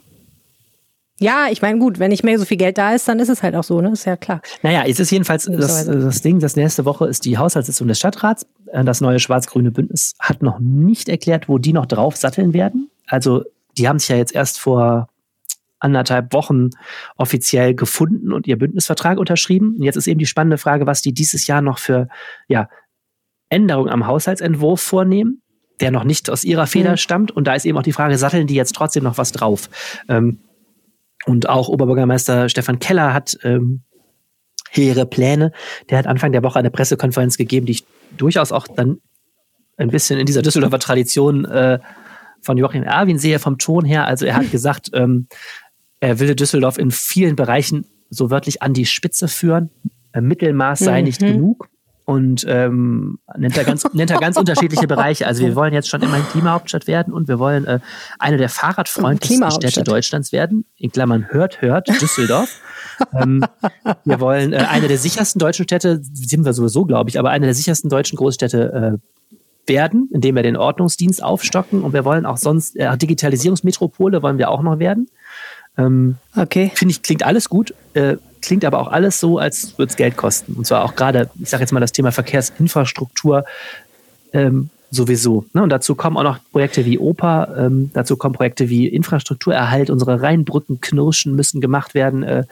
Ja, 1.19 1.47
ich 1.49 1.61
meine, 1.61 1.79
gut, 1.79 1.99
wenn 1.99 2.09
nicht 2.09 2.23
mehr 2.23 2.37
so 2.39 2.45
viel 2.45 2.57
Geld 2.57 2.77
da 2.77 2.93
ist, 2.93 3.07
dann 3.07 3.19
ist 3.19 3.29
es 3.29 3.43
halt 3.43 3.55
auch 3.55 3.63
so, 3.63 3.79
ne? 3.81 3.91
Ist 3.91 4.05
ja 4.05 4.17
klar. 4.17 4.41
Naja, 4.61 4.83
es 4.85 4.99
ist 4.99 5.11
jedenfalls 5.11 5.45
das, 5.45 5.85
das 5.85 6.21
Ding, 6.21 6.39
das 6.39 6.55
nächste 6.55 6.85
Woche 6.85 7.07
ist 7.07 7.25
die 7.25 7.37
Haushaltssitzung 7.37 7.87
des 7.87 7.99
Stadtrats. 7.99 8.45
Äh, 8.71 8.83
das 8.83 8.99
neue 8.99 9.19
schwarz-grüne 9.19 9.71
Bündnis 9.71 10.15
hat 10.19 10.41
noch 10.41 10.59
nicht 10.59 11.09
erklärt, 11.09 11.47
wo 11.47 11.59
die 11.59 11.71
noch 11.71 11.85
drauf 11.85 12.17
satteln 12.17 12.53
werden. 12.53 12.89
Also, 13.07 13.43
die 13.77 13.87
haben 13.87 13.99
sich 13.99 14.09
ja 14.09 14.17
jetzt 14.17 14.35
erst 14.35 14.59
vor 14.59 15.07
anderthalb 15.83 16.33
Wochen 16.33 16.69
offiziell 17.15 17.75
gefunden 17.75 18.31
und 18.31 18.47
ihr 18.47 18.57
Bündnisvertrag 18.57 19.17
unterschrieben. 19.17 19.75
Und 19.77 19.83
jetzt 19.83 19.95
ist 19.95 20.07
eben 20.07 20.19
die 20.19 20.25
spannende 20.25 20.57
Frage, 20.57 20.87
was 20.87 21.01
die 21.01 21.13
dieses 21.13 21.47
Jahr 21.47 21.61
noch 21.61 21.77
für 21.77 22.07
ja, 22.47 22.69
Änderungen 23.49 23.89
am 23.89 24.07
Haushaltsentwurf 24.07 24.81
vornehmen, 24.81 25.41
der 25.79 25.91
noch 25.91 26.03
nicht 26.03 26.29
aus 26.29 26.43
ihrer 26.43 26.67
Feder 26.67 26.91
mhm. 26.91 26.97
stammt. 26.97 27.31
Und 27.31 27.45
da 27.45 27.53
ist 27.53 27.65
eben 27.65 27.77
auch 27.77 27.83
die 27.83 27.93
Frage, 27.93 28.17
satteln 28.17 28.47
die 28.47 28.55
jetzt 28.55 28.75
trotzdem 28.75 29.03
noch 29.03 29.17
was 29.17 29.31
drauf? 29.31 29.69
Ähm, 30.07 30.39
und 31.25 31.47
auch 31.47 31.69
Oberbürgermeister 31.69 32.49
Stefan 32.49 32.79
Keller 32.79 33.13
hat 33.13 33.37
ähm, 33.43 33.83
hehre 34.69 35.05
Pläne. 35.05 35.51
Der 35.89 35.97
hat 35.97 36.07
Anfang 36.07 36.31
der 36.31 36.43
Woche 36.43 36.59
eine 36.59 36.71
Pressekonferenz 36.71 37.37
gegeben, 37.37 37.65
die 37.65 37.73
ich 37.73 37.85
durchaus 38.17 38.51
auch 38.51 38.67
dann 38.67 38.99
ein 39.77 39.89
bisschen 39.89 40.19
in 40.19 40.25
dieser 40.25 40.41
Düsseldorfer 40.41 40.79
Tradition 40.79 41.45
äh, 41.45 41.79
von 42.41 42.57
Joachim 42.57 42.83
Erwin 42.83 43.17
sehe, 43.17 43.39
vom 43.39 43.57
Ton 43.57 43.85
her. 43.85 44.05
Also 44.05 44.25
er 44.25 44.35
hat 44.35 44.51
gesagt, 44.51 44.91
ähm, 44.93 45.27
er 46.03 46.19
will 46.19 46.35
Düsseldorf 46.35 46.77
in 46.77 46.91
vielen 46.91 47.37
Bereichen 47.37 47.85
so 48.09 48.29
wörtlich 48.29 48.61
an 48.61 48.73
die 48.73 48.85
Spitze 48.85 49.29
führen. 49.29 49.69
Äh, 50.11 50.19
Mittelmaß 50.19 50.79
sei 50.79 50.99
mhm. 50.99 51.05
nicht 51.05 51.19
genug 51.19 51.69
und 52.03 52.45
ähm, 52.49 53.19
nennt, 53.37 53.57
er 53.57 53.63
ganz, 53.63 53.85
nennt 53.93 54.11
er 54.11 54.19
ganz 54.19 54.35
unterschiedliche 54.35 54.85
Bereiche. 54.85 55.25
Also 55.25 55.45
wir 55.45 55.55
wollen 55.55 55.73
jetzt 55.73 55.87
schon 55.87 56.01
immerhin 56.01 56.25
Klimahauptstadt 56.27 56.87
werden 56.87 57.13
und 57.13 57.29
wir 57.29 57.39
wollen 57.39 57.65
äh, 57.65 57.79
eine 58.19 58.35
der 58.35 58.49
fahrradfreundlichsten 58.49 59.49
Städte 59.51 59.83
Deutschlands 59.83 60.33
werden. 60.33 60.65
In 60.75 60.91
Klammern 60.91 61.27
hört, 61.29 61.61
hört, 61.61 61.87
Düsseldorf. 61.87 62.49
ähm, 63.13 63.45
wir 64.03 64.19
wollen 64.19 64.51
äh, 64.51 64.57
eine 64.57 64.89
der 64.89 64.97
sichersten 64.97 65.39
deutschen 65.39 65.63
Städte, 65.63 66.01
sind 66.01 66.43
wir 66.43 66.51
sowieso, 66.51 66.83
glaube 66.83 67.09
ich, 67.09 67.17
aber 67.17 67.29
eine 67.29 67.45
der 67.45 67.55
sichersten 67.55 67.89
deutschen 67.89 68.17
Großstädte 68.17 68.99
äh, 68.99 69.69
werden, 69.69 70.09
indem 70.11 70.35
wir 70.35 70.43
den 70.43 70.57
Ordnungsdienst 70.57 71.23
aufstocken 71.23 71.83
und 71.83 71.93
wir 71.93 72.03
wollen 72.03 72.25
auch 72.25 72.35
sonst, 72.35 72.75
äh, 72.75 72.97
Digitalisierungsmetropole 72.97 74.21
wollen 74.21 74.37
wir 74.37 74.49
auch 74.49 74.61
noch 74.61 74.79
werden. 74.79 75.07
Ähm, 75.77 76.17
okay. 76.35 76.71
Finde 76.75 76.91
ich, 76.91 77.01
klingt 77.01 77.23
alles 77.23 77.49
gut, 77.49 77.73
äh, 77.93 78.17
klingt 78.41 78.65
aber 78.65 78.79
auch 78.79 78.91
alles 78.91 79.19
so, 79.19 79.37
als 79.39 79.77
würde 79.77 79.89
es 79.89 79.95
Geld 79.95 80.17
kosten. 80.17 80.53
Und 80.53 80.65
zwar 80.65 80.83
auch 80.83 80.95
gerade, 80.95 81.29
ich 81.39 81.49
sage 81.49 81.63
jetzt 81.63 81.71
mal 81.71 81.79
das 81.79 81.91
Thema 81.91 82.11
Verkehrsinfrastruktur 82.11 83.45
ähm, 84.33 84.69
sowieso. 84.91 85.45
Ne? 85.53 85.63
Und 85.63 85.69
dazu 85.69 85.95
kommen 85.95 86.17
auch 86.17 86.23
noch 86.23 86.39
Projekte 86.51 86.85
wie 86.85 86.99
Oper, 86.99 87.55
ähm, 87.57 87.91
dazu 87.93 88.15
kommen 88.17 88.35
Projekte 88.35 88.69
wie 88.69 88.87
Infrastrukturerhalt, 88.87 89.89
unsere 89.89 90.21
Rheinbrücken 90.21 90.81
knirschen 90.81 91.35
müssen 91.35 91.61
gemacht 91.61 91.93
werden. 91.93 92.23
Äh, 92.23 92.45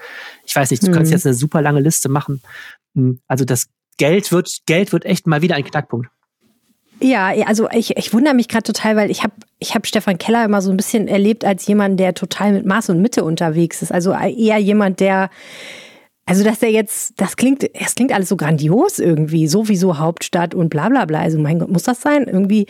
ich 0.46 0.56
weiß 0.56 0.72
nicht, 0.72 0.84
du 0.84 0.90
mhm. 0.90 0.94
kannst 0.94 1.12
jetzt 1.12 1.26
eine 1.26 1.36
super 1.36 1.62
lange 1.62 1.82
Liste 1.82 2.10
machen. 2.10 2.42
Hm, 2.96 3.20
also 3.28 3.46
das 3.46 3.68
Geld 3.98 4.32
wird, 4.32 4.62
Geld 4.66 4.92
wird 4.94 5.06
echt 5.06 5.28
mal 5.28 5.42
wieder 5.42 5.56
ein 5.56 5.64
Knackpunkt. 5.64 6.10
Ja, 7.02 7.32
also 7.48 7.68
ich, 7.72 7.98
ich 7.98 8.14
wundere 8.14 8.36
mich 8.36 8.48
gerade 8.48 8.64
total, 8.64 8.96
weil 8.96 9.10
ich 9.10 9.24
habe 9.24 9.34
ich 9.60 9.74
hab 9.74 9.88
Stefan 9.88 10.18
Keller 10.18 10.46
immer 10.46 10.62
so 10.62 10.70
ein 10.70 10.78
bisschen 10.78 11.08
erlebt 11.08 11.44
als 11.44 11.66
jemand, 11.66 12.00
der 12.00 12.14
total 12.14 12.54
mit 12.54 12.66
Maß 12.66 12.90
und 12.90 13.02
Mitte 13.02 13.24
unterwegs 13.24 13.82
ist. 13.82 13.92
Also 13.92 14.12
eher 14.12 14.58
jemand, 14.60 15.00
der 15.00 15.30
also, 16.26 16.44
dass 16.44 16.60
der 16.60 16.72
jetzt, 16.72 17.20
das 17.20 17.36
klingt, 17.36 17.70
es 17.74 17.96
klingt 17.96 18.14
alles 18.14 18.30
so 18.30 18.38
grandios 18.38 19.00
irgendwie, 19.00 19.48
sowieso 19.48 19.98
Hauptstadt 19.98 20.54
und 20.54 20.70
bla 20.70 20.88
bla 20.88 21.06
bla. 21.06 21.20
Also, 21.20 21.40
mein 21.40 21.60
Gott, 21.60 21.70
muss 21.70 21.84
das 21.84 22.00
sein? 22.00 22.24
Irgendwie, 22.26 22.68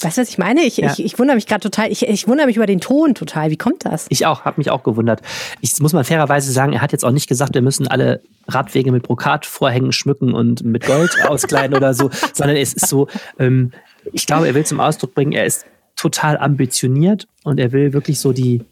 Weißt 0.00 0.18
du, 0.18 0.22
was 0.22 0.28
ich 0.28 0.38
meine? 0.38 0.62
Ich, 0.62 0.76
ja. 0.76 0.92
ich, 0.92 1.04
ich 1.04 1.18
wundere 1.18 1.36
mich 1.36 1.46
gerade 1.46 1.60
total. 1.60 1.90
Ich, 1.90 2.06
ich 2.06 2.28
wundere 2.28 2.46
mich 2.46 2.56
über 2.56 2.66
den 2.66 2.80
Ton 2.80 3.14
total. 3.14 3.50
Wie 3.50 3.56
kommt 3.56 3.84
das? 3.84 4.06
Ich 4.08 4.26
auch, 4.26 4.44
habe 4.44 4.58
mich 4.58 4.70
auch 4.70 4.82
gewundert. 4.82 5.22
Ich 5.60 5.78
muss 5.80 5.92
mal 5.92 6.04
fairerweise 6.04 6.52
sagen, 6.52 6.72
er 6.72 6.80
hat 6.80 6.92
jetzt 6.92 7.04
auch 7.04 7.10
nicht 7.10 7.28
gesagt, 7.28 7.54
wir 7.54 7.62
müssen 7.62 7.86
alle 7.86 8.20
Radwege 8.48 8.92
mit 8.92 9.04
Brokatvorhängen 9.04 9.92
schmücken 9.92 10.34
und 10.34 10.64
mit 10.64 10.84
Gold 10.84 11.10
auskleiden 11.28 11.76
oder 11.76 11.94
so, 11.94 12.10
sondern 12.32 12.56
es 12.56 12.74
ist 12.74 12.88
so, 12.88 13.08
ähm, 13.38 13.72
ich 14.12 14.26
glaube, 14.26 14.46
er 14.46 14.54
will 14.54 14.66
zum 14.66 14.80
Ausdruck 14.80 15.14
bringen, 15.14 15.32
er 15.32 15.46
ist 15.46 15.64
total 15.96 16.36
ambitioniert 16.38 17.26
und 17.44 17.58
er 17.58 17.72
will 17.72 17.92
wirklich 17.92 18.20
so 18.20 18.32
die, 18.32 18.62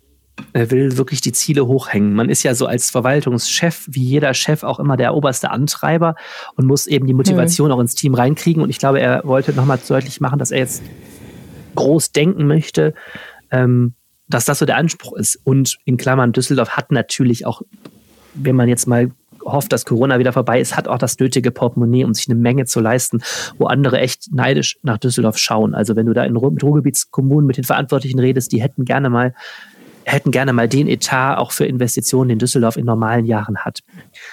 er 0.52 0.70
will 0.70 0.96
wirklich 0.96 1.20
die 1.20 1.32
Ziele 1.32 1.66
hochhängen. 1.66 2.14
Man 2.14 2.28
ist 2.28 2.42
ja 2.42 2.54
so 2.54 2.66
als 2.66 2.90
Verwaltungschef, 2.90 3.86
wie 3.90 4.02
jeder 4.02 4.34
Chef, 4.34 4.62
auch 4.62 4.80
immer 4.80 4.96
der 4.96 5.14
oberste 5.14 5.50
Antreiber 5.50 6.14
und 6.56 6.66
muss 6.66 6.86
eben 6.86 7.06
die 7.06 7.14
Motivation 7.14 7.68
mhm. 7.68 7.74
auch 7.74 7.80
ins 7.80 7.94
Team 7.94 8.14
reinkriegen. 8.14 8.62
Und 8.62 8.70
ich 8.70 8.78
glaube, 8.78 9.00
er 9.00 9.22
wollte 9.24 9.52
nochmal 9.52 9.78
deutlich 9.86 10.20
machen, 10.20 10.38
dass 10.38 10.50
er 10.50 10.58
jetzt 10.58 10.82
groß 11.74 12.12
denken 12.12 12.46
möchte, 12.46 12.94
ähm, 13.50 13.94
dass 14.28 14.44
das 14.44 14.58
so 14.58 14.66
der 14.66 14.76
Anspruch 14.76 15.14
ist. 15.14 15.38
Und 15.44 15.78
in 15.84 15.96
Klammern, 15.96 16.32
Düsseldorf 16.32 16.70
hat 16.70 16.92
natürlich 16.92 17.46
auch, 17.46 17.62
wenn 18.34 18.56
man 18.56 18.68
jetzt 18.68 18.86
mal 18.86 19.10
hofft, 19.44 19.72
dass 19.72 19.84
Corona 19.84 20.18
wieder 20.18 20.32
vorbei 20.32 20.60
ist, 20.60 20.76
hat 20.76 20.88
auch 20.88 20.98
das 20.98 21.18
nötige 21.18 21.50
Portemonnaie, 21.50 22.04
um 22.04 22.14
sich 22.14 22.28
eine 22.28 22.38
Menge 22.38 22.64
zu 22.64 22.80
leisten, 22.80 23.22
wo 23.58 23.66
andere 23.66 23.98
echt 23.98 24.32
neidisch 24.32 24.78
nach 24.82 24.98
Düsseldorf 24.98 25.36
schauen. 25.36 25.74
Also 25.74 25.96
wenn 25.96 26.06
du 26.06 26.12
da 26.12 26.24
in 26.24 26.36
Ruhrgebietskommunen 26.36 27.46
mit 27.46 27.56
den 27.56 27.64
Verantwortlichen 27.64 28.20
redest, 28.20 28.52
die 28.52 28.62
hätten 28.62 28.84
gerne 28.84 29.10
mal 29.10 29.34
hätten 30.04 30.30
gerne 30.30 30.52
mal 30.52 30.68
den 30.68 30.88
Etat 30.88 31.36
auch 31.36 31.52
für 31.52 31.64
Investitionen, 31.64 32.28
den 32.28 32.38
Düsseldorf 32.38 32.76
in 32.76 32.84
normalen 32.84 33.24
Jahren 33.24 33.58
hat. 33.58 33.80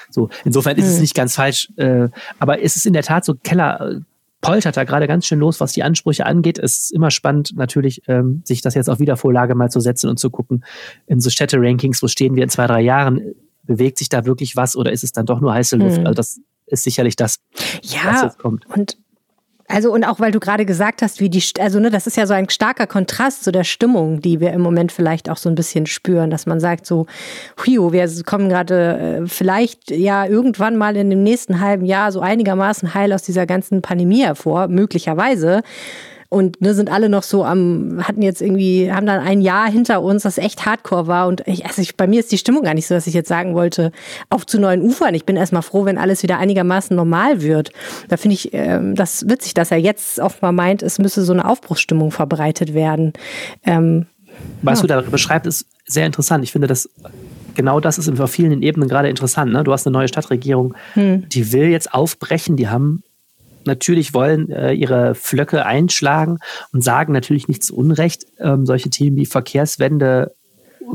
So, 0.10 0.29
insofern 0.45 0.77
ist 0.77 0.88
es 0.88 0.95
hm. 0.95 1.01
nicht 1.01 1.15
ganz 1.15 1.36
falsch, 1.36 1.71
äh, 1.77 2.10
aber 2.39 2.62
es 2.62 2.75
ist 2.75 2.86
in 2.86 2.93
der 2.93 3.03
Tat 3.03 3.25
so, 3.25 3.36
Keller 3.36 4.01
poltert 4.41 4.77
da 4.77 4.84
gerade 4.84 5.08
ganz 5.08 5.25
schön 5.25 5.39
los, 5.39 5.60
was 5.60 5.73
die 5.73 5.84
Ansprüche 5.84 6.25
angeht. 6.25 6.58
Es 6.58 6.79
ist 6.79 6.91
immer 6.91 7.12
spannend, 7.12 7.53
natürlich, 7.55 8.01
ähm, 8.08 8.41
sich 8.45 8.62
das 8.62 8.73
jetzt 8.73 8.89
auf 8.89 8.99
Wiedervorlage 8.99 9.55
mal 9.55 9.69
zu 9.69 9.79
setzen 9.79 10.10
und 10.10 10.17
zu 10.17 10.29
gucken, 10.29 10.63
in 11.08 11.19
so 11.19 11.29
Städte-Rankings, 11.29 12.01
wo 12.01 12.08
stehen 12.08 12.36
wir 12.36 12.43
in 12.43 12.49
zwei, 12.49 12.67
drei 12.67 12.82
Jahren, 12.82 13.34
bewegt 13.63 13.97
sich 13.97 14.10
da 14.10 14.25
wirklich 14.25 14.55
was 14.55 14.75
oder 14.75 14.91
ist 14.91 15.03
es 15.03 15.12
dann 15.12 15.25
doch 15.25 15.41
nur 15.41 15.53
heiße 15.53 15.75
Luft? 15.75 15.99
Mhm. 15.99 16.08
Also 16.08 16.15
das 16.15 16.39
ist 16.67 16.84
sicherlich 16.84 17.15
das, 17.15 17.39
ja, 17.84 17.99
was 18.05 18.21
jetzt 18.23 18.39
kommt. 18.39 18.65
Und 18.67 18.97
also 19.69 19.93
und 19.93 20.03
auch 20.03 20.19
weil 20.19 20.32
du 20.32 20.39
gerade 20.39 20.65
gesagt 20.65 21.03
hast, 21.03 21.19
wie 21.19 21.29
die, 21.29 21.43
also 21.60 21.79
ne, 21.79 21.91
das 21.91 22.08
ist 22.08 22.17
ja 22.17 22.25
so 22.25 22.34
ein 22.34 22.49
starker 22.49 22.88
Kontrast 22.88 23.43
zu 23.43 23.51
der 23.51 23.63
Stimmung, 23.63 24.19
die 24.19 24.39
wir 24.39 24.51
im 24.51 24.62
Moment 24.62 24.91
vielleicht 24.91 25.29
auch 25.29 25.38
so 25.38 25.47
ein 25.47 25.55
bisschen 25.55 25.86
spüren, 25.86 26.32
dass 26.32 26.47
man 26.47 26.60
sagt 26.60 26.88
so, 26.88 27.05
hui, 27.63 27.77
wir 27.93 28.23
kommen 28.23 28.49
gerade 28.49 29.21
äh, 29.21 29.27
vielleicht 29.27 29.91
ja 29.91 30.25
irgendwann 30.25 30.75
mal 30.75 30.97
in 30.97 31.12
dem 31.12 31.21
nächsten 31.21 31.60
halben 31.60 31.86
Jahr 31.86 32.12
so 32.12 32.19
einigermaßen 32.19 32.95
heil 32.95 33.13
aus 33.13 33.21
dieser 33.21 33.45
ganzen 33.45 33.84
Pandemie 33.84 34.23
hervor, 34.23 34.67
möglicherweise 34.67 35.62
und 36.29 36.61
ne, 36.61 36.75
sind 36.75 36.91
alle 36.91 37.09
noch 37.09 37.23
so 37.23 37.43
am, 37.43 38.01
hatten 38.07 38.21
jetzt 38.21 38.39
irgendwie, 38.41 38.91
haben 38.91 39.07
dann 39.07 39.19
ein 39.19 39.41
Jahr 39.41 39.69
hinter 39.69 40.03
uns, 40.03 40.23
das 40.23 40.37
echt 40.37 40.63
hardcore 40.63 41.07
war. 41.07 41.27
Und 41.27 41.41
ich, 41.47 41.65
also 41.65 41.81
ich, 41.81 41.97
bei 41.97 42.05
mir 42.05 42.19
ist 42.19 42.31
die 42.31 42.37
Stimmung 42.37 42.63
gar 42.63 42.75
nicht 42.75 42.85
so, 42.85 42.93
dass 42.93 43.07
ich 43.07 43.15
jetzt 43.15 43.27
sagen 43.27 43.55
wollte, 43.55 43.91
auf 44.29 44.45
zu 44.45 44.59
neuen 44.59 44.83
Ufern. 44.83 45.15
Ich 45.15 45.25
bin 45.25 45.35
erstmal 45.35 45.63
froh, 45.63 45.85
wenn 45.85 45.97
alles 45.97 46.21
wieder 46.21 46.37
einigermaßen 46.37 46.95
normal 46.95 47.41
wird. 47.41 47.71
Da 48.09 48.17
finde 48.17 48.35
ich 48.35 48.53
ähm, 48.53 48.93
das 48.93 49.27
witzig, 49.27 49.55
dass 49.55 49.71
er 49.71 49.77
jetzt 49.77 50.19
offenbar 50.19 50.51
meint, 50.51 50.83
es 50.83 50.99
müsse 50.99 51.23
so 51.23 51.33
eine 51.33 51.45
Aufbruchsstimmung 51.45 52.11
verbreitet 52.11 52.75
werden. 52.75 53.13
Ähm, 53.65 54.05
Was 54.61 54.79
ja. 54.79 54.81
du 54.83 54.87
da 54.87 55.01
beschreibst, 55.01 55.47
ist 55.47 55.65
sehr 55.87 56.05
interessant. 56.05 56.43
Ich 56.43 56.51
finde 56.51 56.67
das 56.67 56.89
genau 57.55 57.79
das 57.79 57.97
ist 57.97 58.21
auf 58.21 58.31
vielen 58.31 58.61
Ebenen 58.61 58.87
gerade 58.87 59.09
interessant. 59.09 59.51
Ne? 59.51 59.63
Du 59.63 59.73
hast 59.73 59.87
eine 59.87 59.93
neue 59.93 60.07
Stadtregierung, 60.07 60.75
hm. 60.93 61.27
die 61.27 61.51
will 61.51 61.69
jetzt 61.69 61.91
aufbrechen, 61.91 62.55
die 62.55 62.69
haben 62.69 63.03
natürlich 63.65 64.13
wollen 64.13 64.49
äh, 64.51 64.73
ihre 64.73 65.15
Flöcke 65.15 65.65
einschlagen 65.65 66.39
und 66.71 66.83
sagen 66.83 67.13
natürlich 67.13 67.47
nicht 67.47 67.63
zu 67.63 67.75
Unrecht, 67.75 68.25
ähm, 68.39 68.65
solche 68.65 68.89
Themen 68.89 69.17
wie 69.17 69.25
Verkehrswende, 69.25 70.33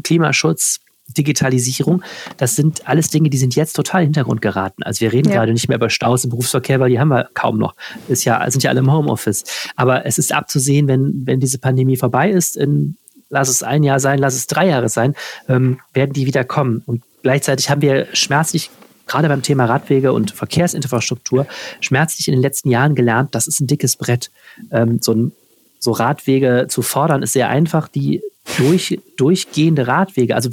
Klimaschutz, 0.03 0.81
Digitalisierung, 1.09 2.03
das 2.39 2.57
sind 2.57 2.89
alles 2.89 3.11
Dinge, 3.11 3.29
die 3.31 3.37
sind 3.37 3.55
jetzt 3.55 3.75
total 3.75 4.01
in 4.01 4.07
den 4.07 4.15
Hintergrund 4.15 4.41
geraten. 4.41 4.83
Also 4.83 5.03
wir 5.03 5.13
reden 5.13 5.29
ja. 5.29 5.37
gerade 5.37 5.53
nicht 5.53 5.69
mehr 5.69 5.77
über 5.77 5.91
Staus 5.91 6.25
im 6.25 6.31
Berufsverkehr, 6.31 6.81
weil 6.81 6.91
die 6.91 6.99
haben 6.99 7.09
wir 7.09 7.29
kaum 7.35 7.59
noch. 7.59 7.75
Ist 8.09 8.25
ja, 8.25 8.51
sind 8.51 8.63
ja 8.63 8.71
alle 8.71 8.81
im 8.81 8.91
Homeoffice. 8.91 9.45
Aber 9.77 10.07
es 10.07 10.19
ist 10.19 10.33
abzusehen, 10.33 10.89
wenn, 10.89 11.23
wenn 11.27 11.41
diese 11.41 11.59
Pandemie 11.59 11.97
vorbei 11.97 12.31
ist, 12.31 12.57
in, 12.57 12.97
lass 13.29 13.49
es 13.49 13.63
ein 13.63 13.83
Jahr 13.83 14.01
sein, 14.01 14.19
lass 14.19 14.35
es 14.35 14.47
drei 14.47 14.69
Jahre 14.69 14.89
sein, 14.89 15.15
ähm, 15.49 15.79
werden 15.93 16.15
die 16.15 16.27
wieder 16.27 16.43
kommen. 16.43 16.83
Und 16.87 17.03
gleichzeitig 17.23 17.69
haben 17.69 17.83
wir 17.83 18.07
schmerzlich 18.15 18.71
gerade 19.07 19.29
beim 19.29 19.43
Thema 19.43 19.67
Radwege 19.67 20.13
und 20.13 20.31
Verkehrsinfrastruktur 20.31 21.47
schmerzlich 21.81 22.29
in 22.29 22.33
den 22.33 22.43
letzten 22.43 22.71
Jahren 22.71 22.95
gelernt, 22.95 23.35
das 23.35 23.47
ist 23.47 23.61
ein 23.61 23.67
dickes 23.67 23.97
Brett. 23.97 24.31
Ähm, 24.71 24.99
so, 25.01 25.13
ein, 25.13 25.33
so 25.79 25.93
Radwege 25.93 26.67
zu 26.69 26.83
fordern 26.83 27.23
ist 27.23 27.33
sehr 27.33 27.49
einfach. 27.49 27.89
Die 27.89 28.23
durch, 28.59 29.01
durchgehende 29.17 29.87
Radwege, 29.87 30.35
also 30.35 30.51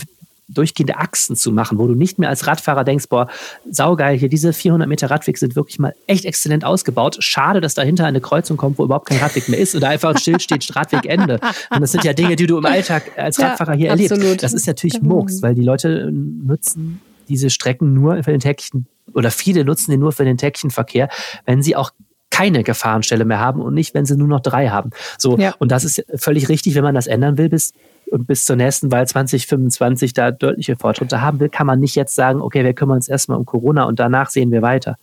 durchgehende 0.54 0.98
Achsen 0.98 1.36
zu 1.36 1.52
machen, 1.52 1.78
wo 1.78 1.88
du 1.88 1.96
nicht 1.96 2.20
mehr 2.20 2.30
als 2.30 2.46
Radfahrer 2.46 2.84
denkst, 2.84 3.08
boah, 3.08 3.28
saugeil, 3.70 4.18
hier 4.18 4.30
diese 4.30 4.54
400 4.54 4.88
Meter 4.88 5.10
Radweg 5.10 5.38
sind 5.38 5.56
wirklich 5.56 5.80
mal 5.80 5.96
echt 6.08 6.26
exzellent 6.26 6.66
ausgebaut. 6.66 7.18
Schade, 7.20 7.62
dass 7.62 7.74
dahinter 7.74 8.06
eine 8.06 8.22
Kreuzung 8.22 8.58
kommt, 8.58 8.78
wo 8.78 8.84
überhaupt 8.84 9.08
kein 9.08 9.20
Radweg 9.20 9.48
mehr 9.50 9.60
ist 9.60 9.76
oder 9.76 9.90
einfach 9.90 10.18
still 10.18 10.40
steht, 10.40 10.76
Radwegende. 10.76 11.40
Und 11.70 11.82
das 11.82 11.92
sind 11.92 12.04
ja 12.04 12.14
Dinge, 12.14 12.36
die 12.36 12.48
du 12.48 12.58
im 12.58 12.66
Alltag 12.66 13.18
als 13.18 13.40
Radfahrer 13.40 13.74
hier 13.74 13.94
absolut. 13.94 14.24
erlebst. 14.24 14.44
Das 14.44 14.54
ist 14.54 14.68
natürlich 14.68 15.00
genau. 15.00 15.16
Murks, 15.16 15.42
weil 15.42 15.56
die 15.56 15.64
Leute 15.64 16.10
nutzen 16.12 17.02
diese 17.32 17.50
Strecken 17.50 17.94
nur 17.94 18.24
für 18.24 18.32
den 18.32 18.40
täglichen 18.40 18.88
oder 19.14 19.32
viele 19.32 19.66
nutzen 19.66 19.92
den 19.92 20.00
nur 20.00 20.12
für 20.12 20.26
den 20.26 20.38
täglichen 20.38 20.72
Verkehr, 20.72 21.10
wenn 21.46 21.62
sie 21.62 21.76
auch 21.76 21.92
keine 22.30 22.64
Gefahrenstelle 22.64 23.26
mehr 23.26 23.40
haben 23.40 23.62
und 23.62 23.74
nicht, 23.74 23.94
wenn 23.94 24.06
sie 24.06 24.16
nur 24.16 24.28
noch 24.28 24.40
drei 24.40 24.70
haben. 24.70 24.92
So, 25.18 25.38
ja. 25.38 25.54
und 25.60 25.72
das 25.72 25.84
ist 25.84 26.04
völlig 26.16 26.48
richtig, 26.48 26.76
wenn 26.76 26.84
man 26.84 26.96
das 26.96 27.08
ändern 27.08 27.38
will, 27.38 27.50
bis 27.50 27.74
und 28.10 28.28
bis 28.28 28.44
zur 28.44 28.58
nächsten 28.58 28.92
Wahl 28.92 29.08
2025 29.08 30.14
da 30.14 30.32
deutliche 30.32 30.76
Fortschritte 30.76 31.22
haben 31.22 31.40
will, 31.40 31.48
kann 31.48 31.66
man 31.66 31.80
nicht 31.80 31.96
jetzt 31.96 32.14
sagen, 32.14 32.42
okay, 32.42 32.64
wir 32.64 32.74
kümmern 32.74 32.98
uns 32.98 33.08
erstmal 33.08 33.38
um 33.38 33.46
Corona 33.46 33.86
und 33.86 34.00
danach 34.00 34.30
sehen 34.30 34.52
wir 34.52 34.62
weiter. 34.62 34.98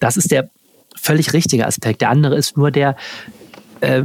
Das 0.00 0.16
ist 0.16 0.30
der 0.30 0.48
völlig 0.98 1.34
richtige 1.34 1.66
Aspekt. 1.66 2.00
Der 2.00 2.08
andere 2.08 2.34
ist 2.36 2.56
nur 2.56 2.70
der, 2.70 2.96
äh, 3.80 4.04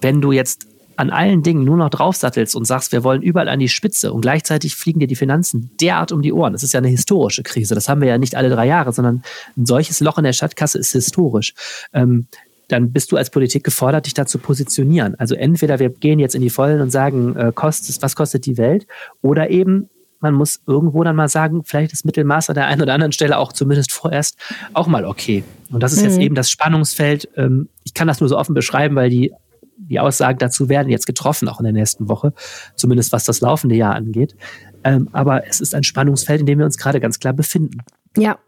wenn 0.00 0.22
du 0.22 0.32
jetzt 0.32 0.66
an 0.96 1.10
allen 1.10 1.42
Dingen 1.42 1.64
nur 1.64 1.76
noch 1.76 1.90
draufsattelst 1.90 2.54
und 2.56 2.66
sagst, 2.66 2.92
wir 2.92 3.04
wollen 3.04 3.22
überall 3.22 3.48
an 3.48 3.58
die 3.58 3.68
Spitze 3.68 4.12
und 4.12 4.20
gleichzeitig 4.20 4.76
fliegen 4.76 5.00
dir 5.00 5.06
die 5.06 5.16
Finanzen 5.16 5.70
derart 5.80 6.12
um 6.12 6.22
die 6.22 6.32
Ohren. 6.32 6.52
Das 6.52 6.62
ist 6.62 6.72
ja 6.72 6.78
eine 6.78 6.88
historische 6.88 7.42
Krise. 7.42 7.74
Das 7.74 7.88
haben 7.88 8.00
wir 8.00 8.08
ja 8.08 8.18
nicht 8.18 8.34
alle 8.34 8.50
drei 8.50 8.66
Jahre, 8.66 8.92
sondern 8.92 9.22
ein 9.56 9.66
solches 9.66 10.00
Loch 10.00 10.18
in 10.18 10.24
der 10.24 10.32
Stadtkasse 10.32 10.78
ist 10.78 10.92
historisch. 10.92 11.54
Ähm, 11.92 12.26
dann 12.68 12.92
bist 12.92 13.12
du 13.12 13.16
als 13.16 13.30
Politik 13.30 13.64
gefordert, 13.64 14.06
dich 14.06 14.14
da 14.14 14.26
zu 14.26 14.38
positionieren. 14.38 15.14
Also 15.16 15.34
entweder 15.34 15.78
wir 15.78 15.90
gehen 15.90 16.18
jetzt 16.18 16.34
in 16.34 16.42
die 16.42 16.50
Vollen 16.50 16.80
und 16.80 16.90
sagen, 16.90 17.36
äh, 17.36 17.52
kostet, 17.54 18.00
was 18.02 18.16
kostet 18.16 18.46
die 18.46 18.56
Welt? 18.56 18.86
Oder 19.20 19.50
eben, 19.50 19.90
man 20.20 20.34
muss 20.34 20.60
irgendwo 20.66 21.04
dann 21.04 21.16
mal 21.16 21.28
sagen, 21.28 21.62
vielleicht 21.64 21.92
ist 21.92 22.06
Mittelmaß 22.06 22.48
an 22.48 22.54
der 22.54 22.66
einen 22.66 22.80
oder 22.80 22.94
anderen 22.94 23.12
Stelle 23.12 23.38
auch 23.38 23.52
zumindest 23.52 23.92
vorerst 23.92 24.38
auch 24.72 24.86
mal 24.86 25.04
okay. 25.04 25.44
Und 25.70 25.82
das 25.82 25.92
ist 25.92 26.00
mhm. 26.00 26.04
jetzt 26.06 26.18
eben 26.18 26.34
das 26.34 26.50
Spannungsfeld. 26.50 27.28
Ähm, 27.36 27.68
ich 27.84 27.92
kann 27.92 28.08
das 28.08 28.20
nur 28.20 28.28
so 28.28 28.38
offen 28.38 28.54
beschreiben, 28.54 28.96
weil 28.96 29.10
die 29.10 29.32
die 29.76 30.00
Aussagen 30.00 30.38
dazu 30.38 30.68
werden 30.68 30.88
jetzt 30.88 31.06
getroffen, 31.06 31.48
auch 31.48 31.60
in 31.60 31.64
der 31.64 31.72
nächsten 31.72 32.08
Woche, 32.08 32.32
zumindest 32.76 33.12
was 33.12 33.24
das 33.24 33.40
laufende 33.40 33.74
Jahr 33.74 33.94
angeht. 33.94 34.36
Ähm, 34.82 35.08
aber 35.12 35.46
es 35.46 35.60
ist 35.60 35.74
ein 35.74 35.82
Spannungsfeld, 35.82 36.40
in 36.40 36.46
dem 36.46 36.58
wir 36.58 36.66
uns 36.66 36.78
gerade 36.78 37.00
ganz 37.00 37.18
klar 37.18 37.32
befinden. 37.32 37.78
Ja. 38.16 38.38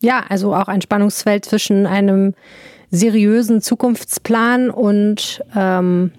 Ja, 0.00 0.24
also 0.28 0.54
auch 0.54 0.66
ein 0.66 0.82
Spannungsfeld 0.82 1.44
zwischen 1.44 1.86
einem 1.86 2.34
seriösen 2.90 3.60
Zukunftsplan 3.60 4.68
und 4.68 5.42
ähm, 5.54 6.10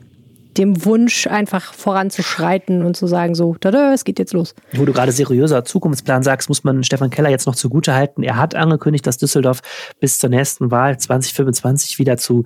dem 0.58 0.86
Wunsch, 0.86 1.28
einfach 1.28 1.74
voranzuschreiten 1.74 2.84
und 2.84 2.96
zu 2.96 3.08
sagen, 3.08 3.36
so, 3.36 3.56
tada, 3.60 3.94
es 3.94 4.04
geht 4.04 4.20
jetzt 4.20 4.34
los. 4.34 4.56
Wo 4.74 4.86
du 4.86 4.94
gerade 4.94 5.12
seriöser 5.12 5.66
Zukunftsplan 5.66 6.24
sagst, 6.24 6.48
muss 6.50 6.64
man 6.64 6.84
Stefan 6.84 7.10
Keller 7.10 7.30
jetzt 7.30 7.48
noch 7.48 7.56
zugute 7.56 7.94
halten. 7.94 8.24
Er 8.24 8.38
hat 8.38 8.56
angekündigt, 8.56 9.06
dass 9.08 9.18
Düsseldorf 9.18 9.62
bis 10.00 10.20
zur 10.20 10.30
nächsten 10.30 10.72
Wahl 10.72 10.98
2025 10.98 12.00
wieder 12.00 12.18
zu 12.18 12.44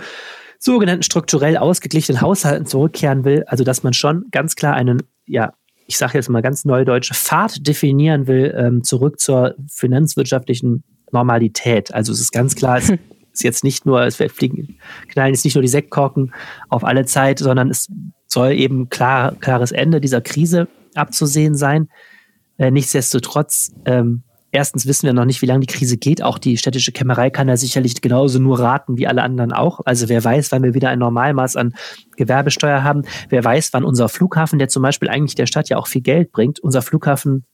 sogenannten 0.60 1.04
strukturell 1.04 1.58
ausgeglichenen 1.58 2.22
Haushalten 2.22 2.66
zurückkehren 2.66 3.26
will, 3.26 3.44
also 3.48 3.64
dass 3.64 3.84
man 3.84 3.94
schon 3.94 4.26
ganz 4.32 4.56
klar 4.56 4.74
einen, 4.74 5.04
ja, 5.26 5.54
ich 5.86 5.98
sage 5.98 6.18
jetzt 6.18 6.30
mal 6.30 6.42
ganz 6.42 6.66
neudeutsche 6.66 7.14
Pfad 7.14 7.66
definieren 7.66 8.28
will, 8.28 8.54
ähm, 8.58 8.84
zurück 8.84 9.20
zur 9.20 9.56
finanzwirtschaftlichen 9.70 10.84
Normalität. 11.12 11.94
Also 11.94 12.12
es 12.12 12.20
ist 12.20 12.32
ganz 12.32 12.56
klar, 12.56 12.78
es 12.78 12.90
ist 12.90 13.44
jetzt 13.44 13.64
nicht 13.64 13.86
nur, 13.86 14.02
es 14.02 14.16
fliegen, 14.16 14.78
knallen 15.10 15.34
jetzt 15.34 15.46
nicht 15.46 15.56
nur 15.56 15.62
die 15.62 15.68
Sektkorken 15.68 16.34
auf 16.70 16.84
alle 16.84 17.06
Zeit, 17.06 17.40
sondern 17.40 17.70
es 17.70 17.88
soll 18.28 18.52
eben 18.52 18.90
klar, 18.90 19.36
klares 19.40 19.72
Ende 19.72 20.02
dieser 20.02 20.22
Krise 20.22 20.68
abzusehen 20.96 21.56
sein. 21.56 21.88
Äh, 22.58 22.72
nichtsdestotrotz 22.72 23.72
ähm, 23.86 24.24
erstens 24.58 24.88
wissen 24.88 25.06
wir 25.06 25.14
noch 25.14 25.26
nicht, 25.26 25.44
wie 25.44 25.46
lange 25.46 25.60
die 25.60 25.72
Krise 25.72 25.98
geht. 25.98 26.24
Auch 26.24 26.40
die 26.40 26.58
städtische 26.58 26.92
Kämmerei 26.92 27.30
kann 27.30 27.46
da 27.46 27.56
sicherlich 27.56 28.02
genauso 28.02 28.40
nur 28.40 28.60
raten 28.60 28.98
wie 28.98 29.06
alle 29.06 29.22
anderen 29.22 29.54
auch. 29.54 29.82
Also 29.86 30.10
wer 30.10 30.24
weiß, 30.24 30.52
wann 30.52 30.64
wir 30.64 30.74
wieder 30.74 30.90
ein 30.90 30.98
Normalmaß 30.98 31.56
an 31.58 31.76
Gewerbesteuer 32.16 32.84
haben. 32.84 33.04
Wer 33.30 33.44
weiß, 33.44 33.72
wann 33.74 33.84
unser 33.84 34.10
Flughafen, 34.10 34.58
der 34.58 34.68
zum 34.68 34.82
Beispiel 34.82 35.10
eigentlich 35.10 35.36
der 35.36 35.46
Stadt 35.46 35.70
ja 35.70 35.78
auch 35.78 35.86
viel 35.86 36.02
Geld 36.02 36.32
bringt, 36.32 36.60
unser 36.60 36.82
Flughafen, 36.82 37.46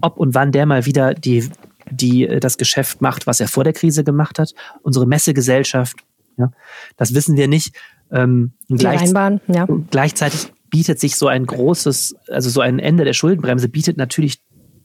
ob 0.00 0.18
und 0.18 0.36
wann 0.36 0.52
der 0.52 0.66
mal 0.66 0.86
wieder 0.86 1.14
die, 1.14 1.50
die 1.90 2.28
äh, 2.28 2.38
das 2.38 2.58
Geschäft 2.58 3.02
macht, 3.02 3.26
was 3.26 3.40
er 3.40 3.48
vor 3.48 3.64
der 3.64 3.72
Krise 3.72 4.04
gemacht 4.04 4.38
hat. 4.38 4.52
Unsere 4.82 5.06
Messegesellschaft, 5.06 5.96
ja, 6.38 6.52
das 6.96 7.12
wissen 7.12 7.36
wir 7.36 7.48
nicht. 7.48 7.74
Ähm, 8.12 8.52
gleich, 8.68 9.10
ja. 9.48 9.66
Gleichzeitig 9.90 10.52
bietet 10.70 11.00
sich 11.00 11.16
so 11.16 11.26
ein 11.26 11.44
großes, 11.44 12.14
also 12.28 12.50
so 12.50 12.60
ein 12.60 12.78
Ende 12.78 13.04
der 13.04 13.14
Schuldenbremse 13.14 13.68
bietet 13.68 13.96
natürlich 13.96 14.38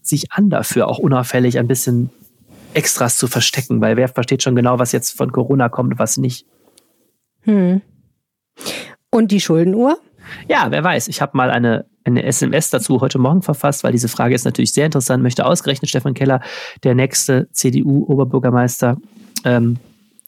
sich 0.08 0.32
an 0.32 0.49
dafür, 0.49 0.88
auch 0.88 0.99
unauffällig 0.99 1.60
ein 1.60 1.68
bisschen 1.68 2.10
Extras 2.74 3.18
zu 3.18 3.28
verstecken, 3.28 3.82
weil 3.82 3.97
wer 3.97 4.08
versteht 4.08 4.43
schon 4.43 4.55
genau, 4.55 4.80
was 4.80 4.91
jetzt 4.91 5.18
von 5.18 5.32
Corona 5.32 5.70
kommt 5.70 5.93
und 5.93 5.99
was 5.99 6.18
nicht. 6.18 6.45
Hm. 7.41 7.82
Und 9.10 9.32
die 9.32 9.41
Schuldenuhr? 9.41 9.97
Ja, 10.47 10.68
wer 10.70 10.84
weiß. 10.84 11.08
Ich 11.08 11.22
habe 11.22 11.38
mal 11.38 11.49
eine, 11.49 11.86
eine 12.03 12.24
SMS 12.24 12.70
dazu 12.70 13.01
heute 13.01 13.20
Morgen 13.20 13.41
verfasst, 13.41 13.84
weil 13.84 13.93
diese 13.93 14.10
Frage 14.10 14.36
ist 14.36 14.45
natürlich 14.45 14.74
sehr 14.74 14.86
interessant. 14.86 15.24
Möchte 15.24 15.45
ausgerechnet 15.45 15.89
Stefan 15.89 16.14
Keller, 16.14 16.41
der 16.84 16.95
nächste 16.95 17.49
CDU-Oberbürgermeister, 17.51 18.97
ähm, 19.45 19.78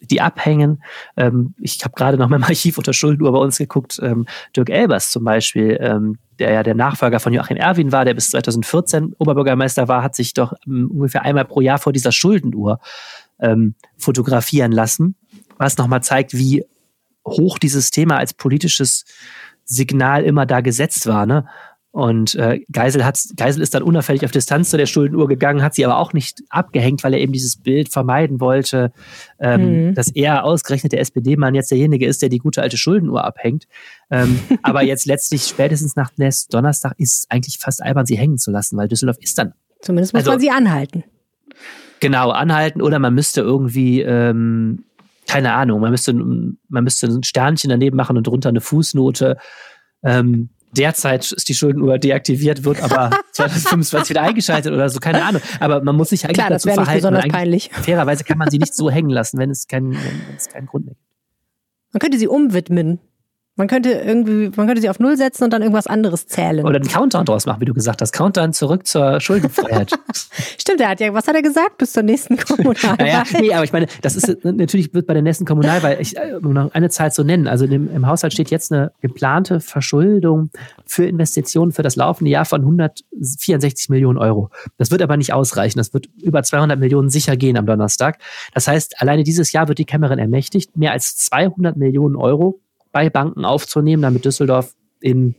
die 0.01 0.21
abhängen. 0.21 0.83
Ähm, 1.17 1.53
ich 1.59 1.83
habe 1.83 1.93
gerade 1.95 2.17
noch 2.17 2.29
mal 2.29 2.37
im 2.37 2.43
Archiv 2.43 2.77
unter 2.77 2.93
Schuldenuhr 2.93 3.31
bei 3.31 3.39
uns 3.39 3.57
geguckt. 3.57 3.99
Ähm, 4.01 4.25
Dirk 4.55 4.69
Elbers 4.69 5.11
zum 5.11 5.23
Beispiel, 5.23 5.77
ähm, 5.81 6.17
der 6.39 6.51
ja 6.51 6.63
der 6.63 6.75
Nachfolger 6.75 7.19
von 7.19 7.33
Joachim 7.33 7.57
Erwin 7.57 7.91
war, 7.91 8.05
der 8.05 8.13
bis 8.13 8.31
2014 8.31 9.13
Oberbürgermeister 9.17 9.87
war, 9.87 10.03
hat 10.03 10.15
sich 10.15 10.33
doch 10.33 10.53
ähm, 10.65 10.89
ungefähr 10.91 11.23
einmal 11.23 11.45
pro 11.45 11.61
Jahr 11.61 11.79
vor 11.79 11.93
dieser 11.93 12.11
Schuldenuhr 12.11 12.79
ähm, 13.39 13.75
fotografieren 13.97 14.71
lassen, 14.71 15.15
was 15.57 15.77
nochmal 15.77 16.03
zeigt, 16.03 16.33
wie 16.33 16.65
hoch 17.27 17.59
dieses 17.59 17.91
Thema 17.91 18.17
als 18.17 18.33
politisches 18.33 19.05
Signal 19.65 20.23
immer 20.23 20.45
da 20.45 20.61
gesetzt 20.61 21.05
war. 21.07 21.25
Ne? 21.25 21.45
Und 21.99 22.33
äh, 22.35 22.61
Geisel, 22.71 23.03
hat, 23.03 23.19
Geisel 23.35 23.61
ist 23.61 23.73
dann 23.73 23.83
unauffällig 23.83 24.23
auf 24.23 24.31
Distanz 24.31 24.69
zu 24.69 24.77
der 24.77 24.85
Schuldenuhr 24.85 25.27
gegangen, 25.27 25.61
hat 25.61 25.75
sie 25.75 25.83
aber 25.83 25.97
auch 25.97 26.13
nicht 26.13 26.41
abgehängt, 26.49 27.03
weil 27.03 27.13
er 27.13 27.19
eben 27.19 27.33
dieses 27.33 27.57
Bild 27.57 27.91
vermeiden 27.91 28.39
wollte, 28.39 28.93
ähm, 29.37 29.89
mhm. 29.89 29.95
dass 29.95 30.07
er 30.07 30.45
ausgerechnet 30.45 30.93
der 30.93 31.01
SPD-Mann 31.01 31.55
jetzt 31.55 31.71
derjenige 31.71 32.05
ist, 32.05 32.21
der 32.21 32.29
die 32.29 32.37
gute 32.37 32.61
alte 32.61 32.77
Schuldenuhr 32.77 33.25
abhängt. 33.25 33.67
Ähm, 34.09 34.39
aber 34.63 34.81
jetzt 34.81 35.07
letztlich 35.07 35.43
spätestens 35.43 35.97
nach 35.97 36.11
Donnerstag 36.49 36.93
ist 36.97 37.17
es 37.17 37.25
eigentlich 37.29 37.57
fast 37.59 37.83
albern, 37.83 38.05
sie 38.05 38.17
hängen 38.17 38.37
zu 38.37 38.49
lassen, 38.49 38.77
weil 38.77 38.87
Düsseldorf 38.87 39.17
ist 39.19 39.37
dann. 39.37 39.51
Zumindest 39.81 40.13
muss 40.13 40.21
also, 40.21 40.31
man 40.31 40.39
sie 40.39 40.51
anhalten. 40.51 41.03
Genau, 41.99 42.29
anhalten 42.29 42.81
oder 42.81 42.97
man 42.99 43.13
müsste 43.13 43.41
irgendwie 43.41 44.01
ähm, 44.03 44.85
keine 45.27 45.51
Ahnung, 45.53 45.81
man 45.81 45.91
müsste, 45.91 46.13
man 46.13 46.83
müsste 46.83 47.07
ein 47.07 47.23
Sternchen 47.23 47.69
daneben 47.69 47.97
machen 47.97 48.15
und 48.15 48.25
drunter 48.25 48.49
eine 48.49 48.61
Fußnote. 48.61 49.37
Ähm, 50.01 50.49
derzeit 50.71 51.31
ist 51.31 51.49
die 51.49 51.53
Schuldenuhr 51.53 51.97
deaktiviert, 51.97 52.63
wird 52.63 52.81
aber 52.81 53.11
2025 53.33 54.11
wieder 54.11 54.21
eingeschaltet 54.21 54.73
oder 54.73 54.89
so, 54.89 54.99
keine 54.99 55.23
Ahnung. 55.23 55.41
Aber 55.59 55.83
man 55.83 55.95
muss 55.95 56.09
sich 56.09 56.25
eigentlich 56.25 56.37
Klar, 56.37 56.49
dazu 56.49 56.69
verhalten. 56.69 56.93
Besonders 56.97 57.27
peinlich. 57.27 57.69
Fairerweise 57.71 58.23
kann 58.23 58.37
man 58.37 58.49
sie 58.49 58.59
nicht 58.59 58.73
so 58.73 58.89
hängen 58.89 59.09
lassen, 59.09 59.37
wenn 59.37 59.49
es, 59.49 59.67
keinen, 59.67 59.93
wenn 59.93 60.35
es 60.35 60.47
keinen 60.47 60.67
Grund 60.67 60.85
mehr 60.85 60.95
gibt. 60.95 61.05
Man 61.93 61.99
könnte 61.99 62.19
sie 62.19 62.27
umwidmen. 62.27 62.99
Man 63.59 63.67
könnte 63.67 63.89
irgendwie, 63.91 64.49
man 64.55 64.67
könnte 64.67 64.81
sie 64.81 64.89
auf 64.89 64.99
Null 64.99 65.17
setzen 65.17 65.43
und 65.43 65.51
dann 65.51 65.61
irgendwas 65.61 65.85
anderes 65.85 66.27
zählen. 66.27 66.65
Oder 66.65 66.77
einen 66.77 66.87
Countdown 66.87 67.25
draus 67.25 67.45
machen, 67.45 67.59
wie 67.59 67.65
du 67.65 67.73
gesagt 67.73 68.01
hast. 68.01 68.13
Countdown 68.13 68.53
zurück 68.53 68.87
zur 68.87 69.19
Schuldenfreiheit. 69.19 69.91
Stimmt, 70.57 70.79
er 70.79 70.87
hat 70.87 71.01
ja, 71.01 71.13
was 71.13 71.27
hat 71.27 71.35
er 71.35 71.41
gesagt? 71.41 71.77
Bis 71.77 71.91
zur 71.91 72.03
nächsten 72.03 72.37
Kommunalwahl. 72.37 72.95
naja, 72.97 73.23
nee, 73.37 73.53
aber 73.53 73.65
ich 73.65 73.73
meine, 73.73 73.87
das 74.01 74.15
ist 74.15 74.45
natürlich 74.45 74.93
wird 74.93 75.07
bei 75.07 75.13
der 75.13 75.23
nächsten 75.23 75.43
Kommunalwahl, 75.43 75.97
ich, 75.99 76.15
um 76.41 76.53
noch 76.53 76.73
eine 76.73 76.89
Zahl 76.89 77.11
zu 77.11 77.25
nennen, 77.25 77.49
also 77.49 77.65
im, 77.65 77.93
im 77.93 78.07
Haushalt 78.07 78.31
steht 78.31 78.49
jetzt 78.49 78.71
eine 78.71 78.93
geplante 79.01 79.59
Verschuldung 79.59 80.51
für 80.85 81.05
Investitionen 81.05 81.73
für 81.73 81.83
das 81.83 81.97
laufende 81.97 82.31
Jahr 82.31 82.45
von 82.45 82.61
164 82.61 83.89
Millionen 83.89 84.19
Euro. 84.19 84.51
Das 84.77 84.89
wird 84.89 85.01
aber 85.01 85.17
nicht 85.17 85.33
ausreichen. 85.33 85.79
Das 85.79 85.93
wird 85.93 86.07
über 86.23 86.43
200 86.43 86.79
Millionen 86.79 87.09
sicher 87.09 87.35
gehen 87.35 87.57
am 87.57 87.65
Donnerstag. 87.65 88.19
Das 88.53 88.69
heißt, 88.69 89.01
alleine 89.01 89.23
dieses 89.25 89.51
Jahr 89.51 89.67
wird 89.67 89.79
die 89.79 89.85
Cameron 89.85 90.17
ermächtigt, 90.17 90.77
mehr 90.77 90.93
als 90.93 91.17
200 91.17 91.75
Millionen 91.75 92.15
Euro 92.15 92.61
bei 92.91 93.09
Banken 93.09 93.45
aufzunehmen, 93.45 94.01
damit 94.01 94.25
Düsseldorf 94.25 94.73
in 94.99 95.35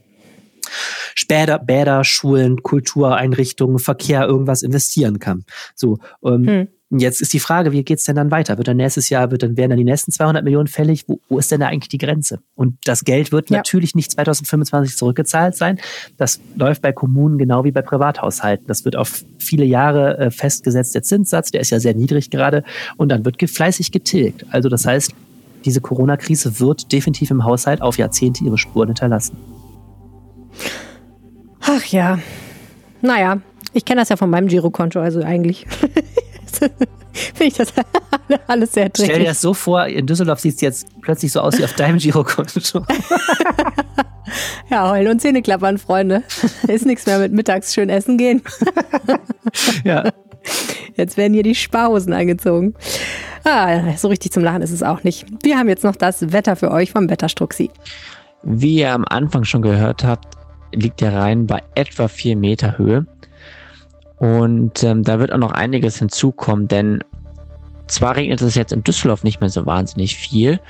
Bäder, 1.29 1.61
Bäder, 1.61 2.03
Schulen, 2.03 2.63
Kultureinrichtungen, 2.63 3.79
Verkehr 3.79 4.27
irgendwas 4.27 4.63
investieren 4.63 5.21
kann. 5.21 5.45
So, 5.77 5.99
ähm, 6.25 6.47
hm. 6.47 6.69
Jetzt 6.93 7.23
ist 7.23 7.33
die 7.33 7.39
Frage, 7.39 7.71
wie 7.71 7.85
geht's 7.85 8.03
denn 8.03 8.17
dann 8.17 8.33
weiter? 8.33 8.59
Wird 8.59 8.67
dann 8.67 8.77
nächstes 8.77 9.11
Jahr, 9.11 9.31
wird 9.31 9.45
dann, 9.45 9.57
werden 9.57 9.71
dann 9.71 9.79
die 9.79 9.85
nächsten 9.85 10.11
200 10.11 10.43
Millionen 10.43 10.67
fällig? 10.67 11.05
Wo, 11.07 11.21
wo 11.29 11.39
ist 11.39 11.53
denn 11.53 11.61
da 11.61 11.69
eigentlich 11.69 11.89
die 11.89 11.99
Grenze? 11.99 12.41
Und 12.57 12.79
das 12.83 13.05
Geld 13.05 13.31
wird 13.31 13.49
ja. 13.49 13.59
natürlich 13.59 13.95
nicht 13.95 14.11
2025 14.11 14.97
zurückgezahlt 14.97 15.55
sein. 15.55 15.79
Das 16.17 16.41
läuft 16.57 16.83
bei 16.83 16.91
Kommunen 16.91 17.39
genau 17.39 17.63
wie 17.63 17.71
bei 17.71 17.83
Privathaushalten. 17.83 18.67
Das 18.67 18.85
wird 18.85 18.97
auf 18.97 19.25
viele 19.39 19.65
Jahre 19.65 20.19
äh, 20.19 20.31
festgesetzt, 20.33 20.97
der 20.97 21.05
Zinssatz, 21.05 21.53
der 21.53 21.61
ist 21.61 21.71
ja 21.71 21.79
sehr 21.79 21.95
niedrig 21.95 22.29
gerade. 22.29 22.65
Und 22.97 23.11
dann 23.11 23.25
wird 23.25 23.41
fleißig 23.49 23.93
getilgt. 23.93 24.47
Also 24.51 24.69
das 24.69 24.85
heißt, 24.85 25.15
diese 25.65 25.81
Corona-Krise 25.81 26.61
wird 26.61 26.93
definitiv 26.93 27.31
im 27.31 27.45
Haushalt 27.45 27.83
auf 27.83 27.99
Jahrzehnte 27.99 28.45
ihre 28.45 28.59
Spuren 28.59 28.89
hinterlassen. 28.89 29.37
Ach 31.61 31.85
ja. 31.87 32.19
Naja, 33.03 33.41
ich 33.73 33.85
kenne 33.85 34.01
das 34.01 34.09
ja 34.09 34.17
von 34.17 34.31
meinem 34.31 34.49
Girokonto, 34.49 35.01
also 35.01 35.23
eigentlich 35.23 35.67
finde 36.51 37.45
ich 37.45 37.55
das 37.55 37.73
alles 38.47 38.73
sehr 38.73 38.89
dringend. 38.89 39.13
Stell 39.13 39.19
dir 39.21 39.29
das 39.29 39.41
so 39.41 39.55
vor, 39.55 39.87
in 39.87 40.07
Düsseldorf 40.07 40.41
sieht 40.41 40.57
es 40.57 40.61
jetzt 40.61 40.87
plötzlich 41.01 41.33
so 41.33 41.41
aus 41.41 41.59
wie 41.59 41.65
auf 41.65 41.73
deinem 41.75 41.99
Girokonto. 41.99 42.85
ja, 44.71 44.91
heulen 44.91 45.09
und 45.09 45.21
Zähne 45.21 45.43
klappern, 45.43 45.79
Freunde. 45.79 46.23
Ist 46.67 46.87
nichts 46.87 47.07
mehr 47.07 47.19
mit 47.19 47.33
mittags 47.33 47.75
schön 47.75 47.89
essen 47.89 48.19
gehen. 48.19 48.43
ja. 49.85 50.11
Jetzt 50.97 51.17
werden 51.17 51.35
hier 51.35 51.43
die 51.43 51.55
Sparhosen 51.55 52.13
angezogen. 52.13 52.75
Ah, 53.45 53.97
so 53.97 54.09
richtig 54.09 54.33
zum 54.33 54.45
Lachen 54.45 54.63
ist 54.63 54.71
es 54.71 54.83
auch 54.83 55.03
nicht. 55.03 55.27
Wir 55.43 55.59
haben 55.59 55.69
jetzt 55.69 55.85
noch 55.85 55.97
das 55.97 56.33
Wetter 56.33 56.57
für 56.57 56.71
euch 56.71 56.93
vom 56.93 57.09
Wetterstruxi. 57.09 57.71
Wie 58.43 58.77
ihr 58.77 58.93
am 58.93 59.05
Anfang 59.09 59.45
schon 59.45 59.63
gehört 59.63 60.05
habt, 60.05 60.37
liegt 60.73 61.01
der 61.01 61.15
Rhein 61.15 61.47
bei 61.47 61.63
etwa 61.75 62.09
4 62.09 62.37
Meter 62.37 62.79
Höhe. 62.79 63.07
Und 64.19 64.83
ähm, 64.83 65.03
da 65.03 65.19
wird 65.19 65.33
auch 65.33 65.39
noch 65.39 65.53
einiges 65.53 65.99
hinzukommen, 65.99 66.69
denn 66.69 67.03
zwar 67.87 68.17
regnet 68.17 68.43
es 68.43 68.55
jetzt 68.55 68.73
in 68.73 68.85
Düsseldorf 68.85 69.25
nicht 69.25 69.41
mehr 69.41 69.49
so 69.49 69.65
wahnsinnig 69.65 70.17
viel, 70.17 70.61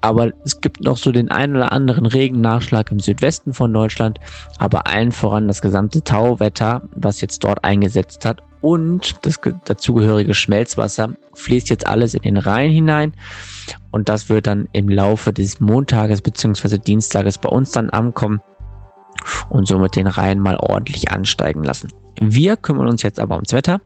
aber 0.00 0.32
es 0.44 0.60
gibt 0.60 0.82
noch 0.82 0.96
so 0.96 1.12
den 1.12 1.30
einen 1.30 1.56
oder 1.56 1.72
anderen 1.72 2.06
Regennachschlag 2.06 2.90
im 2.90 3.00
Südwesten 3.00 3.54
von 3.54 3.72
Deutschland, 3.72 4.18
aber 4.58 4.86
allen 4.86 5.12
voran 5.12 5.48
das 5.48 5.62
gesamte 5.62 6.02
Tauwetter, 6.02 6.82
was 6.94 7.20
jetzt 7.20 7.44
dort 7.44 7.64
eingesetzt 7.64 8.24
hat 8.24 8.42
und 8.60 9.16
das 9.22 9.40
dazugehörige 9.64 10.34
Schmelzwasser 10.34 11.14
fließt 11.34 11.70
jetzt 11.70 11.86
alles 11.86 12.14
in 12.14 12.22
den 12.22 12.36
Rhein 12.36 12.70
hinein 12.70 13.14
und 13.90 14.08
das 14.08 14.28
wird 14.28 14.46
dann 14.46 14.68
im 14.72 14.88
Laufe 14.88 15.32
des 15.32 15.60
Montages 15.60 16.22
bzw. 16.22 16.78
Dienstages 16.78 17.38
bei 17.38 17.48
uns 17.48 17.70
dann 17.72 17.90
ankommen 17.90 18.40
und 19.48 19.66
somit 19.66 19.96
den 19.96 20.06
Rhein 20.06 20.38
mal 20.38 20.56
ordentlich 20.56 21.10
ansteigen 21.10 21.64
lassen. 21.64 21.92
Wir 22.20 22.56
kümmern 22.56 22.88
uns 22.88 23.02
jetzt 23.02 23.18
aber 23.18 23.36
ums 23.36 23.52
Wetter 23.52 23.80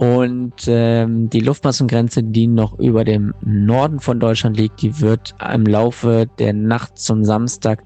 und 0.00 0.54
ähm, 0.66 1.28
die 1.28 1.40
Luftmassengrenze, 1.40 2.22
die 2.22 2.46
noch 2.46 2.78
über 2.78 3.04
dem 3.04 3.34
Norden 3.42 4.00
von 4.00 4.18
Deutschland 4.18 4.56
liegt, 4.56 4.80
die 4.80 4.98
wird 5.02 5.34
im 5.52 5.66
Laufe 5.66 6.26
der 6.38 6.54
Nacht 6.54 6.96
zum 6.96 7.22
Samstag 7.22 7.82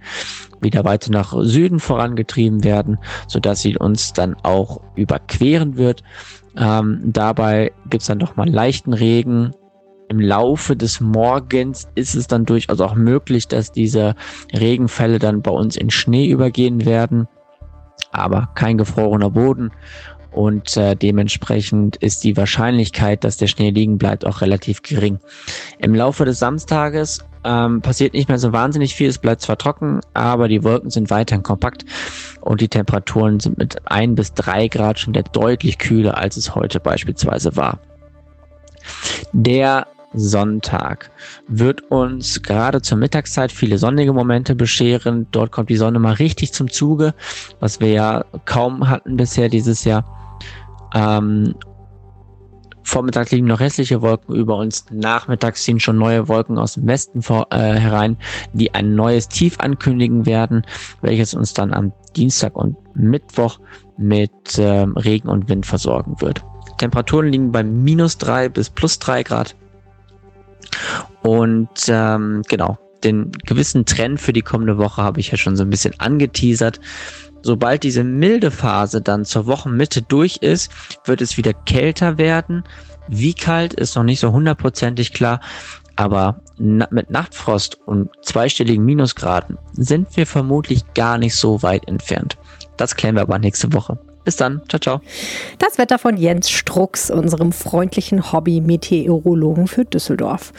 wieder 0.61 0.85
weiter 0.85 1.11
nach 1.11 1.35
Süden 1.41 1.81
vorangetrieben 1.81 2.63
werden, 2.63 2.99
sodass 3.27 3.63
sie 3.63 3.77
uns 3.77 4.13
dann 4.13 4.37
auch 4.45 4.81
überqueren 4.95 5.77
wird. 5.77 6.05
Ähm, 6.57 7.01
dabei 7.05 7.73
gibt's 7.91 8.07
dann 8.07 8.21
doch 8.21 8.37
mal 8.37 8.49
leichten 8.49 8.93
Regen. 8.93 9.51
Im 10.09 10.21
Laufe 10.21 10.77
des 10.77 11.01
Morgens 11.01 11.89
ist 11.97 12.15
es 12.15 12.29
dann 12.29 12.45
durchaus 12.45 12.81
auch 12.81 12.95
möglich, 12.95 13.49
dass 13.49 13.73
diese 13.73 14.15
Regenfälle 14.57 15.19
dann 15.19 15.43
bei 15.43 15.51
uns 15.51 15.77
in 15.77 15.91
Schnee 15.91 16.29
übergehen 16.29 16.85
werden 16.85 17.27
aber 18.15 18.51
kein 18.55 18.79
gefrorener 18.79 19.31
Boden 19.31 19.73
und 20.35 20.77
äh, 20.77 20.97
dementsprechend 20.97 21.97
ist 21.97 22.25
die 22.25 22.37
Wahrscheinlichkeit, 22.37 23.25
dass 23.25 23.37
der 23.37 23.47
Schnee 23.47 23.71
liegen 23.71 23.99
bleibt, 23.99 24.27
auch 24.27 24.41
relativ 24.41 24.83
gering. 24.83 25.19
Im 25.79 25.95
Laufe 25.95 26.25
des 26.25 26.39
Samstages 26.41 27.25
ähm, 27.45 27.83
passiert 27.83 28.15
nicht 28.15 28.29
mehr 28.29 28.39
so 28.39 28.53
wahnsinnig 28.53 28.95
viel, 28.95 29.09
es 29.09 29.19
bleibt 29.19 29.43
zwar 29.43 29.59
trocken, 29.59 30.01
aber 30.13 30.49
die 30.49 30.65
Wolken 30.65 30.91
sind 30.91 31.11
weiterhin 31.11 31.43
kompakt 31.43 31.85
und 32.41 32.61
die 32.61 32.69
Temperaturen 32.69 33.39
sind 33.39 33.59
mit 33.59 33.77
ein 33.91 34.15
bis 34.15 34.35
drei 34.35 34.69
Grad 34.69 34.99
schon 34.99 35.15
wieder 35.15 35.23
deutlich 35.23 35.79
kühler, 35.79 36.19
als 36.19 36.37
es 36.37 36.55
heute 36.55 36.81
beispielsweise 36.81 37.55
war. 37.57 37.79
Der 39.33 39.87
Sonntag 40.15 41.11
wird 41.49 41.91
uns 41.91 42.43
gerade 42.43 42.81
zur 42.81 42.99
Mittagszeit 42.99 43.51
viele 43.51 43.79
sonnige 43.79 44.13
Momente 44.13 44.55
bescheren. 44.55 45.27
Dort 45.33 45.51
kommt 45.51 45.71
die 45.71 45.77
Sonne 45.77 45.99
mal 45.99 46.15
richtig 46.15 46.53
zum 46.53 46.71
Zuge, 46.71 47.15
was 47.61 47.81
wir 47.81 47.91
ja 47.91 48.25
kaum 48.45 48.89
hatten 48.89 49.17
bisher 49.17 49.49
dieses 49.49 49.85
Jahr. 49.85 50.24
Ähm, 50.95 51.55
Vormittag 52.85 53.31
liegen 53.31 53.47
noch 53.47 53.61
restliche 53.61 54.03
Wolken 54.03 54.35
über 54.35 54.57
uns. 54.57 54.85
Nachmittags 54.91 55.65
ziehen 55.65 55.81
schon 55.81 55.97
neue 55.97 56.29
Wolken 56.29 56.59
aus 56.59 56.75
dem 56.75 56.87
Westen 56.87 57.23
vor, 57.23 57.47
äh, 57.51 57.57
herein, 57.57 58.19
die 58.53 58.75
ein 58.75 58.95
neues 58.95 59.29
Tief 59.29 59.59
ankündigen 59.59 60.27
werden, 60.27 60.63
welches 61.01 61.35
uns 61.35 61.55
dann 61.55 61.73
am 61.73 61.93
Dienstag 62.15 62.55
und 62.57 62.77
Mittwoch 62.95 63.59
mit 63.97 64.31
ähm, 64.59 64.97
Regen 64.97 65.29
und 65.29 65.49
Wind 65.49 65.67
versorgen 65.67 66.21
wird. 66.21 66.45
Temperaturen 66.79 67.29
liegen 67.29 67.53
bei 67.53 67.65
minus 67.65 68.19
drei 68.19 68.49
bis 68.49 68.69
plus 68.69 68.99
drei 68.99 69.23
Grad. 69.23 69.57
Und 71.23 71.71
ähm, 71.89 72.43
genau, 72.49 72.79
den 73.05 73.33
gewissen 73.45 73.85
Trend 73.85 74.21
für 74.21 74.33
die 74.33 74.43
kommende 74.43 74.79
Woche 74.79 75.03
habe 75.03 75.21
ich 75.21 75.31
ja 75.31 75.37
schon 75.37 75.57
so 75.57 75.63
ein 75.63 75.71
bisschen 75.71 75.99
angeteasert. 75.99 76.81
Sobald 77.43 77.83
diese 77.83 78.05
milde 78.05 78.51
Phase 78.51 79.03
dann 79.03 79.25
zur 79.25 79.47
Wochenmitte 79.47 80.03
durch 80.03 80.39
ist, 80.39 80.71
wird 81.05 81.21
es 81.21 81.37
wieder 81.37 81.53
kälter 81.53 82.17
werden. 82.17 82.65
Wie 83.07 83.35
kalt 83.35 83.75
ist 83.75 83.97
noch 83.97 84.05
nicht 84.05 84.21
so 84.21 84.33
hundertprozentig 84.33 85.13
klar, 85.13 85.41
aber 85.97 86.41
mit 86.57 87.11
Nachtfrost 87.11 87.79
und 87.87 88.11
zweistelligen 88.23 88.85
Minusgraden 88.85 89.59
sind 89.75 90.17
wir 90.17 90.27
vermutlich 90.27 90.83
gar 90.95 91.19
nicht 91.19 91.37
so 91.37 91.63
weit 91.63 91.87
entfernt. 91.87 92.39
Das 92.77 92.97
klären 92.97 93.15
wir 93.15 93.23
aber 93.23 93.39
nächste 93.39 93.73
Woche. 93.73 93.99
Bis 94.25 94.37
dann. 94.37 94.63
Ciao, 94.69 94.81
ciao. 94.81 95.01
Das 95.59 95.77
Wetter 95.77 95.99
von 95.99 96.17
Jens 96.17 96.51
Strux, 96.51 97.11
unserem 97.11 97.53
freundlichen 97.53 98.33
Hobby-Meteorologen 98.33 99.67
für 99.67 99.85
Düsseldorf. 99.85 100.53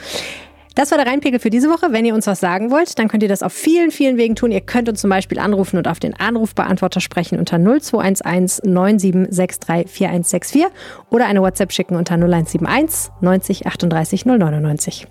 Das 0.76 0.91
war 0.91 0.97
der 0.97 1.07
Rheinpegel 1.07 1.39
für 1.39 1.49
diese 1.49 1.69
Woche. 1.69 1.88
Wenn 1.91 2.03
ihr 2.03 2.13
uns 2.13 2.28
was 2.28 2.41
sagen 2.41 2.69
wollt, 2.69 2.99
dann 2.99 3.07
könnt 3.07 3.23
ihr 3.23 3.30
das 3.30 3.43
auf 3.43 3.53
vielen, 3.53 3.91
vielen 3.91 4.17
Wegen 4.17 4.36
tun. 4.36 4.51
Ihr 4.51 4.59
könnt 4.59 4.89
uns 4.89 4.99
zum 4.99 5.09
Beispiel 5.09 5.39
anrufen 5.39 5.78
und 5.78 5.88
auf 5.88 6.01
den 6.01 6.13
Anrufbeantworter 6.13 6.99
sprechen 6.99 7.39
unter 7.39 7.57
0211 7.57 8.63
9763 8.63 9.89
4164 9.89 10.65
oder 11.09 11.28
eine 11.28 11.41
WhatsApp 11.41 11.71
schicken 11.71 11.95
unter 11.95 12.15
0171 12.15 13.09
90 13.21 13.67
38 13.67 14.26
099. 14.26 15.07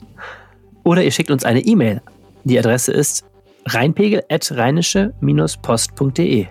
Oder 0.84 1.02
ihr 1.02 1.10
schickt 1.10 1.30
uns 1.30 1.44
eine 1.44 1.60
E-Mail. 1.60 2.02
Die 2.44 2.58
Adresse 2.58 2.92
ist 2.92 3.24
rheinpegel.rheinische-post.de. 3.66 6.46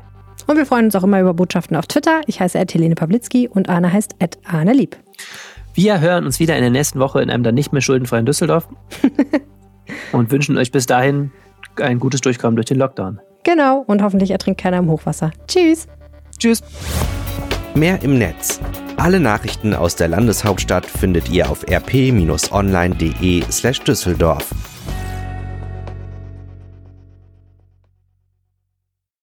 Und 0.47 0.57
wir 0.57 0.66
freuen 0.66 0.86
uns 0.86 0.95
auch 0.95 1.03
immer 1.03 1.22
über 1.22 1.36
Botschaften 1.36 1.78
auf 1.78 1.86
Twitter. 1.86 2.22
Ich 2.26 2.39
heiße 2.39 2.57
Helene 2.59 2.95
Pawlitzki 2.95 3.47
und 3.47 3.70
Arne 3.70 3.93
heißt 3.93 4.16
Arne 4.43 4.74
Lieb. 4.74 4.97
Wir 5.74 6.00
hören 6.00 6.26
uns 6.26 6.40
wieder 6.40 6.56
in 6.56 6.62
der 6.62 6.70
nächsten 6.70 7.00
Woche 7.00 7.22
in 7.22 7.30
einem 7.30 7.44
dann 7.44 7.56
nicht 7.56 7.74
mehr 7.74 7.82
schuldenfreien 7.82 8.26
Düsseldorf 8.26 8.68
und 10.12 10.32
wünschen 10.32 10.58
euch 10.58 10.72
bis 10.72 10.86
dahin 10.86 11.32
ein 11.78 12.00
gutes 12.00 12.22
Durchkommen 12.22 12.56
durch 12.56 12.68
den 12.68 12.78
Lockdown. 12.78 13.20
Genau, 13.44 13.84
und 13.88 14.04
hoffentlich 14.04 14.32
ertrinkt 14.32 14.62
keiner 14.62 14.78
im 14.78 14.90
Hochwasser. 14.90 15.32
Tschüss. 15.48 15.88
Tschüss. 16.38 16.62
Mehr 17.76 18.02
im 18.04 18.20
Netz. 18.20 18.62
Alle 18.98 19.20
Nachrichten 19.20 19.74
aus 19.74 19.96
der 19.96 20.08
Landeshauptstadt 20.08 20.86
findet 20.86 21.30
ihr 21.30 21.50
auf 21.50 21.66
rp-online.de 21.68 23.44
slash 23.50 23.82
Düsseldorf. 23.82 24.54